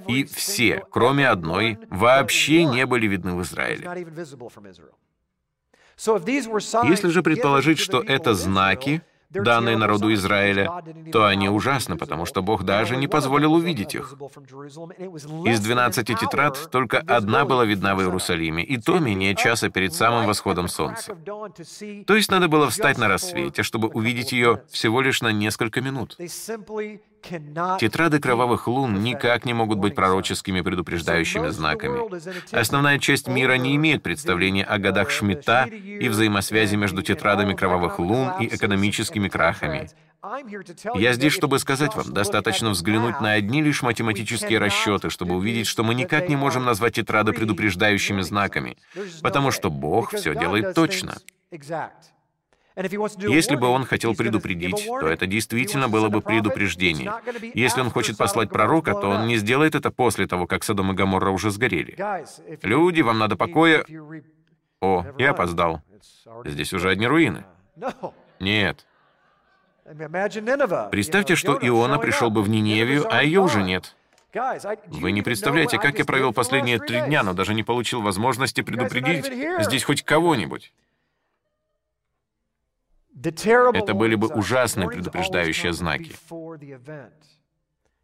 И 0.07 0.23
все, 0.23 0.83
кроме 0.89 1.27
одной, 1.29 1.77
вообще 1.89 2.65
не 2.65 2.85
были 2.85 3.07
видны 3.07 3.35
в 3.35 3.41
Израиле. 3.43 3.87
Если 5.97 7.09
же 7.09 7.21
предположить, 7.21 7.79
что 7.79 8.01
это 8.01 8.33
знаки, 8.33 9.03
данные 9.33 9.77
народу 9.77 10.13
Израиля, 10.13 10.83
то 11.11 11.25
они 11.25 11.49
ужасны, 11.49 11.97
потому 11.97 12.25
что 12.25 12.41
Бог 12.41 12.63
даже 12.63 12.97
не 12.97 13.07
позволил 13.07 13.53
увидеть 13.53 13.95
их. 13.95 14.15
Из 15.45 15.59
12 15.59 16.07
тетрад 16.07 16.69
только 16.71 16.99
одна 16.99 17.45
была 17.45 17.65
видна 17.65 17.95
в 17.95 18.01
Иерусалиме, 18.01 18.63
и 18.63 18.77
то 18.77 18.99
менее 18.99 19.35
часа 19.35 19.69
перед 19.69 19.93
самым 19.93 20.25
восходом 20.25 20.67
солнца. 20.67 21.15
То 22.05 22.15
есть 22.15 22.31
надо 22.31 22.47
было 22.47 22.69
встать 22.69 22.97
на 22.97 23.07
рассвете, 23.07 23.63
чтобы 23.63 23.87
увидеть 23.87 24.31
ее 24.31 24.63
всего 24.69 25.01
лишь 25.01 25.21
на 25.21 25.31
несколько 25.31 25.81
минут. 25.81 26.17
Тетрады 27.79 28.19
кровавых 28.19 28.67
лун 28.67 29.01
никак 29.03 29.45
не 29.45 29.53
могут 29.53 29.79
быть 29.79 29.95
пророческими 29.95 30.61
предупреждающими 30.61 31.49
знаками. 31.49 31.99
Основная 32.55 32.99
часть 32.99 33.27
мира 33.27 33.53
не 33.53 33.75
имеет 33.75 34.03
представления 34.03 34.63
о 34.63 34.77
годах 34.77 35.09
Шмидта 35.11 35.65
и 35.65 36.07
взаимосвязи 36.09 36.75
между 36.75 37.01
тетрадами 37.01 37.53
кровавых 37.53 37.99
лун 37.99 38.31
и 38.39 38.47
экономическими 38.47 39.29
крахами. 39.29 39.89
Я 40.93 41.13
здесь, 41.13 41.33
чтобы 41.33 41.57
сказать 41.57 41.95
вам, 41.95 42.13
достаточно 42.13 42.69
взглянуть 42.69 43.19
на 43.21 43.33
одни 43.33 43.63
лишь 43.63 43.81
математические 43.81 44.59
расчеты, 44.59 45.09
чтобы 45.09 45.35
увидеть, 45.35 45.65
что 45.65 45.83
мы 45.83 45.95
никак 45.95 46.29
не 46.29 46.35
можем 46.35 46.63
назвать 46.63 46.93
тетрады 46.93 47.33
предупреждающими 47.33 48.21
знаками, 48.21 48.77
потому 49.23 49.49
что 49.51 49.71
Бог 49.71 50.13
все 50.13 50.35
делает 50.35 50.75
точно. 50.75 51.17
Если 52.75 53.55
бы 53.55 53.67
он 53.67 53.85
хотел 53.85 54.15
предупредить, 54.15 54.85
то 54.85 55.07
это 55.07 55.25
действительно 55.27 55.89
было 55.89 56.09
бы 56.09 56.21
предупреждение. 56.21 57.11
Если 57.53 57.81
он 57.81 57.89
хочет 57.89 58.17
послать 58.17 58.49
пророка, 58.49 58.93
то 58.93 59.09
он 59.09 59.27
не 59.27 59.37
сделает 59.37 59.75
это 59.75 59.91
после 59.91 60.27
того, 60.27 60.47
как 60.47 60.63
Содом 60.63 60.91
и 60.91 60.95
Гоморра 60.95 61.31
уже 61.31 61.51
сгорели. 61.51 61.97
Люди, 62.63 63.01
вам 63.01 63.19
надо 63.19 63.35
покоя... 63.35 63.85
О, 64.79 65.05
я 65.19 65.31
опоздал. 65.31 65.81
Здесь 66.45 66.73
уже 66.73 66.89
одни 66.89 67.05
руины. 67.05 67.45
Нет. 68.39 68.85
Представьте, 70.91 71.35
что 71.35 71.57
Иона 71.61 71.99
пришел 71.99 72.29
бы 72.29 72.41
в 72.41 72.49
Ниневию, 72.49 73.05
а 73.11 73.23
ее 73.23 73.41
уже 73.41 73.61
нет. 73.61 73.95
Вы 74.87 75.11
не 75.11 75.21
представляете, 75.21 75.77
как 75.77 75.99
я 75.99 76.05
провел 76.05 76.31
последние 76.33 76.79
три 76.79 77.01
дня, 77.01 77.23
но 77.23 77.33
даже 77.33 77.53
не 77.53 77.63
получил 77.63 78.01
возможности 78.01 78.61
предупредить 78.61 79.25
здесь 79.59 79.83
хоть 79.83 80.03
кого-нибудь. 80.03 80.71
Это 83.13 83.93
были 83.93 84.15
бы 84.15 84.27
ужасные 84.27 84.89
предупреждающие 84.89 85.73
знаки. 85.73 86.11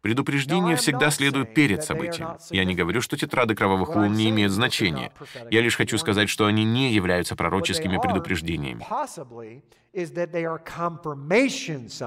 Предупреждение 0.00 0.76
всегда 0.76 1.10
следует 1.10 1.54
перед 1.54 1.82
событием. 1.82 2.36
Я 2.50 2.64
не 2.64 2.74
говорю, 2.74 3.00
что 3.00 3.16
тетрады 3.16 3.54
кровавых 3.54 3.96
лун 3.96 4.12
не 4.12 4.30
имеют 4.30 4.52
значения. 4.52 5.12
Я 5.50 5.60
лишь 5.60 5.76
хочу 5.76 5.98
сказать, 5.98 6.28
что 6.28 6.46
они 6.46 6.64
не 6.64 6.92
являются 6.92 7.34
пророческими 7.34 7.98
предупреждениями. 8.00 8.86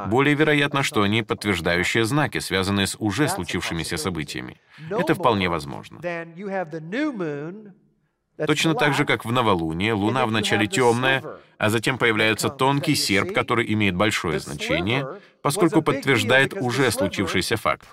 Более 0.08 0.36
вероятно, 0.36 0.84
что 0.84 1.02
они 1.02 1.24
подтверждающие 1.24 2.06
знаки, 2.06 2.40
связанные 2.40 2.88
с 2.88 2.96
уже 2.98 3.28
случившимися 3.28 3.98
событиями. 3.98 4.58
Это 4.90 5.14
вполне 5.14 5.50
возможно. 5.50 6.00
Точно 8.48 8.74
так 8.74 8.94
же, 8.94 9.06
как 9.06 9.26
в 9.26 9.32
новолуние, 9.32 9.94
Луна 9.94 10.26
вначале 10.26 10.68
темная, 10.68 11.24
а 11.58 11.70
затем 11.70 11.98
появляется 11.98 12.50
тонкий 12.50 12.96
серп, 12.96 13.34
который 13.34 13.72
имеет 13.74 13.96
большое 13.96 14.40
значение, 14.40 15.08
поскольку 15.42 15.82
подтверждает 15.82 16.54
уже 16.54 16.90
случившийся 16.92 17.58
факт. 17.58 17.88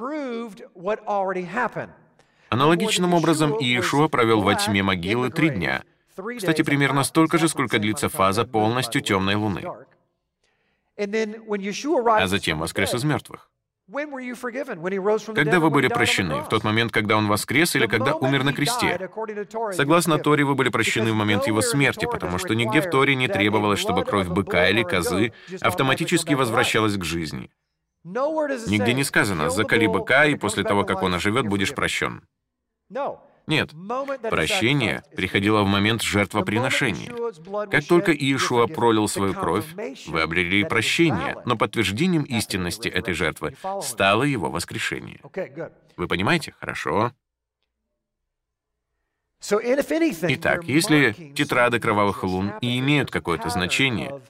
Аналогичным 2.51 3.15
образом 3.15 3.59
Иешуа 3.59 4.09
провел 4.09 4.41
во 4.41 4.55
тьме 4.55 4.83
могилы 4.83 5.31
три 5.31 5.51
дня. 5.51 5.83
Кстати, 6.37 6.63
примерно 6.63 7.05
столько 7.05 7.39
же, 7.39 7.49
сколько 7.49 7.79
длится 7.79 8.09
фаза 8.09 8.45
полностью 8.45 9.03
темной 9.03 9.35
Луны. 9.35 9.65
А 10.97 12.27
затем 12.27 12.59
воскрес 12.59 12.95
из 12.95 13.05
мертвых. 13.05 13.51
Когда 15.35 15.61
вы 15.61 15.71
были 15.71 15.89
прощены? 15.89 16.43
В 16.43 16.49
тот 16.49 16.63
момент, 16.63 16.93
когда 16.93 17.17
он 17.17 17.27
воскрес 17.27 17.75
или 17.75 17.87
когда 17.87 18.15
умер 18.15 18.45
на 18.45 18.53
кресте? 18.53 19.11
Согласно 19.73 20.19
Торе, 20.19 20.45
вы 20.45 20.55
были 20.55 20.69
прощены 20.69 21.13
в 21.13 21.15
момент 21.15 21.47
его 21.47 21.63
смерти, 21.63 22.05
потому 22.05 22.39
что 22.39 22.55
нигде 22.55 22.83
в 22.83 22.91
Торе 22.91 23.15
не 23.15 23.29
требовалось, 23.29 23.81
чтобы 23.81 24.05
кровь 24.05 24.29
быка 24.29 24.69
или 24.69 24.83
козы 24.83 25.33
автоматически 25.61 26.35
возвращалась 26.35 26.97
к 26.97 27.05
жизни. 27.05 27.51
Нигде 28.05 28.93
не 28.93 29.05
сказано 29.05 29.51
«закали 29.51 29.87
быка, 29.87 30.27
и 30.27 30.35
после 30.35 30.65
того, 30.65 30.85
как 30.85 31.03
он 31.03 31.15
оживет, 31.15 31.47
будешь 31.47 31.75
прощен». 31.75 32.23
Нет, 33.49 33.71
прощение 34.31 35.03
приходило 35.17 35.63
в 35.63 35.67
момент 35.67 36.03
жертвоприношения. 36.03 37.13
Как 37.71 37.85
только 37.87 38.13
Иешуа 38.13 38.67
пролил 38.67 39.09
свою 39.09 39.33
кровь, 39.33 39.65
вы 40.07 40.21
обрели 40.21 40.65
прощение, 40.65 41.37
но 41.47 41.57
подтверждением 41.57 42.25
истинности 42.25 42.89
этой 42.89 43.15
жертвы 43.15 43.57
стало 43.83 44.25
его 44.25 44.51
воскрешение. 44.51 45.21
Вы 45.97 46.07
понимаете? 46.07 46.55
Хорошо. 46.61 47.13
Итак, 49.41 50.65
если 50.65 51.33
тетрады 51.35 51.81
кровавых 51.81 52.25
лун 52.25 52.53
и 52.61 52.79
имеют 52.81 53.11
какое-то 53.11 53.49
значение, 53.49 54.21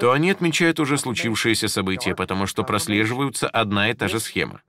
то 0.00 0.12
они 0.12 0.30
отмечают 0.30 0.78
уже 0.78 0.96
случившиеся 0.96 1.66
события, 1.66 2.14
потому 2.14 2.46
что 2.46 2.62
прослеживаются 2.62 3.48
одна 3.48 3.90
и 3.90 3.94
та 3.94 4.06
же 4.06 4.20
схема. 4.20 4.60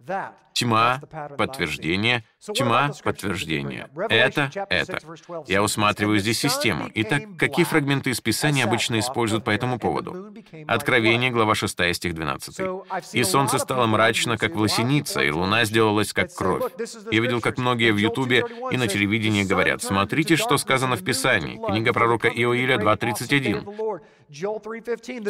Тьма, 0.55 1.01
подтверждение, 1.37 2.23
тьма, 2.39 2.91
подтверждение. 3.03 3.89
Это, 4.09 4.49
это. 4.69 4.99
Я 5.47 5.61
усматриваю 5.61 6.17
здесь 6.19 6.39
систему. 6.39 6.89
Итак, 6.95 7.23
какие 7.37 7.65
фрагменты 7.65 8.11
из 8.11 8.21
Писания 8.21 8.63
обычно 8.63 8.99
используют 8.99 9.43
по 9.43 9.49
этому 9.49 9.79
поводу? 9.79 10.33
Откровение, 10.65 11.29
глава 11.29 11.55
6, 11.55 11.93
стих 11.93 12.13
12. 12.13 12.61
«И 13.11 13.23
солнце 13.25 13.57
стало 13.57 13.85
мрачно, 13.85 14.37
как 14.37 14.55
власеница, 14.55 15.21
и 15.21 15.29
луна 15.29 15.65
сделалась, 15.65 16.13
как 16.13 16.33
кровь». 16.33 16.71
Я 17.11 17.19
видел, 17.19 17.41
как 17.41 17.57
многие 17.57 17.91
в 17.91 17.97
Ютубе 17.97 18.45
и 18.71 18.77
на 18.77 18.87
телевидении 18.87 19.43
говорят, 19.43 19.83
«Смотрите, 19.83 20.37
что 20.37 20.57
сказано 20.57 20.95
в 20.95 21.03
Писании». 21.03 21.59
Книга 21.67 21.91
пророка 21.91 22.29
Иоиля 22.29 22.77
2.31. 22.77 23.99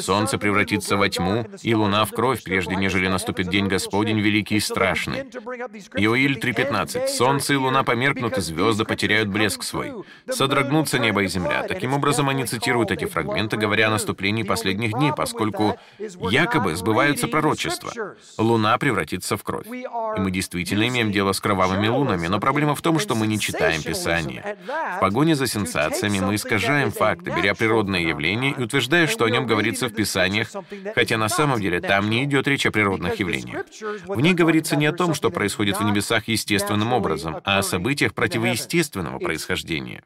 Солнце 0.02 0.38
превратится 0.38 0.98
во 0.98 1.10
тьму, 1.10 1.46
и 1.64 1.74
луна 1.74 2.06
в 2.06 2.12
кровь, 2.12 2.44
прежде 2.44 2.76
нежели 2.76 3.08
наступит 3.08 3.50
день 3.50 3.68
Господень 3.68 4.20
великий 4.20 4.58
и 4.58 4.60
страшный. 4.60 5.15
Иоиль 5.16 6.40
3.15. 6.40 7.08
Солнце 7.08 7.54
и 7.54 7.56
луна 7.56 7.84
померкнут, 7.84 8.38
и 8.38 8.42
звезды 8.42 8.86
потеряют 8.86 9.30
блеск 9.30 9.64
свой. 9.64 9.94
Содрогнутся 10.30 11.00
небо 11.00 11.24
и 11.24 11.28
земля. 11.28 11.64
Таким 11.64 11.94
образом, 11.94 12.30
они 12.30 12.46
цитируют 12.46 12.92
эти 12.92 13.06
фрагменты, 13.06 13.58
говоря 13.58 13.88
о 13.88 13.92
наступлении 13.92 14.44
последних 14.44 14.94
дней, 14.94 15.12
поскольку 15.16 15.78
якобы 16.00 16.76
сбываются 16.76 17.28
пророчества. 17.28 17.92
Луна 18.38 18.78
превратится 18.78 19.38
в 19.38 19.44
кровь. 19.44 19.68
И 19.68 20.20
мы 20.20 20.32
действительно 20.32 20.88
имеем 20.88 21.12
дело 21.12 21.32
с 21.32 21.40
кровавыми 21.40 21.88
лунами, 21.88 22.28
но 22.28 22.40
проблема 22.40 22.76
в 22.76 22.82
том, 22.82 23.00
что 23.00 23.16
мы 23.16 23.28
не 23.28 23.40
читаем 23.40 23.82
Писание. 23.82 24.58
В 24.98 25.00
погоне 25.00 25.36
за 25.36 25.48
сенсациями 25.48 26.20
мы 26.20 26.36
искажаем 26.36 26.92
факты, 26.92 27.32
беря 27.32 27.54
природные 27.54 28.08
явления 28.08 28.52
и 28.52 28.62
утверждая, 28.62 29.08
что 29.08 29.26
о 29.26 29.30
нем 29.30 29.46
говорится 29.46 29.88
в 29.88 29.94
Писаниях, 29.94 30.50
хотя 30.96 31.18
на 31.18 31.30
самом 31.30 31.60
деле 31.62 31.82
там 31.82 32.10
не 32.10 32.24
идет 32.24 32.48
речь 32.48 32.66
о 32.66 32.72
природных 32.72 33.20
явлениях. 33.20 33.66
В 34.08 34.20
ней 34.22 34.34
говорится 34.34 34.76
не 34.76 34.86
о 34.86 34.94
том, 34.94 35.05
том, 35.06 35.14
что 35.16 35.30
происходит 35.30 35.80
в 35.80 35.84
небесах 35.84 36.28
естественным 36.28 36.94
образом, 36.94 37.38
а 37.44 37.60
о 37.60 37.64
событиях 37.64 38.14
противоестественного 38.14 39.20
происхождения. 39.20 40.04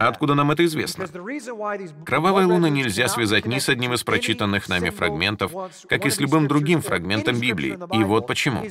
Откуда 0.00 0.34
нам 0.34 0.50
это 0.50 0.64
известно? 0.64 1.06
Кровавые 2.04 2.46
луны 2.46 2.70
нельзя 2.70 3.08
связать 3.08 3.46
ни 3.46 3.58
с 3.58 3.68
одним 3.68 3.94
из 3.94 4.02
прочитанных 4.02 4.68
нами 4.68 4.90
фрагментов, 4.90 5.52
как 5.88 6.06
и 6.06 6.10
с 6.10 6.20
любым 6.20 6.48
другим 6.48 6.82
фрагментом 6.82 7.38
Библии. 7.38 7.78
И 7.92 8.04
вот 8.04 8.26
почему. 8.26 8.62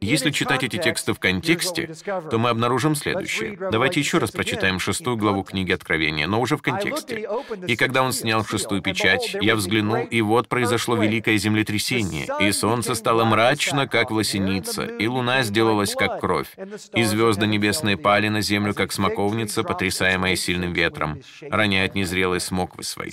Если 0.00 0.30
читать 0.30 0.62
эти 0.62 0.76
тексты 0.76 1.12
в 1.12 1.18
контексте, 1.18 1.94
то 2.30 2.38
мы 2.38 2.50
обнаружим 2.50 2.94
следующее. 2.94 3.58
Давайте 3.70 4.00
еще 4.00 4.18
раз 4.18 4.30
прочитаем 4.30 4.78
шестую 4.78 5.16
главу 5.16 5.42
книги 5.42 5.72
Откровения, 5.72 6.26
но 6.26 6.40
уже 6.40 6.56
в 6.56 6.62
контексте. 6.62 7.28
«И 7.66 7.76
когда 7.76 8.02
он 8.02 8.12
снял 8.12 8.44
шестую 8.44 8.82
печать, 8.82 9.36
я 9.40 9.56
взглянул, 9.56 10.04
и 10.04 10.20
вот 10.20 10.48
произошло 10.48 10.96
великое 10.96 11.36
землетрясение, 11.36 12.26
и 12.40 12.52
солнце 12.52 12.94
стало 12.94 13.24
мрачно, 13.24 13.86
как 13.86 14.10
власеница, 14.10 14.84
и 14.84 15.06
луна 15.06 15.42
сделалась, 15.42 15.94
как 15.94 16.20
кровь, 16.20 16.48
и 16.94 17.02
звезды 17.02 17.46
небесные 17.46 17.96
пали 17.96 18.28
на 18.28 18.40
землю, 18.40 18.74
как 18.74 18.92
смоковница, 18.92 19.39
шиповница, 19.40 19.62
потрясаемая 19.62 20.36
сильным 20.36 20.72
ветром, 20.72 21.20
роняет 21.42 21.94
незрелые 21.94 22.40
смоквы 22.40 22.82
свои. 22.82 23.12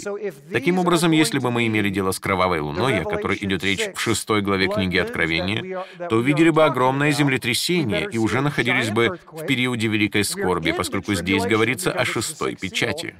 Таким 0.51 0.79
образом, 0.79 1.11
если 1.11 1.39
бы 1.39 1.51
мы 1.51 1.67
имели 1.67 1.89
дело 1.89 2.11
с 2.11 2.19
кровавой 2.19 2.59
луной, 2.59 2.99
о 2.99 3.03
которой 3.03 3.37
идет 3.41 3.63
речь 3.63 3.89
в 3.93 3.99
шестой 3.99 4.41
главе 4.41 4.67
книги 4.67 4.97
Откровения, 4.97 5.85
то 6.09 6.17
увидели 6.17 6.49
бы 6.49 6.63
огромное 6.63 7.11
землетрясение 7.11 8.07
и 8.11 8.17
уже 8.17 8.41
находились 8.41 8.89
бы 8.89 9.19
в 9.31 9.45
периоде 9.45 9.87
великой 9.87 10.23
скорби, 10.23 10.71
поскольку 10.71 11.13
здесь 11.13 11.43
говорится 11.43 11.91
о 11.91 12.05
шестой 12.05 12.55
печати. 12.55 13.15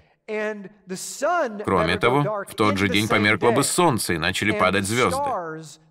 Кроме 1.64 1.98
того, 1.98 2.46
в 2.50 2.56
тот 2.56 2.78
же 2.78 2.90
день 2.90 3.08
померкло 3.08 3.52
бы 3.52 3.64
солнце 3.64 4.16
и 4.16 4.18
начали 4.18 4.52
падать 4.52 4.86
звезды. 4.86 5.22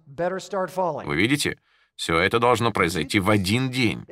Вы 0.07 1.17
видите? 1.17 1.57
Все 1.97 2.19
это 2.19 2.39
должно 2.39 2.73
произойти 2.73 3.19
в 3.19 3.31
один 3.31 3.71
день. 3.71 4.05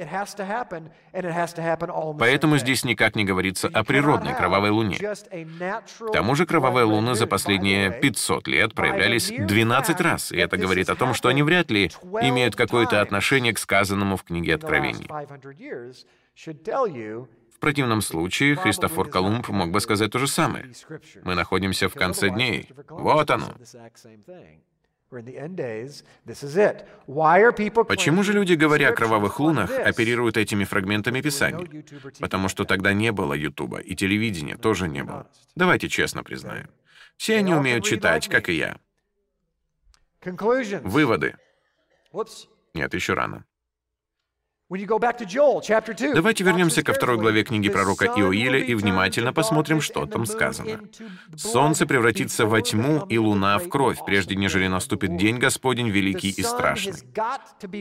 Поэтому 2.19 2.57
здесь 2.57 2.85
никак 2.85 3.15
не 3.15 3.25
говорится 3.25 3.69
о 3.69 3.85
природной 3.85 4.35
кровавой 4.35 4.71
луне. 4.71 4.97
К 4.97 6.13
тому 6.13 6.35
же 6.35 6.47
кровавые 6.47 6.85
луны 6.85 7.15
за 7.15 7.27
последние 7.27 7.91
500 7.91 8.49
лет 8.49 8.75
проявлялись 8.75 9.31
12 9.31 10.01
раз, 10.01 10.33
и 10.33 10.39
это 10.39 10.57
говорит 10.57 10.89
о 10.89 10.97
том, 10.97 11.13
что 11.13 11.29
они 11.29 11.43
вряд 11.43 11.71
ли 11.71 11.91
имеют 12.23 12.57
какое-то 12.57 13.03
отношение 13.03 13.53
к 13.53 13.59
сказанному 13.59 14.17
в 14.17 14.25
книге 14.25 14.55
Откровений. 14.55 15.07
В 17.55 17.59
противном 17.61 18.01
случае 18.01 18.57
Христофор 18.57 19.09
Колумб 19.09 19.49
мог 19.49 19.71
бы 19.71 19.81
сказать 19.81 20.11
то 20.11 20.19
же 20.19 20.27
самое. 20.27 20.73
Мы 21.23 21.35
находимся 21.35 21.89
в 21.89 21.95
конце 21.95 22.31
дней. 22.31 22.69
Вот 22.89 23.31
оно. 23.31 23.55
Почему 27.85 28.23
же 28.23 28.33
люди, 28.33 28.55
говоря 28.55 28.89
о 28.89 28.93
кровавых 28.93 29.39
лунах, 29.41 29.71
оперируют 29.71 30.37
этими 30.37 30.65
фрагментами 30.65 31.21
Писания? 31.21 31.85
Потому 32.21 32.49
что 32.49 32.65
тогда 32.65 32.93
не 32.93 33.13
было 33.13 33.35
Ютуба, 33.35 33.79
и 33.79 33.95
телевидения 33.95 34.57
тоже 34.57 34.89
не 34.89 35.05
было. 35.05 35.27
Давайте 35.55 35.89
честно 35.89 36.23
признаем. 36.23 36.69
Все 37.17 37.39
они 37.39 37.55
умеют 37.55 37.85
читать, 37.85 38.29
как 38.29 38.49
и 38.49 38.55
я. 38.55 38.79
Выводы. 40.81 41.37
Нет, 42.75 42.95
еще 42.95 43.15
рано. 43.15 43.45
Давайте 46.15 46.45
вернемся 46.45 46.83
ко 46.83 46.93
второй 46.93 47.17
главе 47.17 47.45
книги 47.45 47.69
пророка 47.69 48.07
Иоиля 48.07 48.59
и 48.59 48.75
внимательно 48.75 49.33
посмотрим, 49.33 49.81
что 49.81 50.07
там 50.07 50.27
сказано. 50.27 50.81
«Солнце 51.37 51.87
превратится 51.87 52.47
во 52.47 52.61
тьму, 52.61 53.07
и 53.09 53.19
луна 53.19 53.59
в 53.59 53.69
кровь, 53.69 53.99
прежде 54.05 54.37
нежели 54.37 54.67
наступит 54.67 55.17
день 55.17 55.39
Господень 55.39 55.91
великий 55.91 56.31
и 56.31 56.43
страшный». 56.43 56.95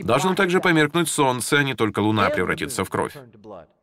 Должно 0.02 0.34
также 0.34 0.60
померкнуть 0.60 1.08
солнце, 1.08 1.58
а 1.58 1.62
не 1.62 1.74
только 1.74 2.00
луна 2.00 2.30
превратится 2.30 2.84
в 2.84 2.90
кровь. 2.90 3.14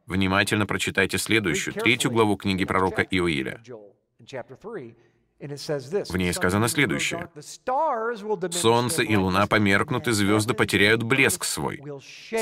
Внимательно 0.05 0.65
прочитайте 0.65 1.17
следующую, 1.17 1.73
третью 1.73 2.11
главу 2.11 2.35
книги 2.35 2.65
пророка 2.65 3.01
Иоиля. 3.01 3.61
В 5.41 6.17
ней 6.17 6.33
сказано 6.33 6.67
следующее. 6.67 7.29
«Солнце 8.51 9.01
и 9.01 9.15
луна 9.15 9.47
померкнут, 9.47 10.07
и 10.07 10.11
звезды 10.11 10.53
потеряют 10.53 11.01
блеск 11.01 11.45
свой. 11.45 11.81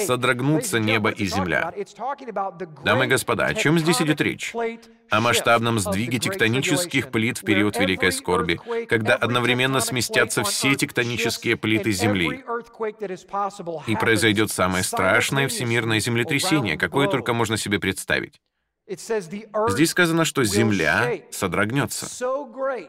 Содрогнутся 0.05 0.79
небо 0.79 1.09
и 1.09 1.25
земля». 1.25 1.73
Дамы 2.83 3.05
и 3.05 3.07
господа, 3.07 3.45
о 3.45 3.53
чем 3.53 3.79
здесь 3.79 4.01
идет 4.01 4.19
речь? 4.19 4.53
О 5.09 5.21
масштабном 5.21 5.79
сдвиге 5.79 6.19
тектонических 6.19 7.09
плит 7.09 7.37
в 7.37 7.45
период 7.45 7.77
Великой 7.77 8.11
Скорби, 8.11 8.59
когда 8.87 9.15
одновременно 9.15 9.79
сместятся 9.79 10.43
все 10.43 10.75
тектонические 10.75 11.55
плиты 11.55 11.91
Земли. 11.91 12.43
И 13.87 13.95
произойдет 13.95 14.51
самое 14.51 14.83
страшное 14.83 15.47
всемирное 15.47 15.99
землетрясение, 15.99 16.77
какое 16.77 17.07
только 17.07 17.33
можно 17.33 17.55
себе 17.55 17.79
представить. 17.79 18.41
Здесь 18.89 19.91
сказано, 19.91 20.25
что 20.25 20.43
земля 20.43 21.19
содрогнется. 21.29 22.07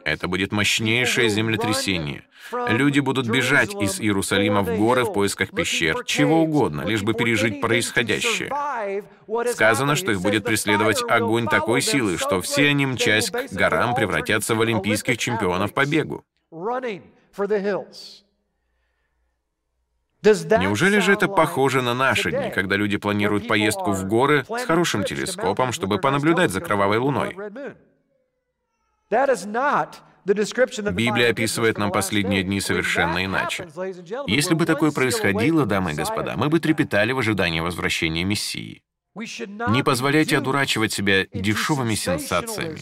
Это 0.03 0.27
будет 0.27 0.51
мощнейшее 0.51 1.29
землетрясение. 1.29 2.23
Люди 2.69 2.99
будут 2.99 3.27
бежать 3.27 3.73
из 3.75 3.99
Иерусалима 3.99 4.61
в 4.61 4.77
горы 4.77 5.03
в 5.03 5.13
поисках 5.13 5.51
пещер, 5.51 6.03
чего 6.05 6.41
угодно, 6.41 6.81
лишь 6.81 7.03
бы 7.03 7.13
пережить 7.13 7.61
происходящее. 7.61 8.51
Сказано, 9.51 9.95
что 9.95 10.11
их 10.11 10.21
будет 10.21 10.43
преследовать 10.43 11.03
огонь 11.07 11.47
такой 11.47 11.81
силы, 11.81 12.17
что 12.17 12.41
все 12.41 12.69
они, 12.69 12.85
мчась 12.87 13.29
к 13.29 13.51
горам, 13.51 13.93
превратятся 13.93 14.55
в 14.55 14.61
олимпийских 14.61 15.17
чемпионов 15.17 15.73
по 15.73 15.85
бегу. 15.85 16.23
Неужели 20.23 20.99
же 20.99 21.13
это 21.13 21.27
похоже 21.27 21.81
на 21.81 21.93
наши 21.93 22.31
дни, 22.31 22.51
когда 22.51 22.75
люди 22.75 22.97
планируют 22.97 23.47
поездку 23.47 23.91
в 23.91 24.05
горы 24.05 24.45
с 24.47 24.65
хорошим 24.65 25.03
телескопом, 25.03 25.71
чтобы 25.71 25.97
понаблюдать 25.99 26.51
за 26.51 26.61
кровавой 26.61 26.97
луной? 26.97 27.35
Библия 30.23 31.31
описывает 31.31 31.77
нам 31.79 31.91
последние 31.91 32.43
дни 32.43 32.61
совершенно 32.61 33.25
иначе. 33.25 33.67
Если 34.27 34.53
бы 34.53 34.65
такое 34.65 34.91
происходило, 34.91 35.65
дамы 35.65 35.93
и 35.93 35.95
господа, 35.95 36.35
мы 36.37 36.49
бы 36.49 36.59
трепетали 36.59 37.11
в 37.11 37.19
ожидании 37.19 37.59
возвращения 37.59 38.23
Мессии. 38.23 38.83
Не 39.15 39.83
позволяйте 39.83 40.37
одурачивать 40.37 40.93
себя 40.93 41.25
дешевыми 41.33 41.95
сенсациями. 41.95 42.79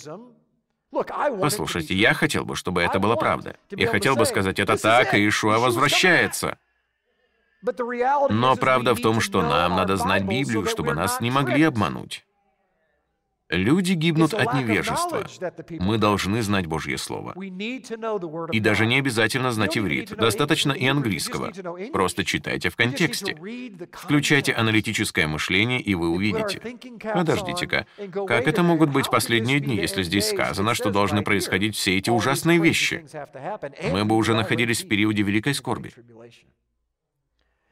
Послушайте, 1.40 1.96
я 1.96 2.14
хотел 2.14 2.46
бы, 2.46 2.56
чтобы 2.56 2.82
это 2.82 3.00
была 3.00 3.16
правда. 3.16 3.56
Я 3.72 3.88
хотел 3.88 4.16
бы 4.16 4.26
сказать, 4.26 4.60
это 4.60 4.78
так, 4.78 5.14
и 5.14 5.28
Ишуа 5.28 5.60
возвращается. 5.60 6.58
Но 7.62 8.55
правда 8.55 8.95
в 8.95 9.01
том, 9.01 9.20
что 9.22 9.41
нам 9.41 9.76
надо 9.76 9.97
знать 9.97 10.24
Библию, 10.24 10.66
чтобы 10.66 10.93
нас 10.93 11.20
не 11.22 11.32
могли 11.32 11.64
обмануть. 11.64 12.26
Люди 13.49 13.93
гибнут 13.93 14.36
от 14.36 14.53
невежества. 14.53 15.26
Мы 15.80 15.97
должны 15.97 16.43
знать 16.43 16.68
Божье 16.68 16.99
Слово. 16.99 17.34
И 18.51 18.60
даже 18.60 18.86
не 18.86 18.99
обязательно 18.99 19.51
знать 19.51 19.76
иврит. 19.76 20.16
Достаточно 20.16 20.72
и 20.72 20.86
английского. 20.86 21.51
Просто 21.91 22.24
читайте 22.24 22.70
в 22.70 22.76
контексте. 22.76 23.36
Включайте 23.91 24.53
аналитическое 24.53 25.28
мышление, 25.28 25.82
и 25.82 25.95
вы 25.95 26.10
увидите. 26.10 26.62
Подождите-ка, 27.12 27.88
как 28.28 28.47
это 28.47 28.62
могут 28.62 28.91
быть 28.91 29.10
последние 29.10 29.60
дни, 29.60 29.78
если 29.78 30.03
здесь 30.03 30.30
сказано, 30.30 30.76
что 30.76 30.91
должны 30.91 31.24
происходить 31.24 31.76
все 31.76 31.97
эти 31.97 32.12
ужасные 32.12 32.60
вещи? 32.60 33.03
Мы 33.91 34.05
бы 34.05 34.16
уже 34.16 34.36
находились 34.36 34.84
в 34.84 34.88
периоде 34.88 35.24
великой 35.24 35.55
скорби. 35.55 35.91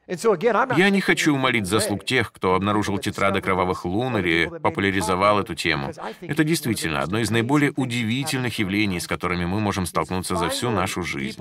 Я 0.08 0.90
не 0.90 1.02
хочу 1.02 1.34
умолить 1.36 1.66
заслуг 1.66 2.06
тех, 2.06 2.32
кто 2.32 2.54
обнаружил 2.56 2.98
тетрады 2.98 3.42
кровавых 3.42 3.84
лун 3.84 4.18
или 4.18 4.50
популяризовал 4.64 5.40
эту 5.40 5.54
тему. 5.54 5.92
Это 6.22 6.46
действительно 6.46 7.02
одно 7.02 7.20
из 7.20 7.30
наиболее 7.30 7.74
удивительных 7.76 8.58
явлений, 8.58 9.02
с 9.02 9.08
которыми 9.08 9.46
мы 9.46 9.60
можем 9.60 9.86
столкнуться 9.86 10.38
за 10.38 10.48
всю 10.48 10.70
нашу 10.70 11.04
жизнь. 11.04 11.38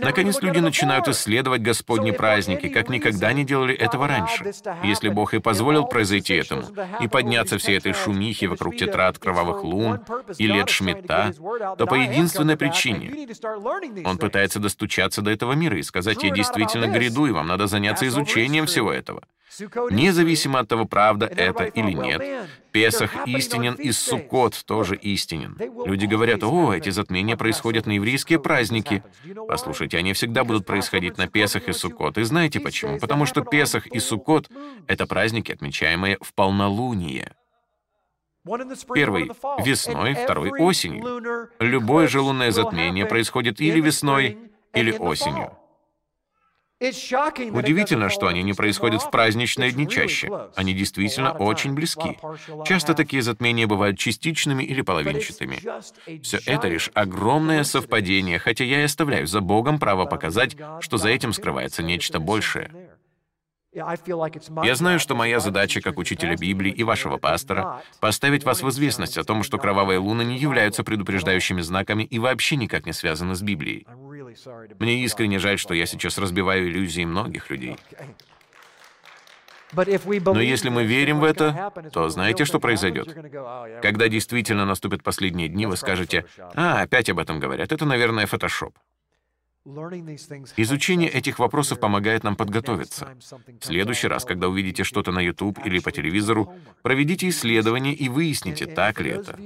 Наконец, 0.00 0.42
люди 0.42 0.58
начинают 0.58 1.06
исследовать 1.06 1.62
Господни 1.62 2.10
праздники, 2.10 2.68
как 2.68 2.88
никогда 2.88 3.32
не 3.32 3.44
делали 3.44 3.74
этого 3.74 4.08
раньше. 4.08 4.52
Если 4.82 5.08
Бог 5.08 5.34
и 5.34 5.38
позволил 5.38 5.86
произойти 5.86 6.34
этому, 6.34 6.64
и 7.00 7.06
подняться 7.06 7.58
всей 7.58 7.78
этой 7.78 7.92
шумихи 7.92 8.46
вокруг 8.46 8.76
тетрад 8.76 9.18
кровавых 9.18 9.62
лун 9.62 10.00
и 10.36 10.46
лет 10.48 10.68
Шмидта, 10.68 11.32
то 11.78 11.86
по 11.86 11.94
единственной 11.94 12.56
причине. 12.56 13.28
Он 14.04 14.18
пытается 14.18 14.58
достучаться 14.58 15.22
до 15.22 15.30
этого 15.30 15.52
мира 15.52 15.78
и 15.78 15.82
сказать, 15.82 16.22
я 16.24 16.30
действительно 16.30 16.71
действительно 16.72 16.92
гряду, 16.92 17.26
и 17.26 17.30
вам 17.30 17.46
надо 17.46 17.66
заняться 17.66 18.06
изучением 18.06 18.66
всего 18.66 18.92
этого. 18.92 19.22
Независимо 19.90 20.60
от 20.60 20.68
того, 20.68 20.86
правда 20.86 21.26
это 21.26 21.64
или 21.64 21.92
нет, 21.92 22.48
Песах 22.70 23.26
истинен 23.26 23.74
и 23.74 23.92
Суккот 23.92 24.64
тоже 24.64 24.96
истинен. 24.96 25.58
Люди 25.84 26.06
говорят, 26.06 26.42
о, 26.42 26.72
эти 26.72 26.88
затмения 26.88 27.36
происходят 27.36 27.86
на 27.86 27.92
еврейские 27.92 28.38
праздники. 28.38 29.02
Послушайте, 29.46 29.98
они 29.98 30.14
всегда 30.14 30.44
будут 30.44 30.64
происходить 30.64 31.18
на 31.18 31.26
Песах 31.26 31.68
и 31.68 31.72
Суккот. 31.72 32.16
И 32.16 32.22
знаете 32.22 32.60
почему? 32.60 32.98
Потому 32.98 33.26
что 33.26 33.42
Песах 33.42 33.86
и 33.86 33.98
Суккот— 33.98 34.48
это 34.86 35.06
праздники, 35.06 35.52
отмечаемые 35.52 36.16
в 36.22 36.32
полнолуние. 36.32 37.34
Первый— 38.94 39.30
весной, 39.64 40.14
второй— 40.14 40.50
осенью. 40.58 41.50
Любое 41.60 42.08
же 42.08 42.20
лунное 42.20 42.50
затмение 42.50 43.04
происходит 43.04 43.60
или 43.60 43.80
весной, 43.80 44.38
или 44.72 44.92
осенью. 44.92 45.52
Удивительно, 47.52 48.08
что 48.08 48.26
они 48.26 48.42
не 48.42 48.52
происходят 48.52 49.02
в 49.02 49.10
праздничные 49.10 49.70
дни 49.70 49.88
чаще. 49.88 50.28
Они 50.56 50.74
действительно 50.74 51.32
очень 51.32 51.74
близки. 51.74 52.18
Часто 52.64 52.94
такие 52.94 53.22
затмения 53.22 53.66
бывают 53.66 53.98
частичными 53.98 54.64
или 54.64 54.82
половинчатыми. 54.82 55.60
Все 56.22 56.38
это 56.46 56.68
лишь 56.68 56.90
огромное 56.94 57.64
совпадение, 57.64 58.38
хотя 58.38 58.64
я 58.64 58.80
и 58.80 58.84
оставляю 58.84 59.26
за 59.26 59.40
Богом 59.40 59.78
право 59.78 60.06
показать, 60.06 60.56
что 60.80 60.96
за 60.96 61.08
этим 61.08 61.32
скрывается 61.32 61.82
нечто 61.82 62.18
большее. 62.18 62.70
Я 63.74 64.74
знаю, 64.74 65.00
что 65.00 65.14
моя 65.14 65.40
задача 65.40 65.80
как 65.80 65.98
учителя 65.98 66.36
Библии 66.36 66.70
и 66.70 66.82
вашего 66.82 67.16
пастора— 67.16 67.82
поставить 68.00 68.44
вас 68.44 68.62
в 68.62 68.68
известность 68.68 69.16
о 69.16 69.24
том, 69.24 69.42
что 69.42 69.56
кровавые 69.56 69.98
луны 69.98 70.22
не 70.22 70.36
являются 70.36 70.84
предупреждающими 70.84 71.62
знаками 71.62 72.02
и 72.02 72.18
вообще 72.18 72.56
никак 72.56 72.84
не 72.84 72.92
связаны 72.92 73.34
с 73.34 73.40
Библией. 73.40 73.86
Мне 74.78 75.04
искренне 75.04 75.38
жаль, 75.38 75.58
что 75.58 75.74
я 75.74 75.86
сейчас 75.86 76.18
разбиваю 76.18 76.68
иллюзии 76.68 77.04
многих 77.04 77.50
людей. 77.50 77.76
Но 79.74 80.40
если 80.40 80.68
мы 80.68 80.84
верим 80.84 81.20
в 81.20 81.24
это, 81.24 81.72
то 81.92 82.08
знаете, 82.08 82.44
что 82.44 82.60
произойдет? 82.60 83.08
Когда 83.80 84.08
действительно 84.08 84.66
наступят 84.66 85.02
последние 85.02 85.48
дни, 85.48 85.66
вы 85.66 85.76
скажете, 85.76 86.26
«А, 86.54 86.82
опять 86.82 87.08
об 87.08 87.18
этом 87.18 87.40
говорят, 87.40 87.72
это, 87.72 87.86
наверное, 87.86 88.26
фотошоп». 88.26 88.76
Изучение 90.56 91.08
этих 91.08 91.38
вопросов 91.38 91.78
помогает 91.78 92.24
нам 92.24 92.34
подготовиться. 92.34 93.14
В 93.60 93.64
следующий 93.64 94.08
раз, 94.08 94.24
когда 94.24 94.48
увидите 94.48 94.82
что-то 94.82 95.12
на 95.12 95.20
YouTube 95.20 95.64
или 95.64 95.78
по 95.78 95.92
телевизору, 95.92 96.52
проведите 96.82 97.28
исследование 97.28 97.94
и 97.94 98.08
выясните, 98.08 98.66
так 98.66 99.00
ли 99.00 99.12
это. 99.12 99.38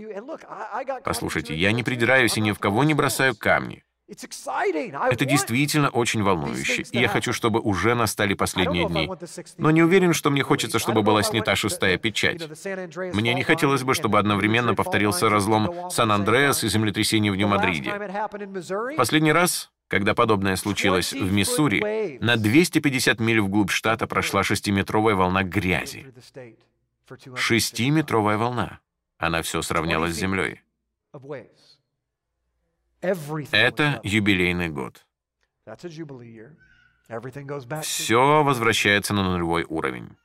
Послушайте, 1.05 1.55
я 1.55 1.71
не 1.73 1.83
придираюсь 1.83 2.37
и 2.39 2.41
ни 2.41 2.53
в 2.53 2.59
кого 2.59 2.83
не 2.85 2.95
бросаю 2.95 3.37
камни. 3.37 3.85
Это 4.09 5.25
действительно 5.25 5.89
очень 5.89 6.23
волнующе, 6.23 6.83
и 6.93 6.99
я 6.99 7.09
хочу, 7.09 7.33
чтобы 7.33 7.61
уже 7.61 7.95
настали 7.95 8.35
последние 8.35 8.87
дни. 8.89 9.11
Но 9.59 9.71
не 9.73 9.83
уверен, 9.83 10.13
что 10.13 10.31
мне 10.31 10.43
хочется, 10.43 10.79
чтобы 10.79 11.03
была 11.03 11.23
снята 11.23 11.57
шестая 11.57 11.99
печать. 11.99 12.49
Мне 13.15 13.35
не 13.35 13.43
хотелось 13.43 13.83
бы, 13.83 13.95
чтобы 13.95 14.19
одновременно 14.19 14.75
повторился 14.75 15.29
разлом 15.29 15.91
Сан-Андреас 15.91 16.63
и 16.63 16.69
землетрясение 16.69 17.33
в 17.33 17.37
Нью-Мадриде. 17.37 17.93
Последний 18.97 19.33
раз 19.33 19.71
когда 19.89 20.15
подобное 20.15 20.57
случилось 20.57 21.13
в 21.13 21.33
Миссури, 21.33 22.19
на 22.21 22.37
250 22.37 23.21
миль 23.21 23.41
вглубь 23.41 23.71
штата 23.71 24.09
прошла 24.09 24.43
шестиметровая 24.43 25.15
волна 25.15 25.45
грязи. 25.45 26.13
Шестиметровая 27.37 28.37
волна. 28.37 28.81
Она 29.19 29.43
все 29.43 29.63
сравняла 29.63 30.09
с 30.09 30.15
землей. 30.15 30.63
Это 33.53 34.01
юбилейный 34.03 34.69
год. 34.69 35.07
Все 37.83 38.43
возвращается 38.43 39.15
на 39.15 39.23
нулевой 39.23 39.65
уровень. 39.69 40.17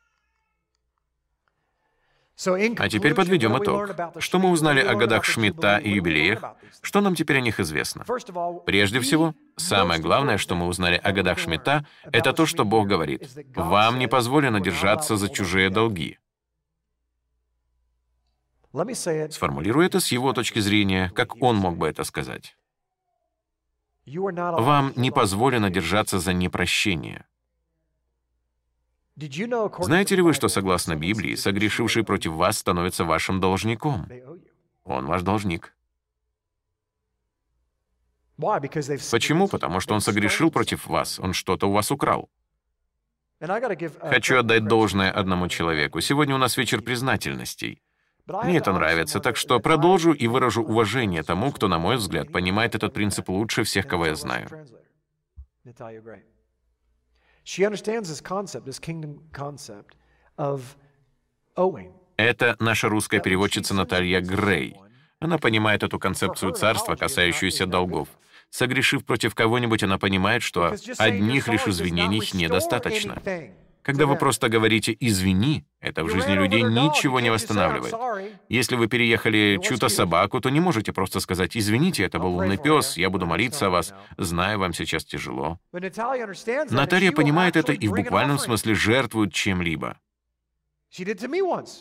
А 2.78 2.90
теперь 2.90 3.14
подведем 3.14 3.58
итог. 3.58 3.92
Что 4.20 4.40
мы 4.40 4.50
узнали 4.50 4.80
о 4.80 4.96
годах 4.96 5.26
Шмидта 5.26 5.78
и 5.78 5.92
юбилеях? 5.92 6.56
Что 6.82 7.02
нам 7.02 7.14
теперь 7.14 7.38
о 7.38 7.42
них 7.42 7.60
известно? 7.60 8.04
Прежде 8.66 9.00
всего, 9.00 9.36
самое 9.58 10.02
главное, 10.02 10.38
что 10.38 10.56
мы 10.56 10.66
узнали 10.66 10.96
о 10.96 11.12
годах 11.12 11.38
Шмидта, 11.38 11.86
это 12.06 12.34
то, 12.34 12.48
что 12.48 12.66
Бог 12.66 12.88
говорит. 12.88 13.30
«Вам 13.56 14.00
не 14.00 14.08
позволено 14.08 14.60
держаться 14.60 15.18
за 15.18 15.30
чужие 15.30 15.70
долги». 15.70 16.18
Сформулирую 18.74 19.86
это 19.86 20.00
с 20.00 20.12
его 20.12 20.34
точки 20.34 20.60
зрения, 20.60 21.12
как 21.14 21.42
он 21.42 21.58
мог 21.58 21.78
бы 21.78 21.88
это 21.90 22.06
сказать. 22.06 22.56
Вам 24.06 24.94
не 24.96 25.12
позволено 25.12 25.70
держаться 25.70 26.20
за 26.20 26.34
непрощение. 26.34 27.26
Знаете 29.80 30.16
ли 30.16 30.22
вы, 30.22 30.34
что, 30.34 30.48
согласно 30.48 30.96
Библии, 30.96 31.36
согрешивший 31.36 32.04
против 32.04 32.32
вас 32.34 32.58
становится 32.58 33.06
вашим 33.06 33.40
должником? 33.40 34.08
Он 34.84 35.06
ваш 35.06 35.22
должник. 35.22 35.76
Почему? 39.12 39.48
Потому 39.48 39.80
что 39.80 39.94
он 39.94 40.02
согрешил 40.02 40.50
против 40.50 40.88
вас, 40.88 41.20
он 41.20 41.34
что-то 41.34 41.68
у 41.68 41.72
вас 41.72 41.92
украл. 41.92 42.30
Хочу 43.40 44.38
отдать 44.38 44.66
должное 44.66 45.12
одному 45.12 45.48
человеку. 45.48 46.02
Сегодня 46.02 46.36
у 46.36 46.38
нас 46.38 46.58
вечер 46.58 46.82
признательностей. 46.82 47.82
Мне 48.28 48.58
это 48.58 48.72
нравится, 48.72 49.20
так 49.20 49.36
что 49.36 49.60
продолжу 49.60 50.14
и 50.14 50.28
выражу 50.28 50.64
уважение 50.64 51.24
тому, 51.24 51.52
кто, 51.52 51.68
на 51.68 51.80
мой 51.80 51.98
взгляд, 51.98 52.32
понимает 52.32 52.76
этот 52.76 52.94
принцип 52.94 53.30
лучше 53.30 53.64
всех, 53.64 53.88
кого 53.88 54.08
я 54.08 54.16
знаю. 54.16 54.48
Это 62.18 62.56
наша 62.60 62.88
русская 62.90 63.20
переводчица 63.20 63.74
Наталья 63.74 64.22
Грей. 64.22 64.76
Она 65.20 65.38
понимает 65.38 65.84
эту 65.84 66.00
концепцию 66.00 66.54
царства, 66.54 66.96
касающуюся 66.96 67.66
долгов. 67.66 68.10
Согрешив 68.50 69.06
против 69.06 69.34
кого-нибудь, 69.34 69.84
она 69.84 69.98
понимает, 69.98 70.44
что 70.44 70.76
одних 70.98 71.48
лишь 71.48 71.68
извинений 71.68 72.22
недостаточно. 72.34 73.22
Когда 73.84 74.06
вы 74.06 74.16
просто 74.16 74.50
говорите 74.50 74.96
«извини», 75.00 75.66
это 75.80 76.04
в 76.04 76.10
жизни 76.10 76.34
людей 76.34 76.62
ничего 76.62 77.20
не 77.20 77.32
восстанавливает. 77.32 77.94
Если 78.50 78.76
вы 78.76 78.88
переехали 78.88 79.60
чью-то 79.62 79.90
собаку, 79.90 80.40
то 80.40 80.50
не 80.50 80.60
можете 80.60 80.94
просто 80.94 81.20
сказать 81.20 81.58
«извините, 81.58 82.04
это 82.04 82.20
был 82.20 82.36
умный 82.36 82.58
пес, 82.58 82.98
я 82.98 83.10
буду 83.10 83.26
молиться 83.26 83.68
о 83.68 83.70
вас, 83.70 83.94
знаю, 84.18 84.60
вам 84.60 84.74
сейчас 84.74 85.04
тяжело». 85.04 85.60
Наталья 86.70 87.12
понимает 87.12 87.56
это 87.56 87.74
и 87.74 87.88
в 87.88 87.94
буквальном 87.94 88.38
смысле 88.38 88.76
жертвует 88.76 89.34
чем-либо. 89.34 89.98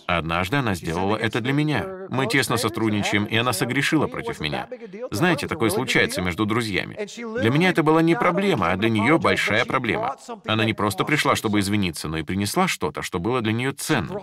Однажды 0.07 0.57
она 0.57 0.75
сделала 0.75 1.17
это 1.17 1.41
для 1.41 1.53
меня. 1.53 2.07
Мы 2.11 2.27
тесно 2.27 2.57
сотрудничаем, 2.57 3.25
и 3.25 3.37
она 3.37 3.53
согрешила 3.53 4.07
против 4.07 4.41
меня. 4.41 4.69
Знаете, 5.11 5.49
такое 5.49 5.71
случается 5.71 6.23
между 6.23 6.47
друзьями. 6.47 6.97
Для 7.41 7.51
меня 7.51 7.71
это 7.71 7.83
была 7.83 8.03
не 8.03 8.15
проблема, 8.15 8.71
а 8.71 8.77
для 8.77 8.89
нее 8.89 9.19
большая 9.19 9.65
проблема. 9.65 10.17
Она 10.47 10.65
не 10.65 10.75
просто 10.75 11.05
пришла, 11.05 11.35
чтобы 11.35 11.59
извиниться, 11.61 12.09
но 12.09 12.19
и 12.19 12.23
принесла 12.23 12.69
что-то, 12.69 13.03
что 13.03 13.19
было 13.19 13.41
для 13.41 13.53
нее 13.53 13.73
ценным. 13.73 14.19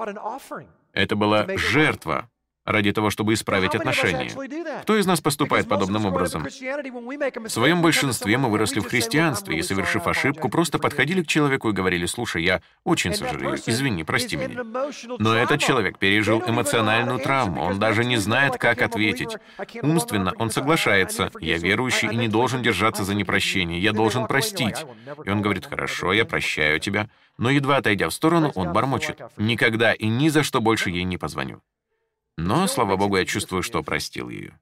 Это 0.94 1.16
была 1.16 1.46
жертва, 1.58 2.30
ради 2.68 2.92
того, 2.92 3.10
чтобы 3.10 3.34
исправить 3.34 3.74
отношения. 3.74 4.30
Кто 4.82 4.98
из 4.98 5.06
нас 5.06 5.22
поступает 5.22 5.68
подобным 5.68 6.06
образом? 6.06 6.44
В 6.44 7.50
своем 7.50 7.82
большинстве 7.82 8.38
мы 8.38 8.50
выросли 8.50 8.82
в 8.82 8.88
христианстве 8.88 9.58
и, 9.58 9.62
совершив 9.62 10.06
ошибку, 10.06 10.50
просто 10.50 10.78
подходили 10.78 11.24
к 11.24 11.28
человеку 11.28 11.70
и 11.70 11.74
говорили, 11.74 12.06
«Слушай, 12.06 12.44
я 12.44 12.62
очень 12.84 13.14
сожалею, 13.14 13.58
извини, 13.66 14.04
прости 14.04 14.36
меня». 14.36 14.64
Но 15.18 15.34
этот 15.34 15.62
человек 15.62 15.98
пережил 15.98 16.44
эмоциональную 16.46 17.20
травму, 17.20 17.62
он 17.62 17.80
даже 17.80 18.04
не 18.04 18.18
знает, 18.18 18.58
как 18.58 18.82
ответить. 18.82 19.38
Умственно 19.82 20.34
он 20.38 20.52
соглашается, 20.52 21.32
«Я 21.40 21.58
верующий 21.58 22.10
и 22.10 22.16
не 22.16 22.28
должен 22.28 22.62
держаться 22.62 23.06
за 23.06 23.16
непрощение, 23.16 23.80
я 23.80 23.94
должен 23.94 24.28
простить». 24.28 24.86
И 25.24 25.30
он 25.30 25.42
говорит, 25.42 25.66
«Хорошо, 25.66 26.12
я 26.12 26.26
прощаю 26.26 26.80
тебя». 26.80 27.10
Но 27.38 27.52
едва 27.52 27.78
отойдя 27.78 28.10
в 28.10 28.14
сторону, 28.14 28.52
он 28.56 28.74
бормочет, 28.74 29.22
«Никогда 29.38 29.94
и 29.94 30.08
ни 30.08 30.28
за 30.28 30.44
что 30.44 30.60
больше 30.60 30.90
ей 30.90 31.04
не 31.04 31.18
позвоню». 31.18 31.62
Но, 32.38 32.68
слава 32.68 32.96
богу, 32.96 33.18
я 33.18 33.26
чувствую, 33.26 33.64
что 33.64 33.84
простил 33.84 34.30
ее. 34.30 34.54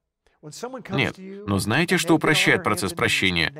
Нет, 0.90 1.16
но 1.18 1.58
знаете, 1.58 1.96
что 1.98 2.14
упрощает 2.14 2.62
процесс 2.62 2.92
прощения? 2.92 3.52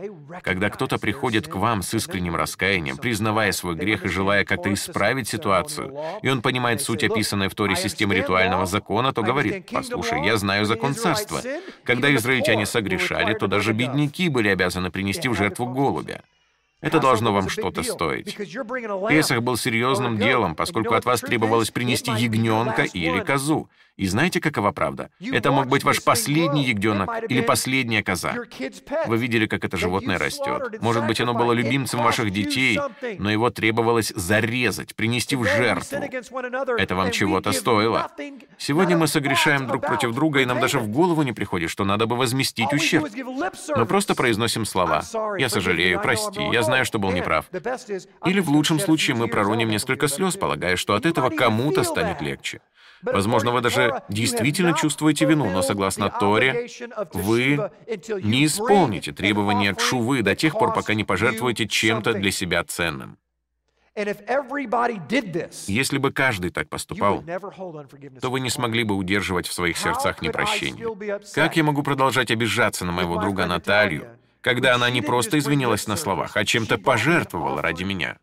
Когда 0.42 0.70
кто-то 0.70 0.98
приходит 0.98 1.48
к 1.48 1.56
вам 1.56 1.82
с 1.82 1.92
искренним 1.94 2.36
раскаянием, 2.36 2.96
признавая 2.96 3.50
свой 3.52 3.74
грех 3.74 4.04
и 4.04 4.08
желая 4.08 4.44
как-то 4.44 4.72
исправить 4.72 5.26
ситуацию, 5.26 5.98
и 6.22 6.28
он 6.28 6.42
понимает 6.42 6.80
суть 6.80 7.02
описанной 7.02 7.48
в 7.48 7.54
Торе 7.54 7.74
системы 7.74 8.14
ритуального 8.14 8.66
закона, 8.66 9.12
то 9.12 9.22
говорит, 9.22 9.68
«Послушай, 9.70 10.24
я 10.24 10.36
знаю 10.36 10.64
закон 10.64 10.94
царства. 10.94 11.40
Когда 11.82 12.14
израильтяне 12.14 12.66
согрешали, 12.66 13.34
то 13.34 13.48
даже 13.48 13.72
бедняки 13.72 14.28
были 14.28 14.48
обязаны 14.48 14.90
принести 14.90 15.28
в 15.28 15.34
жертву 15.34 15.66
голубя. 15.66 16.22
Это 16.82 17.00
должно 17.00 17.32
вам 17.32 17.48
что-то 17.48 17.82
стоить. 17.82 18.36
Песах 18.36 19.40
был 19.42 19.56
серьезным 19.56 20.18
делом, 20.18 20.54
поскольку 20.54 20.94
от 20.94 21.04
вас 21.04 21.20
требовалось 21.20 21.70
принести 21.70 22.12
ягненка 22.12 22.82
или 22.82 23.20
козу. 23.20 23.68
И 23.97 24.07
знаете, 24.07 24.40
какова 24.40 24.72
правда? 24.72 25.11
Это 25.20 25.51
мог 25.51 25.68
быть 25.68 25.82
ваш 25.82 26.03
последний 26.05 26.64
ягненок 26.64 27.09
или 27.30 27.40
последняя 27.40 28.03
коза. 28.03 28.34
Вы 29.07 29.16
видели, 29.16 29.47
как 29.47 29.64
это 29.64 29.76
животное 29.76 30.18
растет. 30.18 30.82
Может 30.82 31.07
быть, 31.07 31.20
оно 31.20 31.32
было 31.34 31.53
любимцем 31.53 32.03
ваших 32.03 32.30
детей, 32.30 32.78
но 33.18 33.30
его 33.30 33.51
требовалось 33.51 34.12
зарезать, 34.14 34.94
принести 34.94 35.34
в 35.36 35.44
жертву. 35.44 35.99
Это 36.78 36.94
вам 36.94 37.11
чего-то 37.11 37.53
стоило. 37.53 38.11
Сегодня 38.59 38.97
мы 38.97 39.07
согрешаем 39.07 39.66
друг 39.66 39.86
против 39.86 40.12
друга, 40.14 40.40
и 40.40 40.44
нам 40.44 40.61
даже 40.61 40.78
в 40.78 40.88
голову 40.88 41.22
не 41.22 41.32
приходит, 41.32 41.70
что 41.70 41.84
надо 41.84 42.07
бы 42.07 42.16
возместить 42.16 42.72
ущерб. 42.72 43.09
Мы 43.76 43.86
просто 43.86 44.14
произносим 44.14 44.66
слова. 44.66 45.03
«Я 45.38 45.49
сожалею, 45.49 46.01
прости, 46.03 46.42
я 46.53 46.62
знаю, 46.62 46.84
что 46.84 46.99
был 46.99 47.12
неправ». 47.12 47.47
Или 48.26 48.40
в 48.40 48.51
лучшем 48.51 48.78
случае 48.78 49.16
мы 49.16 49.28
пророним 49.28 49.70
несколько 49.70 50.09
слез, 50.09 50.36
полагая, 50.36 50.76
что 50.76 50.94
от 50.94 51.07
этого 51.07 51.30
кому-то 51.30 51.82
станет 51.82 52.20
легче. 52.20 52.61
Возможно, 53.03 53.51
вы 53.51 53.61
даже 53.61 54.03
действительно 54.09 54.72
чувствуете 54.72 55.24
вину, 55.24 55.51
но 55.51 55.62
согласно 55.62 56.11
Торе, 56.11 56.68
вы 57.12 57.70
не 58.22 58.47
исполните 58.47 59.12
требования 59.12 59.74
Тшувы 59.74 60.22
до 60.22 60.34
тех 60.34 60.53
пор, 60.55 60.72
пока 60.72 60.94
не 60.94 61.05
пожертвуете 61.05 61.68
чем-то 61.68 62.14
для 62.14 62.30
себя 62.30 62.64
ценным. 62.64 63.18
Если 65.66 65.97
бы 65.99 66.12
каждый 66.12 66.51
так 66.51 66.68
поступал, 66.68 67.24
то 68.20 68.30
вы 68.30 68.40
не 68.40 68.51
смогли 68.51 68.84
бы 68.84 68.94
удерживать 68.94 69.47
в 69.47 69.53
своих 69.55 69.78
сердцах 69.78 70.20
непрощение. 70.20 70.86
Как 71.34 71.57
я 71.57 71.64
могу 71.64 71.82
продолжать 71.82 72.30
обижаться 72.30 72.84
на 72.84 72.92
моего 72.92 73.18
друга 73.18 73.47
Наталью, 73.47 74.18
когда 74.42 74.74
она 74.74 74.90
не 74.90 75.01
просто 75.01 75.38
извинилась 75.38 75.86
на 75.86 75.97
словах, 75.97 76.36
а 76.36 76.44
чем-то 76.44 76.76
пожертвовала 76.76 77.62
ради 77.62 77.84
меня? 77.84 78.18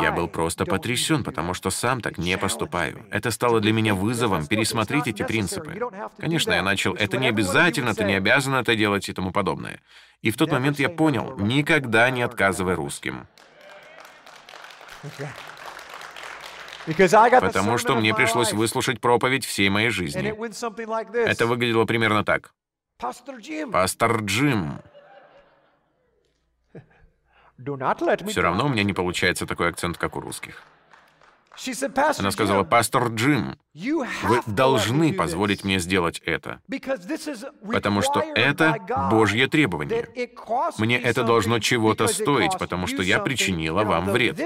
Я 0.00 0.12
был 0.12 0.28
просто 0.28 0.64
потрясен, 0.64 1.24
потому 1.24 1.54
что 1.54 1.70
сам 1.70 2.00
так 2.00 2.18
не 2.18 2.38
поступаю. 2.38 3.04
Это 3.10 3.30
стало 3.30 3.60
для 3.60 3.72
меня 3.72 3.94
вызовом 3.94 4.46
пересмотреть 4.46 5.08
эти 5.08 5.24
принципы. 5.24 5.80
Конечно, 6.18 6.52
я 6.52 6.62
начал, 6.62 6.94
это 6.94 7.18
не 7.18 7.28
обязательно, 7.28 7.94
ты 7.94 8.04
не 8.04 8.14
обязан 8.14 8.54
это 8.54 8.76
делать 8.76 9.08
и 9.08 9.12
тому 9.12 9.32
подобное. 9.32 9.80
И 10.22 10.30
в 10.30 10.36
тот 10.36 10.52
момент 10.52 10.78
я 10.78 10.88
понял, 10.88 11.36
никогда 11.38 12.10
не 12.10 12.22
отказывай 12.22 12.74
русским. 12.74 13.26
Потому 16.86 17.78
что 17.78 17.94
мне 17.96 18.14
пришлось 18.14 18.52
выслушать 18.52 19.00
проповедь 19.00 19.44
всей 19.44 19.68
моей 19.68 19.90
жизни. 19.90 20.34
Это 21.26 21.46
выглядело 21.46 21.84
примерно 21.86 22.24
так. 22.24 22.52
Пастор 22.98 24.20
Джим, 24.22 24.80
все 28.32 28.42
равно 28.42 28.66
у 28.66 28.68
меня 28.68 28.82
не 28.82 28.92
получается 28.92 29.46
такой 29.46 29.68
акцент, 29.68 29.96
как 29.98 30.16
у 30.16 30.20
русских. 30.20 30.62
Она 32.18 32.30
сказала, 32.30 32.64
«Пастор 32.64 33.08
Джим, 33.08 33.56
вы 33.74 34.40
должны 34.46 35.12
позволить 35.12 35.64
мне 35.64 35.78
сделать 35.78 36.20
это, 36.24 36.60
потому 37.72 38.02
что 38.02 38.20
это 38.20 38.76
Божье 39.10 39.48
требование. 39.48 40.08
Мне 40.78 40.98
это 40.98 41.24
должно 41.24 41.58
чего-то 41.58 42.06
стоить, 42.06 42.58
потому 42.58 42.86
что 42.86 43.02
я 43.02 43.18
причинила 43.20 43.84
вам 43.84 44.10
вред. 44.10 44.38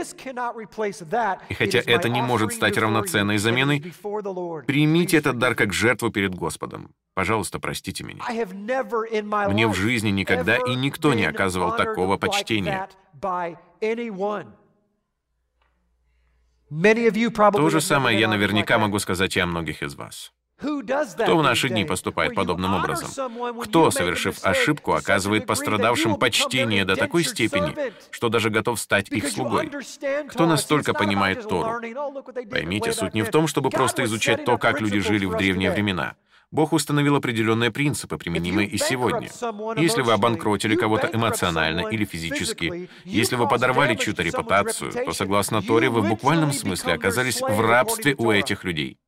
И 1.48 1.54
хотя 1.54 1.78
это 1.78 2.08
не 2.08 2.22
может 2.22 2.52
стать 2.52 2.78
равноценной 2.78 3.38
заменой, 3.38 3.92
примите 4.66 5.16
этот 5.16 5.38
дар 5.38 5.54
как 5.54 5.72
жертву 5.72 6.10
перед 6.10 6.34
Господом. 6.34 6.90
Пожалуйста, 7.14 7.58
простите 7.58 8.04
меня. 8.04 8.22
Мне 9.48 9.66
в 9.66 9.74
жизни 9.74 10.10
никогда 10.10 10.56
и 10.56 10.74
никто 10.74 11.14
не 11.14 11.24
оказывал 11.24 11.76
такого 11.76 12.16
почтения. 12.16 12.88
То 17.62 17.70
же 17.70 17.80
самое 17.80 18.18
я 18.18 18.28
наверняка 18.28 18.78
могу 18.78 18.98
сказать 18.98 19.36
и 19.36 19.40
о 19.40 19.46
многих 19.46 19.82
из 19.82 19.94
вас. 19.94 20.32
Кто 20.60 21.36
в 21.36 21.42
наши 21.42 21.68
дни 21.68 21.84
поступает 21.84 22.34
подобным 22.34 22.74
образом? 22.74 23.08
Кто, 23.62 23.90
совершив 23.90 24.44
ошибку, 24.44 24.92
оказывает 24.92 25.46
пострадавшим 25.46 26.16
почтение 26.16 26.84
до 26.84 26.96
такой 26.96 27.22
степени, 27.24 27.76
что 28.10 28.28
даже 28.28 28.50
готов 28.50 28.80
стать 28.80 29.08
их 29.10 29.28
слугой? 29.28 29.70
Кто 30.28 30.46
настолько 30.46 30.94
понимает 30.94 31.48
Тору? 31.48 31.80
Поймите, 32.50 32.92
суть 32.92 33.14
не 33.14 33.22
в 33.22 33.30
том, 33.30 33.46
чтобы 33.46 33.70
просто 33.70 34.04
изучать 34.04 34.44
то, 34.44 34.58
как 34.58 34.80
люди 34.80 34.98
жили 34.98 35.26
в 35.26 35.36
древние 35.36 35.70
времена. 35.70 36.14
Бог 36.50 36.72
установил 36.72 37.14
определенные 37.14 37.70
принципы, 37.70 38.16
применимые 38.16 38.66
и 38.66 38.78
сегодня. 38.78 39.28
Если 39.76 40.00
вы 40.00 40.12
обанкротили 40.12 40.76
кого-то 40.76 41.10
эмоционально 41.12 41.88
или 41.88 42.06
физически, 42.06 42.88
если 43.04 43.36
вы 43.36 43.46
подорвали 43.46 43.94
чью-то 43.94 44.22
репутацию, 44.22 44.90
то, 44.92 45.12
согласно 45.12 45.62
Торе, 45.62 45.90
вы 45.90 46.00
в 46.00 46.08
буквальном 46.08 46.52
смысле 46.52 46.94
оказались 46.94 47.42
в 47.42 47.60
рабстве 47.60 48.14
у 48.16 48.30
этих 48.32 48.64
людей. 48.64 48.98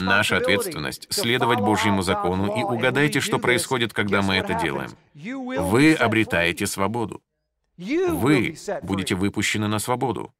Наша 0.00 0.36
ответственность— 0.36 1.06
следовать 1.10 1.60
Божьему 1.60 2.02
закону, 2.02 2.56
и 2.58 2.62
угадайте, 2.62 3.20
что 3.20 3.38
происходит, 3.38 3.92
когда 3.92 4.20
мы 4.20 4.36
это 4.36 4.54
делаем. 4.54 4.90
Вы 5.14 5.94
обретаете 5.94 6.66
свободу. 6.66 7.22
Вы 7.78 8.56
будете 8.82 9.14
выпущены 9.14 9.66
на 9.68 9.78
свободу. 9.78 10.34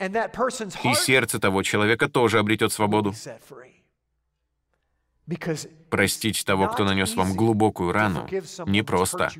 И 0.00 0.94
сердце 0.94 1.38
того 1.38 1.62
человека 1.62 2.08
тоже 2.08 2.38
обретет 2.38 2.72
свободу. 2.72 3.14
Простить 5.90 6.44
того, 6.44 6.68
кто 6.68 6.84
нанес 6.84 7.14
вам 7.14 7.34
глубокую 7.34 7.92
рану, 7.92 8.28
непросто. 8.66 9.30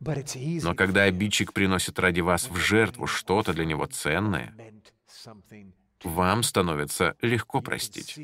Но 0.00 0.74
когда 0.74 1.02
обидчик 1.04 1.52
приносит 1.52 1.98
ради 1.98 2.20
вас 2.20 2.48
в 2.48 2.56
жертву 2.56 3.06
что-то 3.06 3.52
для 3.52 3.64
него 3.64 3.86
ценное, 3.86 4.54
вам 6.04 6.42
становится 6.42 7.16
легко 7.20 7.60
простить. 7.60 8.18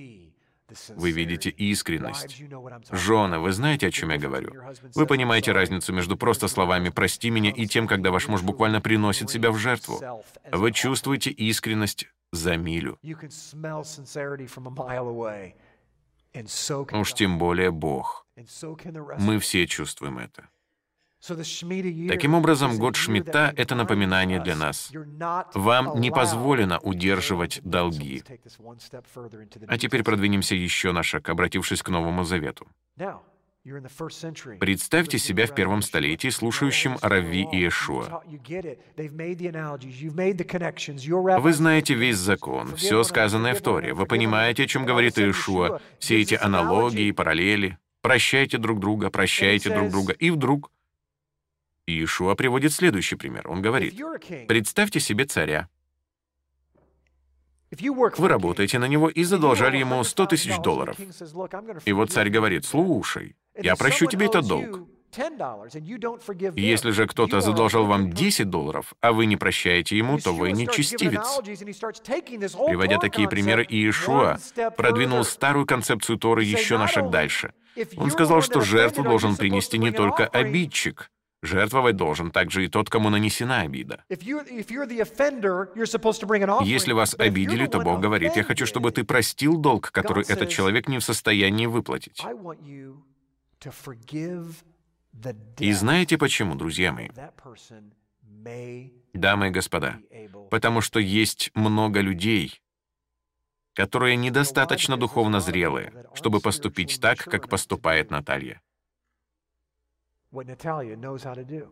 Вы 0.96 1.10
видите 1.10 1.50
искренность. 1.50 2.42
Жены, 2.90 3.38
вы 3.38 3.52
знаете, 3.52 3.88
о 3.88 3.90
чем 3.90 4.10
я 4.10 4.18
говорю? 4.18 4.54
Вы 4.94 5.06
понимаете 5.06 5.52
разницу 5.52 5.92
между 5.92 6.16
просто 6.16 6.48
словами 6.48 6.88
«прости 6.88 7.30
меня» 7.30 7.50
и 7.50 7.66
тем, 7.66 7.86
когда 7.86 8.10
ваш 8.10 8.28
муж 8.28 8.42
буквально 8.42 8.80
приносит 8.80 9.30
себя 9.30 9.50
в 9.50 9.58
жертву. 9.58 10.00
Вы 10.50 10.72
чувствуете 10.72 11.30
искренность 11.30 12.08
за 12.32 12.56
милю. 12.56 12.98
Уж 16.92 17.14
тем 17.14 17.38
более 17.38 17.70
Бог. 17.70 18.26
Мы 19.18 19.38
все 19.38 19.66
чувствуем 19.66 20.18
это. 20.18 20.48
Таким 22.08 22.34
образом, 22.34 22.76
год 22.76 22.96
Шмидта— 22.96 23.52
это 23.56 23.74
напоминание 23.74 24.40
для 24.40 24.56
нас. 24.56 24.92
Вам 25.54 26.00
не 26.00 26.10
позволено 26.10 26.78
удерживать 26.80 27.60
долги. 27.62 28.22
А 29.66 29.78
теперь 29.78 30.02
продвинемся 30.02 30.54
еще 30.54 30.92
на 30.92 31.02
шаг, 31.02 31.28
обратившись 31.28 31.82
к 31.82 31.88
Новому 31.88 32.24
Завету. 32.24 32.66
Представьте 34.60 35.18
себя 35.18 35.46
в 35.46 35.54
первом 35.54 35.80
столетии 35.80 36.28
слушающим 36.28 36.98
Рави 37.00 37.48
и 37.50 37.56
Иешуа. 37.56 38.22
Вы 41.38 41.52
знаете 41.54 41.94
весь 41.94 42.16
закон, 42.18 42.76
все 42.76 43.02
сказанное 43.04 43.54
в 43.54 43.62
Торе. 43.62 43.94
Вы 43.94 44.04
понимаете, 44.04 44.64
о 44.64 44.66
чем 44.66 44.84
говорит 44.84 45.16
Иешуа, 45.16 45.80
все 45.98 46.20
эти 46.20 46.34
аналогии, 46.34 47.10
параллели. 47.12 47.78
Прощайте 48.02 48.58
друг 48.58 48.80
друга, 48.80 49.08
прощайте 49.08 49.70
друг 49.74 49.90
друга. 49.90 50.12
И 50.12 50.30
вдруг 50.30 50.70
Иешуа 51.86 52.34
приводит 52.34 52.72
следующий 52.72 53.16
пример. 53.16 53.48
Он 53.48 53.60
говорит, 53.60 53.94
представьте 54.48 55.00
себе 55.00 55.24
царя. 55.24 55.68
Вы 57.70 58.28
работаете 58.28 58.78
на 58.78 58.86
него 58.86 59.08
и 59.08 59.24
задолжали 59.24 59.78
ему 59.78 60.02
100 60.02 60.26
тысяч 60.26 60.58
долларов. 60.58 60.96
И 61.84 61.92
вот 61.92 62.12
царь 62.12 62.30
говорит, 62.30 62.64
слушай, 62.64 63.36
я 63.60 63.76
прощу 63.76 64.06
тебе 64.06 64.26
этот 64.26 64.46
долг. 64.46 64.88
Если 66.56 66.90
же 66.90 67.06
кто-то 67.06 67.40
задолжал 67.40 67.86
вам 67.86 68.12
10 68.12 68.50
долларов, 68.50 68.94
а 69.00 69.12
вы 69.12 69.26
не 69.26 69.36
прощаете 69.36 69.96
ему, 69.96 70.18
то 70.18 70.34
вы 70.34 70.50
нечестивец. 70.52 71.40
Приводя 72.66 72.98
такие 72.98 73.28
примеры, 73.28 73.64
Иешуа 73.68 74.38
продвинул 74.76 75.22
старую 75.24 75.66
концепцию 75.66 76.18
Торы 76.18 76.42
еще 76.42 76.78
на 76.78 76.88
шаг 76.88 77.10
дальше. 77.10 77.52
Он 77.96 78.10
сказал, 78.10 78.40
что 78.40 78.60
жертву 78.60 79.04
должен 79.04 79.36
принести 79.36 79.78
не 79.78 79.92
только 79.92 80.26
обидчик, 80.26 81.10
Жертвовать 81.44 81.96
должен 81.96 82.30
также 82.30 82.64
и 82.64 82.68
тот, 82.68 82.88
кому 82.88 83.10
нанесена 83.10 83.60
обида. 83.60 84.02
Если 86.64 86.92
вас 86.92 87.14
обидели, 87.18 87.66
то 87.66 87.80
Бог 87.80 88.00
говорит, 88.00 88.36
«Я 88.36 88.44
хочу, 88.44 88.64
чтобы 88.64 88.90
ты 88.92 89.04
простил 89.04 89.58
долг, 89.58 89.90
который 89.90 90.24
этот 90.24 90.48
человек 90.48 90.88
не 90.88 90.98
в 90.98 91.04
состоянии 91.04 91.66
выплатить». 91.66 92.22
И 95.58 95.72
знаете 95.72 96.18
почему, 96.18 96.54
друзья 96.54 96.92
мои? 96.92 97.08
Дамы 99.12 99.48
и 99.48 99.50
господа, 99.50 99.98
потому 100.50 100.80
что 100.80 100.98
есть 100.98 101.50
много 101.54 102.00
людей, 102.00 102.62
которые 103.74 104.16
недостаточно 104.16 104.96
духовно 104.96 105.40
зрелые, 105.40 105.92
чтобы 106.14 106.40
поступить 106.40 107.00
так, 107.00 107.18
как 107.18 107.48
поступает 107.48 108.10
Наталья. 108.10 108.60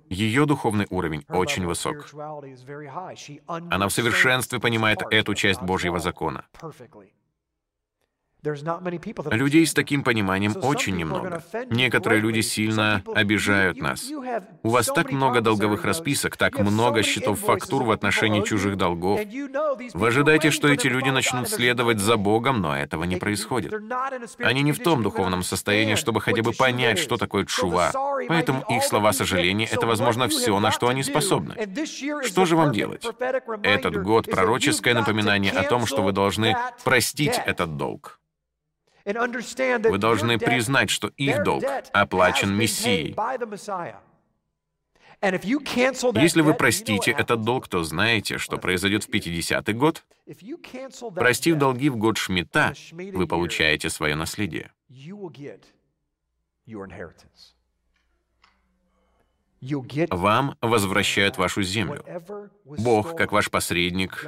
Ее 0.09 0.47
духовный 0.47 0.87
уровень 0.91 1.25
очень 1.29 1.67
высок. 1.67 2.07
Она 3.47 3.89
в 3.89 3.93
совершенстве 3.93 4.61
понимает 4.61 5.03
эту 5.11 5.35
часть 5.35 5.63
Божьего 5.63 5.99
закона. 5.99 6.45
Людей 8.45 9.65
с 9.65 9.73
таким 9.73 10.03
пониманием 10.03 10.57
очень 10.63 10.97
немного. 10.97 11.45
Некоторые 11.71 12.21
люди 12.21 12.41
сильно 12.41 13.01
обижают 13.15 13.79
нас. 13.79 14.11
У 14.65 14.69
вас 14.69 14.87
так 14.87 15.13
много 15.13 15.41
долговых 15.41 15.85
расписок, 15.85 16.37
так 16.37 16.59
много 16.59 17.05
счетов 17.05 17.39
фактур 17.39 17.85
в 17.85 17.93
отношении 17.93 18.43
чужих 18.43 18.77
долгов. 18.77 19.21
Вы 19.95 20.09
ожидаете, 20.09 20.51
что 20.51 20.67
эти 20.67 20.89
люди 20.89 21.11
начнут 21.11 21.49
следовать 21.49 22.01
за 22.01 22.17
Богом, 22.17 22.61
но 22.61 22.77
этого 22.77 23.05
не 23.05 23.15
происходит. 23.15 23.75
Они 24.39 24.63
не 24.63 24.73
в 24.73 24.83
том 24.83 25.05
духовном 25.05 25.45
состоянии, 25.45 25.95
чтобы 25.95 26.21
хотя 26.21 26.43
бы 26.43 26.53
понять, 26.53 26.99
что 26.99 27.17
такое 27.17 27.47
чува. 27.47 27.93
Поэтому 28.27 28.65
их 28.69 28.83
слова 28.83 29.13
сожаления— 29.13 29.67
это, 29.71 29.87
возможно, 29.87 30.27
все, 30.27 30.59
на 30.59 30.73
что 30.73 30.89
они 30.89 31.05
способны. 31.05 31.55
Что 32.25 32.45
же 32.45 32.57
вам 32.57 32.73
делать? 32.73 33.07
Этот 33.63 34.03
год— 34.03 34.29
пророческое 34.31 34.95
напоминание 34.95 35.53
о 35.53 35.63
том, 35.63 35.87
что 35.87 36.03
вы 36.03 36.11
должны 36.11 36.57
простить 36.83 37.41
этот 37.47 37.77
долг. 37.77 38.19
Вы 39.05 39.99
должны 39.99 40.39
признать, 40.39 40.91
что 40.91 41.09
их 41.17 41.43
долг 41.43 41.65
оплачен 41.93 42.55
Мессией. 42.55 43.15
Если 46.21 46.41
вы 46.41 46.55
простите 46.55 47.13
этот 47.13 47.43
долг, 47.43 47.69
то 47.69 47.85
знаете, 47.85 48.39
что 48.39 48.59
произойдет 48.59 49.05
в 49.05 49.09
50-й 49.09 49.73
год. 49.73 50.05
Простив 51.15 51.59
долги 51.59 51.89
в 51.91 51.97
год 51.97 52.19
Шмита, 52.19 52.75
вы 52.91 53.27
получаете 53.29 53.89
свое 53.89 54.17
наследие. 54.17 54.73
Вам 60.11 60.57
возвращают 60.61 61.39
вашу 61.39 61.63
землю. 61.63 62.05
Бог, 62.65 63.15
как 63.17 63.31
ваш 63.31 63.49
посредник 63.49 64.27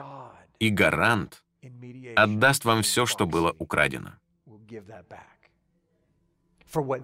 и 0.60 0.68
гарант, 0.70 1.42
отдаст 2.14 2.64
вам 2.64 2.82
все, 2.82 3.04
что 3.04 3.26
было 3.26 3.54
украдено. 3.58 4.12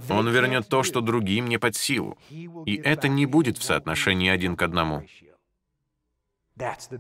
Он 0.09 0.29
вернет 0.29 0.69
то, 0.69 0.83
что 0.83 1.01
другим 1.01 1.49
не 1.49 1.59
под 1.59 1.77
силу. 1.77 2.19
И 2.31 2.77
это 2.77 3.09
не 3.09 3.27
будет 3.27 3.59
в 3.59 3.63
соотношении 3.63 4.29
один 4.29 4.57
к 4.57 4.63
одному. 4.63 5.07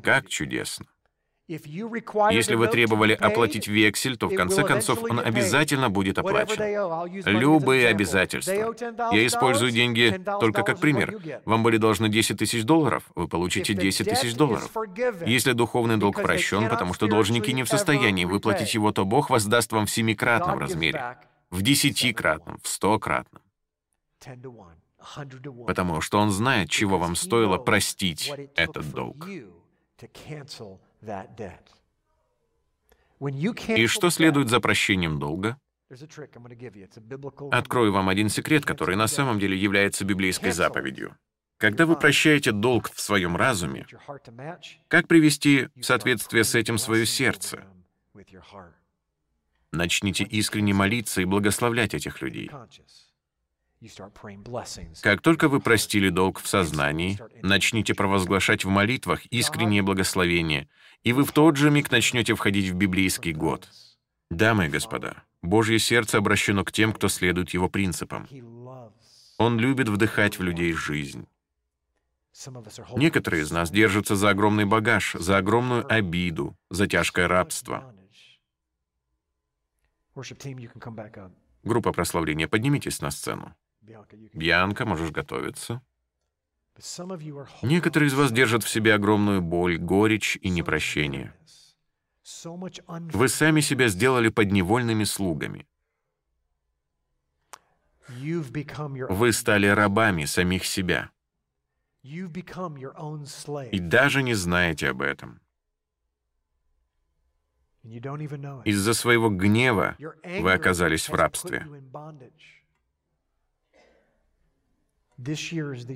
Как 0.02 0.28
чудесно. 0.28 0.86
Если 1.50 2.54
вы 2.54 2.68
требовали 2.68 3.12
оплатить 3.12 3.66
вексель, 3.66 4.16
то 4.16 4.28
в 4.28 4.34
конце 4.36 4.62
концов 4.62 5.02
он 5.02 5.18
обязательно 5.18 5.90
будет 5.90 6.18
оплачен. 6.18 6.62
Любые 7.26 7.88
обязательства. 7.88 8.52
Я 9.12 9.26
использую 9.26 9.72
деньги 9.72 10.20
только 10.40 10.62
как 10.62 10.78
пример. 10.78 11.18
Вам 11.44 11.64
были 11.64 11.76
должны 11.76 12.08
10 12.08 12.38
тысяч 12.38 12.62
долларов, 12.62 13.02
вы 13.16 13.26
получите 13.26 13.74
10 13.74 14.08
тысяч 14.08 14.34
долларов. 14.34 14.70
Если 15.26 15.52
духовный 15.52 15.96
долг 15.96 16.22
прощен, 16.22 16.68
потому 16.68 16.94
что 16.94 17.08
должники 17.08 17.52
не 17.52 17.64
в 17.64 17.68
состоянии 17.68 18.24
выплатить 18.24 18.74
его, 18.74 18.92
то 18.92 19.04
Бог 19.04 19.30
воздаст 19.30 19.72
вам 19.72 19.86
в 19.86 19.90
семикратном 19.90 20.58
размере, 20.58 21.18
в 21.50 21.62
десятикратном, 21.62 22.60
в 22.62 22.68
стократном. 22.68 23.42
Потому 25.66 26.00
что 26.00 26.18
Он 26.18 26.30
знает, 26.30 26.70
чего 26.70 26.98
вам 26.98 27.16
стоило 27.16 27.56
простить 27.58 28.30
этот 28.54 28.90
долг. 28.92 29.26
И 33.68 33.86
что 33.86 34.10
следует 34.10 34.48
за 34.48 34.60
прощением 34.60 35.18
долга? 35.18 35.58
Открою 37.50 37.92
вам 37.92 38.08
один 38.08 38.28
секрет, 38.28 38.64
который 38.64 38.96
на 38.96 39.08
самом 39.08 39.38
деле 39.38 39.56
является 39.56 40.04
библейской 40.04 40.52
заповедью. 40.52 41.16
Когда 41.58 41.84
вы 41.84 41.96
прощаете 41.96 42.52
долг 42.52 42.90
в 42.90 43.00
своем 43.00 43.36
разуме, 43.36 43.86
как 44.88 45.08
привести 45.08 45.68
в 45.76 45.82
соответствие 45.82 46.44
с 46.44 46.54
этим 46.54 46.78
свое 46.78 47.04
сердце? 47.04 47.64
Начните 49.72 50.24
искренне 50.24 50.72
молиться 50.72 51.20
и 51.20 51.26
благословлять 51.26 51.92
этих 51.92 52.22
людей. 52.22 52.50
Как 55.02 55.22
только 55.22 55.48
вы 55.48 55.60
простили 55.60 56.10
долг 56.10 56.38
в 56.40 56.46
сознании, 56.46 57.18
начните 57.42 57.94
провозглашать 57.94 58.64
в 58.64 58.68
молитвах 58.68 59.24
искреннее 59.26 59.82
благословение, 59.82 60.68
и 61.02 61.14
вы 61.14 61.24
в 61.24 61.32
тот 61.32 61.56
же 61.56 61.70
миг 61.70 61.90
начнете 61.90 62.34
входить 62.34 62.68
в 62.68 62.74
библейский 62.74 63.32
год. 63.32 63.70
Дамы 64.30 64.66
и 64.66 64.68
господа, 64.68 65.24
Божье 65.40 65.78
сердце 65.78 66.18
обращено 66.18 66.62
к 66.62 66.72
тем, 66.72 66.92
кто 66.92 67.08
следует 67.08 67.50
его 67.50 67.70
принципам. 67.70 68.28
Он 69.38 69.58
любит 69.58 69.88
вдыхать 69.88 70.38
в 70.38 70.42
людей 70.42 70.74
жизнь. 70.74 71.26
Некоторые 72.96 73.42
из 73.42 73.50
нас 73.50 73.70
держатся 73.70 74.14
за 74.14 74.30
огромный 74.30 74.66
багаж, 74.66 75.14
за 75.14 75.38
огромную 75.38 75.90
обиду, 75.90 76.54
за 76.68 76.86
тяжкое 76.86 77.28
рабство. 77.28 77.94
Группа 81.62 81.92
прославления, 81.92 82.46
поднимитесь 82.46 83.00
на 83.00 83.10
сцену. 83.10 83.54
Бьянка, 83.80 84.84
можешь 84.86 85.10
готовиться. 85.10 85.82
Некоторые 87.62 88.08
из 88.08 88.14
вас 88.14 88.32
держат 88.32 88.64
в 88.64 88.68
себе 88.68 88.94
огромную 88.94 89.42
боль, 89.42 89.78
горечь 89.78 90.38
и 90.40 90.50
непрощение. 90.50 91.34
Вы 93.12 93.28
сами 93.28 93.60
себя 93.60 93.88
сделали 93.88 94.28
подневольными 94.28 95.04
слугами. 95.04 95.66
Вы 98.08 99.32
стали 99.32 99.66
рабами 99.66 100.24
самих 100.24 100.64
себя. 100.64 101.10
И 102.02 103.78
даже 103.78 104.22
не 104.22 104.34
знаете 104.34 104.88
об 104.88 105.02
этом. 105.02 105.40
Из-за 107.82 108.94
своего 108.94 109.30
гнева 109.30 109.96
вы 109.98 110.52
оказались 110.52 111.08
в 111.08 111.14
рабстве. 111.14 111.66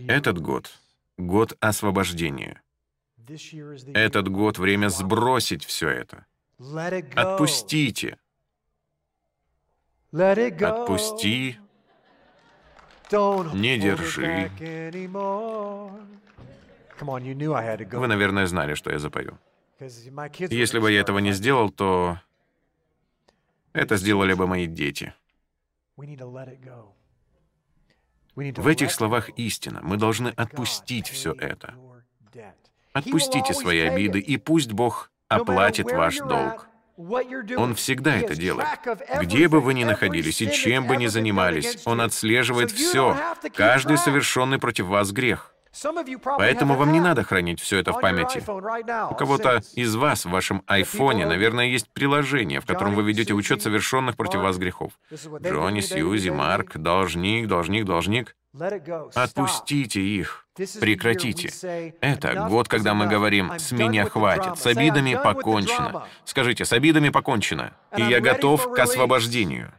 Этот 0.09 0.39
год— 0.39 0.79
год 1.19 1.57
освобождения. 1.61 2.61
Этот 3.95 4.29
год— 4.29 4.59
время 4.59 4.89
сбросить 4.91 5.65
все 5.65 5.89
это. 5.89 6.27
Отпустите. 7.17 8.19
Отпусти. 10.13 11.59
Не 13.55 13.79
держи. 13.79 14.51
Вы, 17.01 18.07
наверное, 18.07 18.47
знали, 18.47 18.75
что 18.75 18.91
я 18.91 18.99
запою. 18.99 19.39
Если 19.81 20.79
бы 20.79 20.93
я 20.93 21.01
этого 21.01 21.19
не 21.19 21.33
сделал, 21.33 21.71
то 21.71 22.21
это 23.73 23.97
сделали 23.97 24.35
бы 24.35 24.47
мои 24.47 24.67
дети. 24.67 25.15
В 28.37 28.67
этих 28.67 28.91
словах 28.91 29.31
истина. 29.31 29.81
Мы 29.83 29.97
должны 29.97 30.29
отпустить 30.29 31.09
все 31.09 31.33
это. 31.33 31.75
Отпустите 32.93 33.55
свои 33.55 33.81
обиды, 33.81 34.19
и 34.19 34.37
пусть 34.37 34.73
Бог 34.73 35.11
оплатит 35.29 35.91
ваш 35.91 36.19
долг. 36.19 36.69
Он 36.97 37.75
всегда 37.75 38.17
это 38.17 38.37
делает. 38.37 38.69
Где 39.21 39.49
бы 39.49 39.61
вы 39.61 39.75
ни 39.75 39.85
находились 39.85 40.41
и 40.43 40.53
чем 40.53 40.87
бы 40.87 40.97
ни 40.97 41.07
занимались, 41.07 41.83
Он 41.85 42.01
отслеживает 42.01 42.71
все, 42.71 43.17
каждый 43.55 43.99
совершенный 43.99 44.59
против 44.59 44.87
вас 44.87 45.11
грех. 45.11 45.54
Поэтому 46.39 46.77
вам 46.77 46.93
не 46.93 47.01
надо 47.01 47.25
хранить 47.25 47.61
все 47.61 47.79
это 47.79 47.93
в 47.93 48.01
памяти. 48.01 48.43
У 49.11 49.15
кого-то 49.15 49.63
из 49.75 49.95
вас 49.97 50.25
в 50.25 50.31
вашем 50.31 50.63
айфоне, 50.67 51.27
наверное, 51.27 51.67
есть 51.67 51.89
приложение, 51.93 52.61
в 52.61 52.67
котором 52.67 52.95
вы 52.95 53.03
ведете 53.03 53.35
учет 53.35 53.63
совершенных 53.63 54.17
против 54.17 54.41
вас 54.41 54.57
грехов. 54.57 54.93
Джонни, 55.43 55.81
Сьюзи, 55.81 56.31
Марк, 56.31 56.77
должник, 56.77 57.49
должник, 57.49 57.85
должник. 57.85 58.37
Отпустите 59.15 60.01
их. 60.01 60.47
Прекратите. 60.81 61.51
Это 62.01 62.47
год, 62.49 62.69
когда 62.69 62.95
мы 62.95 63.07
говорим 63.07 63.53
«с 63.59 63.73
меня 63.73 64.05
хватит», 64.05 64.59
«с 64.59 64.67
обидами 64.67 65.19
покончено». 65.23 66.05
Скажите 66.25 66.65
«с 66.65 66.73
обидами 66.73 67.09
покончено», 67.09 67.73
и 67.97 68.03
я 68.03 68.21
готов 68.21 68.73
к 68.73 68.79
освобождению. 68.79 69.73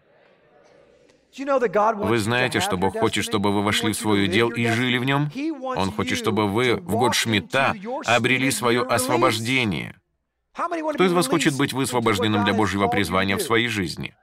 Вы 1.38 2.18
знаете, 2.18 2.60
что 2.60 2.78
Бог 2.78 2.98
хочет, 2.98 3.26
чтобы 3.26 3.52
вы 3.52 3.62
вошли 3.62 3.92
в 3.92 3.96
свой 3.98 4.26
удел 4.26 4.50
и 4.50 4.68
жили 4.68 4.98
в 4.98 5.04
нем? 5.04 5.30
Он 5.62 5.92
хочет, 5.92 6.18
чтобы 6.18 6.48
вы 6.48 6.76
в 6.76 6.96
год 6.96 7.14
Шмидта 7.16 7.76
обрели 8.06 8.52
свое 8.52 8.84
освобождение. 8.84 9.96
Кто 10.54 11.04
из 11.04 11.12
вас 11.12 11.28
хочет 11.28 11.58
быть 11.58 11.74
высвобожденным 11.74 12.46
для 12.46 12.54
Божьего 12.54 12.88
призвания 12.88 13.36
в 13.38 13.42
своей 13.42 13.68
жизни? 13.68 14.16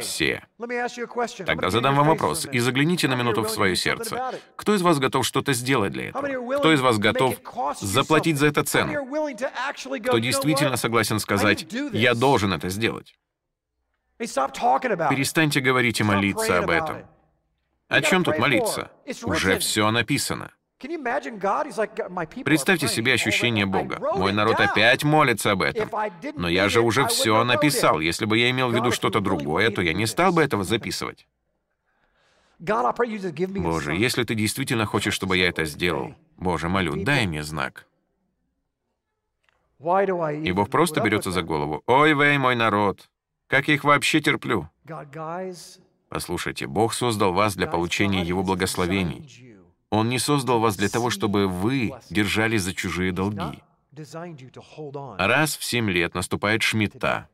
Все. 0.00 0.42
Тогда 1.44 1.70
задам 1.70 1.96
вам 1.96 2.06
вопрос 2.06 2.46
и 2.50 2.58
загляните 2.58 3.06
на 3.08 3.14
минуту 3.14 3.42
в 3.42 3.50
свое 3.50 3.76
сердце. 3.76 4.32
Кто 4.56 4.74
из 4.74 4.82
вас 4.82 4.98
готов 4.98 5.26
что-то 5.26 5.52
сделать 5.52 5.92
для 5.92 6.08
этого? 6.08 6.56
Кто 6.58 6.72
из 6.72 6.80
вас 6.80 6.98
готов 6.98 7.34
заплатить 7.80 8.38
за 8.38 8.46
это 8.46 8.64
цену? 8.64 8.94
Кто 10.04 10.18
действительно 10.18 10.76
согласен 10.76 11.18
сказать, 11.18 11.66
«Я 11.92 12.14
должен 12.14 12.52
это 12.52 12.70
сделать»? 12.70 13.14
Перестаньте 14.18 15.60
говорить 15.60 16.00
и 16.00 16.04
молиться 16.04 16.58
об 16.58 16.70
этом. 16.70 17.06
О 17.88 18.00
чем 18.00 18.24
тут 18.24 18.38
молиться? 18.38 18.90
Уже 19.22 19.58
все 19.58 19.90
написано. 19.90 20.52
Представьте 22.44 22.88
себе 22.88 23.14
ощущение 23.14 23.64
Бога. 23.64 23.98
Мой 24.14 24.32
народ 24.32 24.60
опять 24.60 25.04
молится 25.04 25.52
об 25.52 25.62
этом. 25.62 25.90
Но 26.34 26.48
я 26.48 26.68
же 26.68 26.80
уже 26.80 27.06
все 27.06 27.44
написал. 27.44 28.00
Если 28.00 28.26
бы 28.26 28.36
я 28.38 28.50
имел 28.50 28.70
в 28.70 28.74
виду 28.74 28.92
что-то 28.92 29.20
другое, 29.20 29.70
то 29.70 29.80
я 29.82 29.94
не 29.94 30.06
стал 30.06 30.32
бы 30.32 30.42
этого 30.42 30.64
записывать. 30.64 31.26
Боже, 32.58 33.94
если 33.94 34.24
ты 34.24 34.34
действительно 34.34 34.86
хочешь, 34.86 35.14
чтобы 35.14 35.36
я 35.36 35.48
это 35.48 35.64
сделал, 35.64 36.14
Боже, 36.36 36.68
молю, 36.68 36.94
дай 36.96 37.26
мне 37.26 37.42
знак. 37.42 37.86
И 39.78 40.52
Бог 40.52 40.70
просто 40.70 41.00
берется 41.02 41.30
за 41.30 41.42
голову. 41.42 41.82
Ой, 41.86 42.14
вей, 42.14 42.38
мой 42.38 42.56
народ, 42.56 43.10
как 43.46 43.68
я 43.68 43.74
их 43.74 43.84
вообще 43.84 44.20
терплю. 44.20 44.68
Послушайте, 46.08 46.66
Бог 46.66 46.94
создал 46.94 47.32
вас 47.32 47.56
для 47.56 47.66
получения 47.66 48.22
Его 48.22 48.42
благословений. 48.42 49.56
Он 49.90 50.08
не 50.08 50.18
создал 50.18 50.60
вас 50.60 50.76
для 50.76 50.88
того, 50.88 51.10
чтобы 51.10 51.48
вы 51.48 51.92
держались 52.10 52.62
за 52.62 52.74
чужие 52.74 53.12
долги. 53.12 53.62
Раз 55.18 55.56
в 55.56 55.64
семь 55.64 55.90
лет 55.90 56.14
наступает 56.14 56.62
seven 56.62 57.26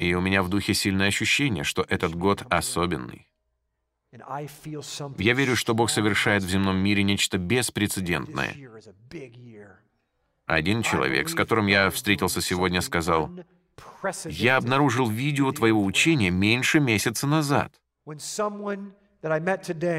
и 0.00 0.14
у 0.14 0.20
меня 0.20 0.42
в 0.42 0.48
духе 0.48 0.74
сильное 0.74 1.08
ощущение, 1.08 1.62
что 1.62 1.86
этот 1.88 2.14
год 2.14 2.42
особенный. 2.50 3.28
Я 5.18 5.34
верю, 5.34 5.56
что 5.56 5.74
Бог 5.74 5.90
совершает 5.90 6.42
в 6.42 6.48
земном 6.48 6.76
мире 6.76 7.02
нечто 7.02 7.38
беспрецедентное. 7.38 8.54
Один 10.46 10.82
человек, 10.82 11.28
с 11.28 11.34
которым 11.34 11.66
я 11.66 11.90
встретился 11.90 12.40
сегодня, 12.40 12.80
сказал, 12.80 13.30
«Я 14.26 14.56
обнаружил 14.56 15.08
видео 15.08 15.52
твоего 15.52 15.82
учения 15.84 16.30
меньше 16.30 16.80
месяца 16.80 17.26
назад, 17.26 17.72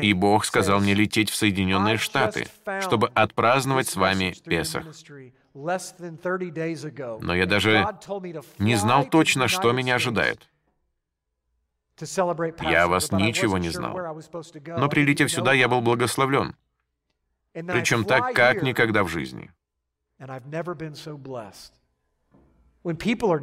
и 0.01 0.13
Бог 0.13 0.45
сказал 0.45 0.79
мне 0.79 0.93
лететь 0.93 1.31
в 1.31 1.35
Соединенные 1.35 1.97
Штаты, 1.97 2.47
чтобы 2.81 3.09
отпраздновать 3.09 3.87
с 3.87 3.95
вами 3.95 4.35
Песах. 4.45 4.85
Но 5.55 7.33
я 7.33 7.45
даже 7.47 7.87
Не 8.59 8.75
знал 8.75 9.05
точно, 9.05 9.47
что 9.47 9.71
меня 9.71 9.95
ожидает. 9.95 10.47
Я 12.61 12.87
вас 12.87 13.11
ничего 13.11 13.57
не 13.57 13.69
знал. 13.69 13.97
Но 14.77 14.89
прилетев 14.89 15.31
сюда, 15.31 15.53
я 15.53 15.67
был 15.69 15.81
благословлен, 15.81 16.55
причем 17.53 18.03
так, 18.03 18.33
как 18.33 18.61
никогда 18.61 19.03
в 19.03 19.07
жизни. 19.07 19.51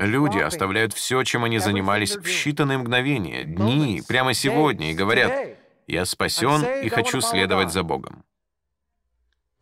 Люди 0.01 0.39
оставляют 0.39 0.93
все, 0.95 1.23
чем 1.25 1.45
они 1.45 1.59
занимались, 1.59 2.17
в 2.17 2.25
считанные 2.25 2.79
мгновения, 2.79 3.45
дни, 3.45 4.03
прямо 4.07 4.35
сегодня, 4.35 4.91
и 4.91 4.95
говорят, 4.95 5.59
«Я 5.87 6.05
спасен 6.05 6.65
и 6.85 6.89
хочу 6.89 7.21
следовать 7.21 7.73
за 7.73 7.83
Богом». 7.83 8.25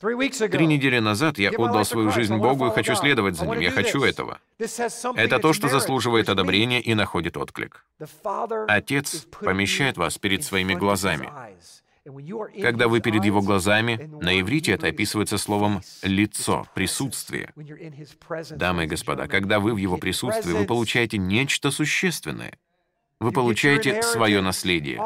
Три 0.01 0.67
недели 0.67 0.99
назад 0.99 1.39
я 1.39 1.51
отдал 1.51 1.85
свою 1.85 2.11
жизнь 2.11 2.35
Богу 2.37 2.69
и 2.69 2.71
хочу 2.71 2.95
следовать 2.95 3.37
за 3.37 3.47
Ним. 3.47 3.61
Я 3.61 3.71
хочу 3.71 4.03
этого. 4.03 4.39
Это 4.59 5.39
то, 5.39 5.53
что 5.53 5.69
заслуживает 5.69 6.31
одобрения 6.31 6.81
и 6.81 6.95
находит 6.95 7.37
отклик. 7.37 7.85
Отец 8.67 9.27
помещает 9.43 9.99
вас 9.99 10.17
перед 10.17 10.43
своими 10.43 10.75
глазами. 10.75 11.31
Когда 12.61 12.89
вы 12.89 13.01
перед 13.01 13.25
Его 13.25 13.41
глазами, 13.43 14.11
на 14.21 14.41
иврите 14.41 14.73
это 14.73 14.89
описывается 14.89 15.39
словом 15.39 15.81
«лицо», 16.03 16.67
«присутствие». 16.75 17.53
Дамы 18.51 18.85
и 18.85 18.87
господа, 18.87 19.27
когда 19.27 19.61
вы 19.61 19.75
в 19.75 19.77
Его 19.77 19.97
присутствии, 19.99 20.53
вы 20.53 20.65
получаете 20.65 21.19
нечто 21.19 21.71
существенное. 21.71 22.59
Вы 23.21 23.33
получаете 23.33 24.03
свое 24.03 24.41
наследие. 24.41 24.97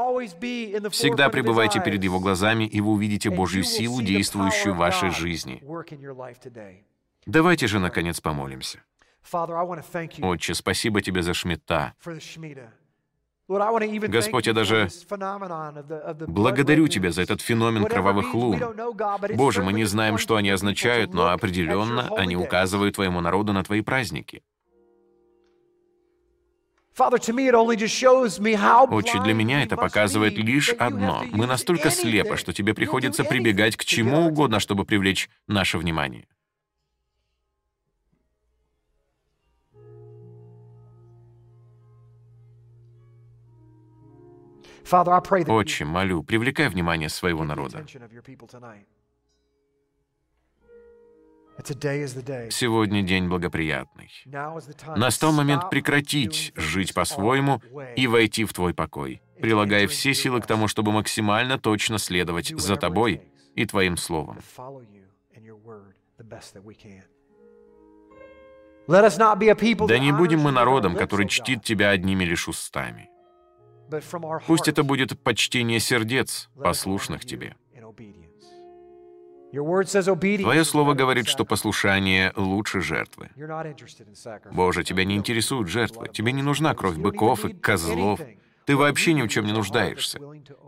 Всегда 0.91 1.29
пребывайте 1.31 1.81
перед 1.81 2.03
Его 2.05 2.21
глазами, 2.21 2.65
и 2.65 2.81
вы 2.81 2.93
увидите 2.93 3.31
Божью 3.31 3.65
силу, 3.65 4.01
действующую 4.03 4.75
в 4.75 4.79
вашей 4.79 5.11
жизни. 5.11 5.63
Давайте 7.27 7.67
же, 7.67 7.81
наконец, 7.81 8.21
помолимся. 8.21 8.83
Отче, 10.23 10.55
спасибо 10.55 11.03
Тебе 11.03 11.23
за 11.23 11.35
Шмидта. 11.35 11.95
Господь, 14.09 14.47
я 14.47 14.53
даже 14.55 14.89
Благодарю 16.27 16.89
Тебя 16.89 17.11
за 17.11 17.23
этот 17.23 17.43
феномен 17.43 17.85
кровавых 17.85 18.35
лун. 18.35 18.61
Боже, 19.35 19.63
мы 19.63 19.73
не 19.73 19.85
знаем, 19.85 20.19
что 20.19 20.37
они 20.37 20.51
означают, 20.51 21.13
но 21.13 21.29
определенно 21.29 22.09
они 22.17 22.37
указывают 22.37 22.95
Твоему 22.95 23.21
народу 23.21 23.53
на 23.53 23.63
Твои 23.63 23.83
праздники. 23.83 24.43
Отче, 28.91 29.21
для 29.21 29.35
меня 29.35 29.65
это 29.65 29.77
показывает 29.77 30.35
лишь 30.35 30.71
одно. 30.71 31.25
Мы 31.33 31.47
настолько 31.47 31.91
слепы, 31.91 32.37
что 32.37 32.53
Тебе 32.53 32.73
приходится 32.73 33.25
прибегать 33.25 33.77
к 33.77 33.85
чему 33.85 34.27
угодно, 34.27 34.61
чтобы 34.61 34.85
привлечь 34.85 35.29
наше 35.49 35.79
внимание. 35.79 36.27
Отче, 45.49 45.85
молю, 45.85 46.23
привлекай 46.23 46.69
внимание 46.69 47.09
своего 47.09 47.45
народа. 47.45 47.85
Сегодня 52.51 53.03
день 53.03 53.29
благоприятный. 53.29 54.11
Настал 54.97 55.33
момент 55.33 55.71
прекратить 55.71 56.53
жить 56.57 56.95
по-своему 56.95 57.63
и 57.97 58.07
войти 58.07 58.45
в 58.45 58.53
Твой 58.53 58.75
покой, 58.75 59.23
прилагая 59.41 59.87
все 59.87 60.15
силы 60.15 60.41
к 60.41 60.47
тому, 60.47 60.69
чтобы 60.69 60.93
максимально 60.93 61.59
точно 61.59 61.99
следовать 61.99 62.49
за 62.49 62.77
Тобой 62.77 63.23
и 63.55 63.67
Твоим 63.67 63.97
Словом. 63.97 64.39
Да 68.87 69.99
не 69.99 70.13
будем 70.13 70.41
мы 70.41 70.51
народом, 70.51 70.97
который 70.97 71.29
чтит 71.29 71.63
Тебя 71.63 71.91
одними 71.91 72.25
лишь 72.25 72.49
устами. 72.49 73.09
Пусть 74.47 74.69
это 74.69 74.83
будет 74.83 75.19
почтение 75.21 75.81
сердец, 75.81 76.49
послушных 76.55 77.25
Тебе. 77.25 77.57
Твое 79.53 80.65
слово 80.65 80.95
говорит, 80.95 81.29
что 81.29 81.45
послушание 81.45 82.33
лучше 82.35 82.81
жертвы. 82.81 83.31
Боже, 84.51 84.83
тебя 84.83 85.05
не 85.05 85.15
интересуют 85.15 85.69
жертвы. 85.69 86.09
Тебе 86.09 86.33
не 86.33 86.43
нужна 86.43 86.75
кровь 86.75 86.97
быков 86.97 87.45
и 87.45 87.53
козлов. 87.53 88.21
Ты 88.67 88.77
вообще 88.77 89.13
ни 89.13 89.23
в 89.23 89.29
чем 89.29 89.45
не 89.45 89.53
нуждаешься. 89.53 90.19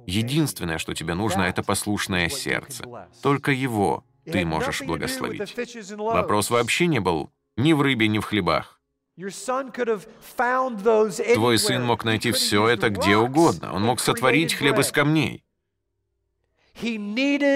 Единственное, 0.06 0.78
что 0.78 0.94
тебе 0.94 1.14
нужно, 1.14 1.42
это 1.42 1.62
послушное 1.62 2.28
сердце. 2.28 2.84
Только 3.22 3.50
его 3.50 4.04
ты 4.24 4.44
можешь 4.44 4.82
благословить. 4.82 5.56
Вопрос 5.96 6.50
вообще 6.50 6.86
не 6.86 7.00
был 7.00 7.30
ни 7.56 7.72
в 7.72 7.80
рыбе, 7.80 8.06
ни 8.06 8.18
в 8.18 8.24
хлебах. 8.24 8.75
Твой 11.34 11.58
сын 11.58 11.84
мог 11.84 12.04
найти 12.04 12.32
все 12.32 12.68
это 12.68 12.90
где 12.90 13.16
угодно. 13.16 13.72
Он 13.72 13.82
мог 13.82 14.00
сотворить 14.00 14.54
хлеб 14.54 14.78
из 14.78 14.92
камней. 14.92 15.42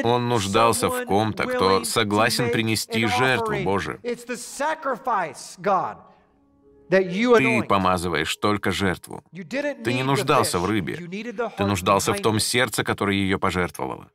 Он 0.05 0.29
нуждался 0.29 0.89
в 0.89 1.05
ком-то, 1.05 1.45
кто 1.45 1.85
согласен 1.85 2.51
принести 2.51 3.07
жертву 3.07 3.57
Божию. 3.63 4.01
Ты 6.89 7.63
помазываешь 7.63 8.37
только 8.37 8.73
жертву. 8.73 9.23
Ты 9.31 9.93
не 9.93 10.03
нуждался 10.03 10.59
в 10.59 10.65
рыбе. 10.65 10.97
Ты 11.57 11.65
нуждался 11.67 12.15
в 12.15 12.21
том 12.21 12.41
сердце, 12.41 12.83
которое 12.83 13.17
ее 13.17 13.39
пожертвовало. 13.39 14.11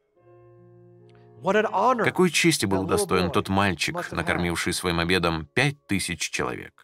Какой 2.04 2.32
чести 2.32 2.66
был 2.66 2.82
удостоен 2.82 3.30
тот 3.30 3.50
мальчик, 3.50 4.12
накормивший 4.12 4.74
своим 4.74 5.00
обедом 5.00 5.46
пять 5.54 5.78
тысяч 5.86 6.32
человек. 6.32 6.75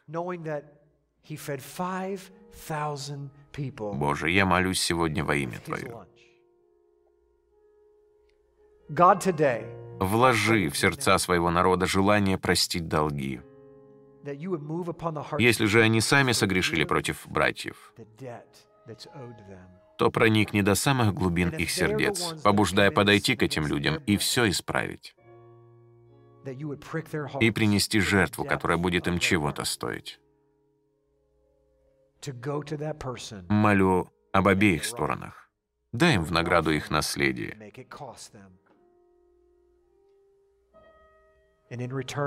Боже, 3.93 4.29
я 4.29 4.45
молюсь 4.45 4.81
сегодня 4.81 5.23
во 5.23 5.35
имя 5.35 5.59
Твое. 5.59 6.05
Вложи 9.99 10.69
в 10.69 10.77
сердца 10.77 11.17
своего 11.17 11.49
народа 11.49 11.85
желание 11.85 12.38
простить 12.38 12.88
долги. 12.88 13.39
Если 15.39 15.65
же 15.65 15.81
они 15.81 16.01
сами 16.01 16.31
согрешили 16.33 16.83
против 16.83 17.25
братьев, 17.27 17.93
то 19.97 20.11
проникни 20.11 20.61
до 20.61 20.75
самых 20.75 21.13
глубин 21.13 21.49
их 21.49 21.71
сердец, 21.71 22.33
побуждая 22.43 22.91
подойти 22.91 23.35
к 23.35 23.43
этим 23.43 23.65
людям 23.65 23.97
и 24.07 24.17
все 24.17 24.49
исправить. 24.49 25.15
И 27.39 27.51
принести 27.51 27.99
жертву, 27.99 28.45
которая 28.45 28.77
будет 28.77 29.07
им 29.07 29.19
чего-то 29.19 29.65
стоить. 29.65 30.19
Молю 33.49 34.09
об 34.31 34.47
обеих 34.47 34.85
сторонах. 34.85 35.49
Дай 35.91 36.15
им 36.15 36.23
в 36.23 36.31
награду 36.31 36.72
их 36.72 36.89
наследие. 36.89 37.57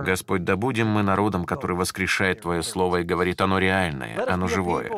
Господь, 0.04 0.44
да 0.44 0.56
будем 0.56 0.88
мы 0.88 1.02
народом, 1.02 1.44
который 1.44 1.76
воскрешает 1.76 2.40
Твое 2.40 2.62
Слово 2.62 3.00
и 3.00 3.04
говорит, 3.04 3.40
оно 3.40 3.58
реальное, 3.58 4.26
оно 4.26 4.48
живое. 4.48 4.90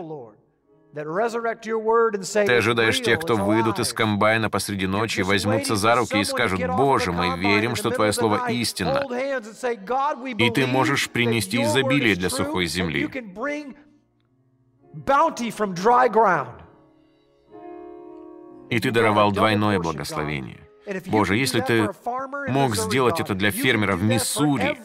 Ты 0.97 2.53
ожидаешь 2.57 3.03
тех, 3.03 3.21
кто 3.21 3.37
выйдут 3.37 3.79
из 3.81 3.93
комбайна 3.93 4.49
посреди 4.49 4.87
ночи, 4.87 5.21
возьмутся 5.21 5.77
за 5.77 5.95
руки 5.95 6.19
и 6.19 6.25
скажут, 6.25 6.67
«Боже, 6.67 7.13
мы 7.13 7.39
верим, 7.39 7.77
что 7.77 7.91
Твое 7.91 8.13
Слово 8.15 8.51
истинно». 8.51 9.05
И 10.39 10.51
ты 10.51 10.67
можешь 10.67 11.11
принести 11.11 11.63
изобилие 11.63 12.17
для 12.17 12.31
сухой 12.31 12.65
земли. 12.67 13.11
И 18.71 18.81
ты 18.81 18.91
даровал 18.91 19.33
двойное 19.33 19.79
благословение. 19.79 20.67
Боже, 21.07 21.37
если 21.37 21.61
ты 21.61 21.91
мог 22.49 22.75
сделать 22.75 23.21
это 23.21 23.35
для 23.35 23.51
фермера 23.51 23.97
в 23.97 24.03
Миссури, 24.03 24.79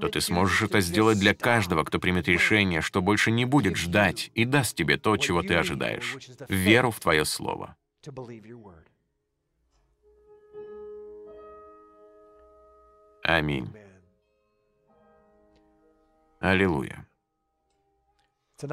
то 0.00 0.08
ты 0.08 0.20
сможешь 0.20 0.62
это 0.62 0.80
сделать 0.80 1.18
для 1.18 1.34
каждого, 1.34 1.84
кто 1.84 1.98
примет 1.98 2.28
решение, 2.28 2.80
что 2.80 3.02
больше 3.02 3.30
не 3.30 3.44
будет 3.44 3.76
ждать 3.76 4.30
и 4.34 4.44
даст 4.44 4.76
тебе 4.76 4.96
то, 4.96 5.16
чего 5.16 5.42
ты 5.42 5.54
ожидаешь— 5.54 6.16
веру 6.48 6.90
в 6.90 7.00
Твое 7.00 7.24
Слово. 7.24 7.76
Аминь. 13.22 13.72
Аллилуйя. 16.40 17.06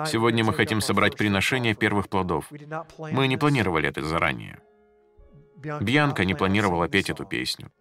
Сегодня 0.05 0.43
мы 0.43 0.53
хотим 0.53 0.81
собрать 0.81 1.17
приношение 1.17 1.73
первых 1.73 2.09
плодов. 2.09 2.51
Мы 2.99 3.27
не 3.27 3.37
планировали 3.37 3.87
это 3.89 4.03
заранее. 4.03 4.59
Бьянка 5.55 6.25
не 6.25 6.33
планировала 6.33 6.87
петь 6.87 7.09
эту 7.09 7.25
песню. 7.25 7.71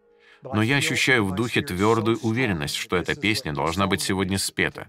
Но 0.42 0.62
я 0.62 0.76
ощущаю 0.76 1.24
в 1.24 1.34
духе 1.34 1.62
твердую 1.62 2.18
уверенность, 2.18 2.76
что 2.76 2.96
эта 2.96 3.14
песня 3.14 3.52
должна 3.52 3.86
быть 3.86 4.00
сегодня 4.00 4.38
спета. 4.38 4.86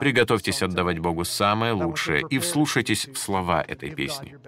Приготовьтесь 0.00 0.62
отдавать 0.62 0.98
Богу 0.98 1.24
самое 1.24 1.72
лучшее 1.72 2.24
и 2.30 2.38
вслушайтесь 2.38 3.08
в 3.08 3.16
слова 3.16 3.62
этой 3.62 3.90
песни. 3.90 4.38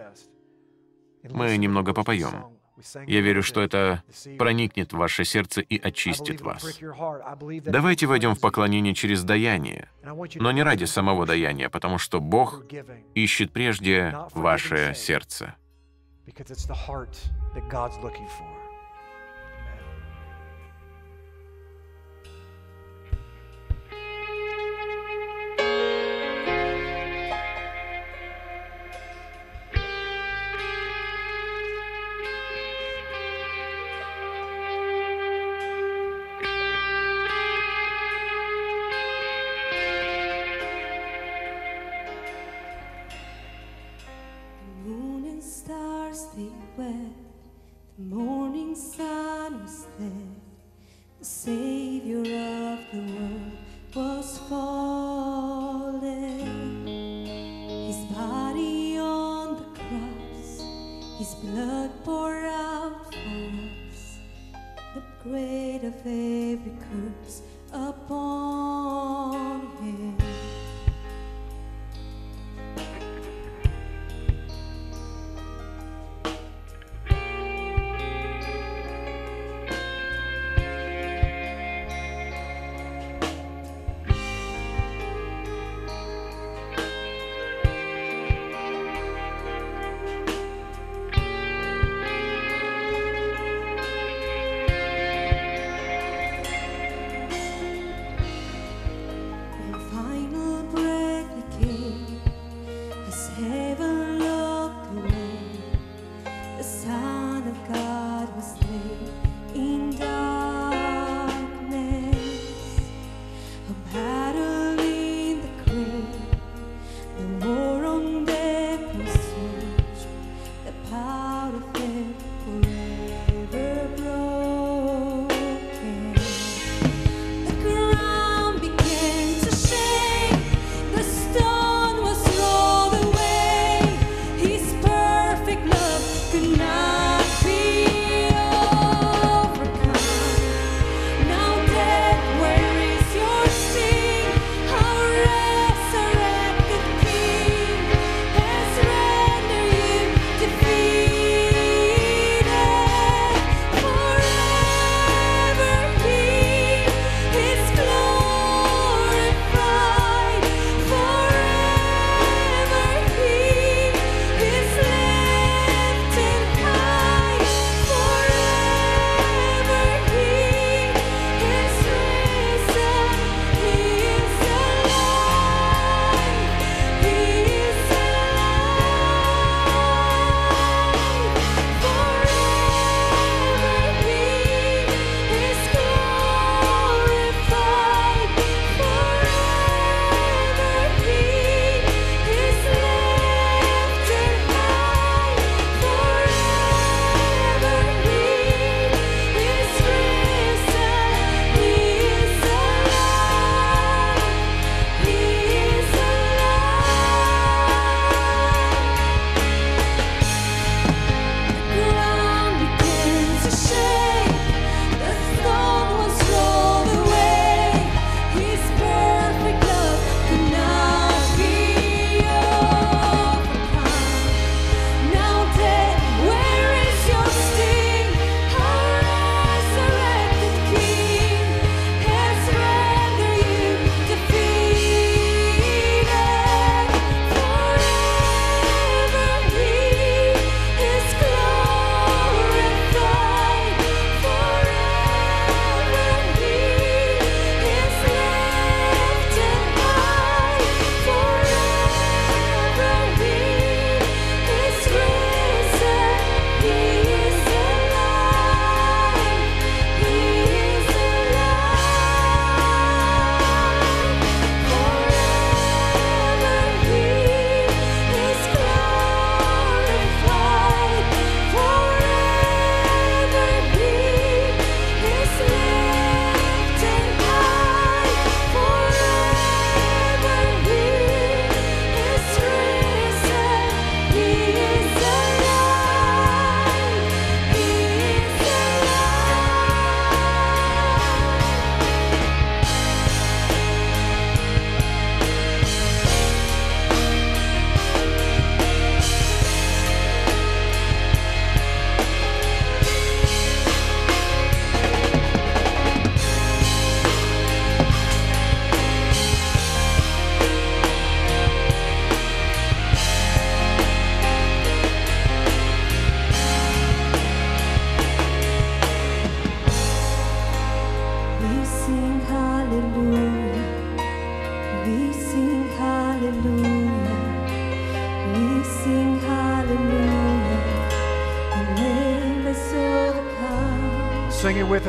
Мы 1.24 1.56
немного 1.56 1.92
попоем. 1.92 2.56
Я 3.06 3.20
верю, 3.20 3.42
что 3.42 3.60
это 3.60 4.02
проникнет 4.38 4.92
в 4.92 4.96
ваше 4.96 5.24
сердце 5.24 5.60
и 5.60 5.78
очистит 5.78 6.40
вас. 6.40 6.80
Давайте 7.64 8.06
войдем 8.06 8.34
в 8.34 8.40
поклонение 8.40 8.94
через 8.94 9.22
даяние, 9.22 9.90
но 10.36 10.50
не 10.50 10.62
ради 10.62 10.84
самого 10.84 11.26
даяния, 11.26 11.68
потому 11.68 11.98
что 11.98 12.20
Бог 12.20 12.64
ищет 13.14 13.52
прежде 13.52 14.16
ваше 14.32 14.94
сердце. 14.96 15.54
Sing 16.26 16.34
it 16.38 16.48
with 16.48 16.58
us 16.58 16.68
now. 16.68 17.00
We 17.54 18.49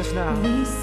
us 0.01 0.13
now. 0.13 0.80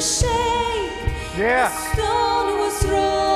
To 0.00 0.04
shake. 0.04 0.28
Yeah. 1.36 3.27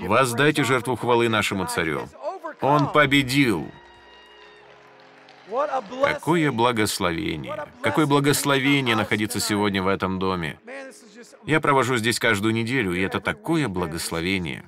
Воздайте 0.00 0.64
жертву 0.64 0.96
хвалы 0.96 1.28
нашему 1.28 1.66
царю. 1.66 2.08
Он 2.60 2.90
победил. 2.92 3.70
Какое 6.02 6.50
благословение. 6.50 7.66
Какое 7.82 8.06
благословение 8.06 8.96
находиться 8.96 9.40
сегодня 9.40 9.82
в 9.82 9.88
этом 9.88 10.18
доме. 10.18 10.58
Я 11.44 11.60
провожу 11.60 11.96
здесь 11.96 12.18
каждую 12.18 12.52
неделю, 12.52 12.92
и 12.92 13.00
это 13.00 13.20
такое 13.20 13.68
благословение. 13.68 14.64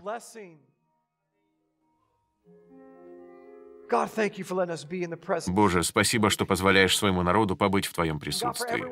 Боже, 5.49 5.83
спасибо, 5.83 6.31
что 6.31 6.47
позволяешь 6.47 6.97
своему 6.97 7.23
народу 7.23 7.57
побыть 7.57 7.87
в 7.87 7.93
Твоем 7.93 8.21
присутствии. 8.21 8.85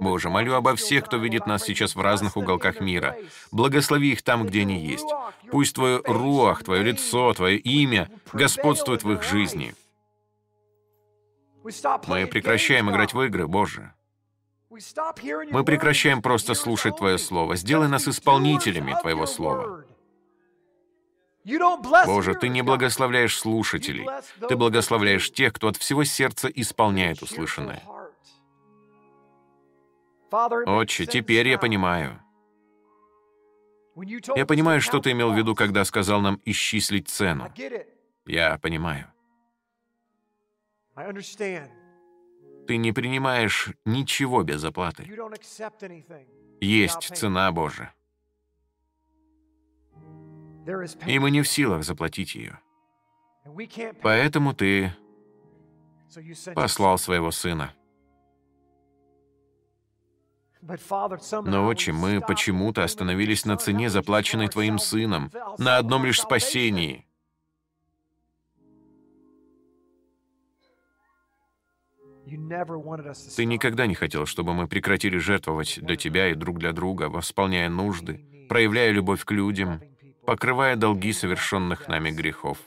Боже, 0.00 0.28
молю 0.30 0.54
обо 0.54 0.76
всех, 0.76 1.06
кто 1.06 1.16
видит 1.16 1.46
нас 1.46 1.62
сейчас 1.64 1.94
в 1.94 2.00
разных 2.00 2.36
уголках 2.36 2.80
мира. 2.80 3.16
Благослови 3.50 4.12
их 4.12 4.22
там, 4.22 4.46
где 4.46 4.62
они 4.62 4.78
есть. 4.78 5.08
Пусть 5.50 5.74
Твое 5.74 6.02
руах, 6.04 6.64
Твое 6.64 6.82
лицо, 6.82 7.32
Твое 7.34 7.58
имя 7.58 8.10
господствует 8.32 9.04
в 9.04 9.12
их 9.12 9.22
жизни. 9.22 9.74
Мы 11.62 12.26
прекращаем 12.26 12.90
играть 12.90 13.14
в 13.14 13.22
игры, 13.22 13.46
Боже. 13.46 13.94
Мы 14.70 15.64
прекращаем 15.64 16.20
просто 16.20 16.54
слушать 16.54 16.96
Твое. 16.96 17.16
Слово. 17.16 17.56
Сделай 17.56 17.88
нас 17.88 18.08
исполнителями 18.08 18.96
Твоего 19.00 19.24
Слова. 19.24 19.84
Боже, 22.06 22.34
Ты 22.34 22.48
не 22.48 22.62
благословляешь 22.62 23.38
слушателей. 23.38 24.06
Ты 24.48 24.56
благословляешь 24.56 25.30
тех, 25.30 25.52
кто 25.52 25.68
от 25.68 25.76
всего 25.76 26.04
сердца 26.04 26.48
исполняет 26.48 27.22
услышанное. 27.22 27.82
Отче, 30.30 31.06
теперь 31.06 31.48
я 31.48 31.58
понимаю. 31.58 32.20
Я 34.34 34.46
понимаю, 34.46 34.80
что 34.80 35.00
Ты 35.00 35.12
имел 35.12 35.32
в 35.32 35.36
виду, 35.36 35.54
когда 35.54 35.84
сказал 35.84 36.20
нам 36.20 36.40
исчислить 36.44 37.08
цену. 37.08 37.52
Я 38.26 38.58
понимаю. 38.58 39.12
Ты 42.66 42.76
не 42.78 42.92
принимаешь 42.92 43.68
ничего 43.84 44.42
без 44.42 44.64
оплаты. 44.64 45.04
Есть 46.60 47.16
цена 47.16 47.52
Божия. 47.52 47.94
И 51.06 51.18
мы 51.18 51.30
не 51.30 51.42
в 51.42 51.48
силах 51.48 51.84
заплатить 51.84 52.34
ее. 52.34 52.58
Поэтому 54.02 54.54
Ты 54.54 54.94
послал 56.54 56.98
своего 56.98 57.30
Сына. 57.30 57.74
Но, 60.62 61.66
Отче, 61.66 61.92
мы 61.92 62.22
почему-то 62.22 62.84
остановились 62.84 63.44
на 63.44 63.58
цене, 63.58 63.90
заплаченной 63.90 64.48
Твоим 64.48 64.78
Сыном, 64.78 65.30
на 65.58 65.76
одном 65.76 66.06
лишь 66.06 66.20
спасении. 66.20 67.06
Ты 73.36 73.44
никогда 73.44 73.86
не 73.86 73.94
хотел, 73.94 74.24
чтобы 74.24 74.54
мы 74.54 74.66
прекратили 74.66 75.18
жертвовать 75.18 75.78
для 75.82 75.96
Тебя 75.96 76.30
и 76.30 76.34
друг 76.34 76.58
для 76.58 76.72
друга, 76.72 77.10
восполняя 77.10 77.68
нужды, 77.68 78.46
проявляя 78.48 78.90
любовь 78.90 79.22
к 79.24 79.30
людям, 79.30 79.82
покрывая 80.26 80.76
долги 80.76 81.12
совершенных 81.12 81.88
нами 81.88 82.10
грехов. 82.10 82.58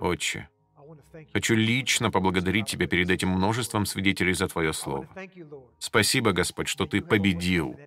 Отче, 0.00 0.48
хочу 1.34 1.54
лично 1.54 2.10
поблагодарить 2.10 2.66
Тебя 2.66 2.86
перед 2.86 3.10
этим 3.10 3.28
множеством 3.28 3.84
свидетелей 3.84 4.32
за 4.32 4.48
Твое 4.48 4.72
Слово. 4.72 5.06
Спасибо, 5.78 6.32
Господь, 6.32 6.68
что 6.68 6.86
Ты 6.86 7.02
победил. 7.02 7.78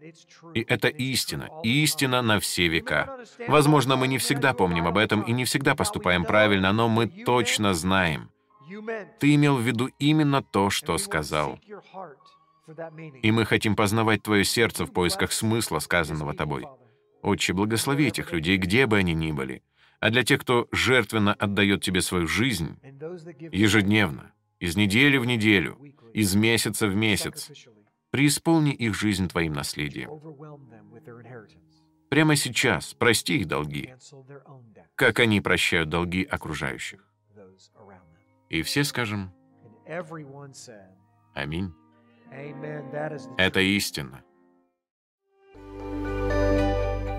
И 0.54 0.62
это 0.62 0.88
истина, 0.88 1.50
истина 1.64 2.22
на 2.22 2.40
все 2.40 2.68
века. 2.68 3.18
Возможно, 3.48 3.96
мы 3.96 4.08
не 4.08 4.20
всегда 4.20 4.54
помним 4.54 4.86
об 4.88 4.98
этом 4.98 5.22
и 5.22 5.32
не 5.32 5.46
всегда 5.46 5.74
поступаем 5.74 6.26
правильно, 6.26 6.72
но 6.74 6.88
мы 6.88 7.08
точно 7.08 7.74
знаем. 7.74 8.30
Ты 9.20 9.36
имел 9.36 9.58
в 9.58 9.62
виду 9.62 9.90
именно 10.00 10.42
то, 10.42 10.70
что 10.70 10.98
сказал. 10.98 11.60
И 13.22 13.32
мы 13.32 13.46
хотим 13.46 13.76
познавать 13.76 14.24
Твое 14.24 14.44
сердце 14.44 14.86
в 14.86 14.94
поисках 14.94 15.32
смысла 15.32 15.80
сказанного 15.80 16.34
Тобой. 16.34 16.66
Отче, 17.22 17.54
благослови 17.54 18.08
этих 18.08 18.32
людей, 18.32 18.58
где 18.58 18.86
бы 18.86 18.98
они 18.98 19.14
ни 19.14 19.32
были. 19.32 19.64
А 20.00 20.10
для 20.10 20.24
тех, 20.24 20.42
кто 20.42 20.68
жертвенно 20.72 21.34
отдает 21.34 21.82
Тебе 21.82 22.02
свою 22.02 22.28
жизнь, 22.28 22.78
ежедневно, 23.52 24.34
из 24.60 24.76
недели 24.76 25.18
в 25.18 25.26
неделю, 25.26 25.78
из 26.14 26.36
месяца 26.36 26.88
в 26.88 26.96
месяц, 26.96 27.52
преисполни 28.12 28.74
их 28.74 28.96
жизнь 28.96 29.28
Твоим 29.28 29.54
наследием. 29.54 30.10
Прямо 32.10 32.36
сейчас 32.36 32.94
прости 32.94 33.40
их 33.40 33.48
долги, 33.48 33.96
как 34.96 35.20
они 35.20 35.42
прощают 35.42 35.90
долги 35.90 36.24
окружающих. 36.24 37.10
И 38.50 38.62
все 38.62 38.84
скажем 38.84 39.34
«Аминь». 41.34 41.74
Это 43.38 43.60
истина. 43.60 44.24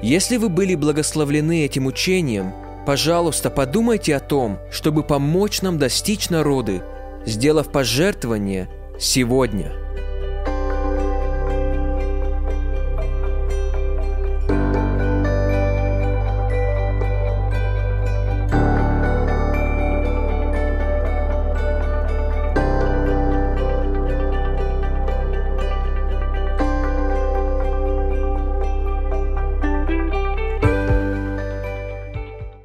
Если 0.02 0.36
вы 0.36 0.48
были 0.48 0.74
благословлены 0.74 1.64
этим 1.64 1.86
учением, 1.86 2.52
пожалуйста, 2.86 3.50
подумайте 3.50 4.14
о 4.14 4.20
том, 4.20 4.58
чтобы 4.70 5.02
помочь 5.02 5.62
нам 5.62 5.78
достичь 5.78 6.30
народы, 6.30 6.82
сделав 7.24 7.72
пожертвование 7.72 8.68
сегодня– 8.98 9.72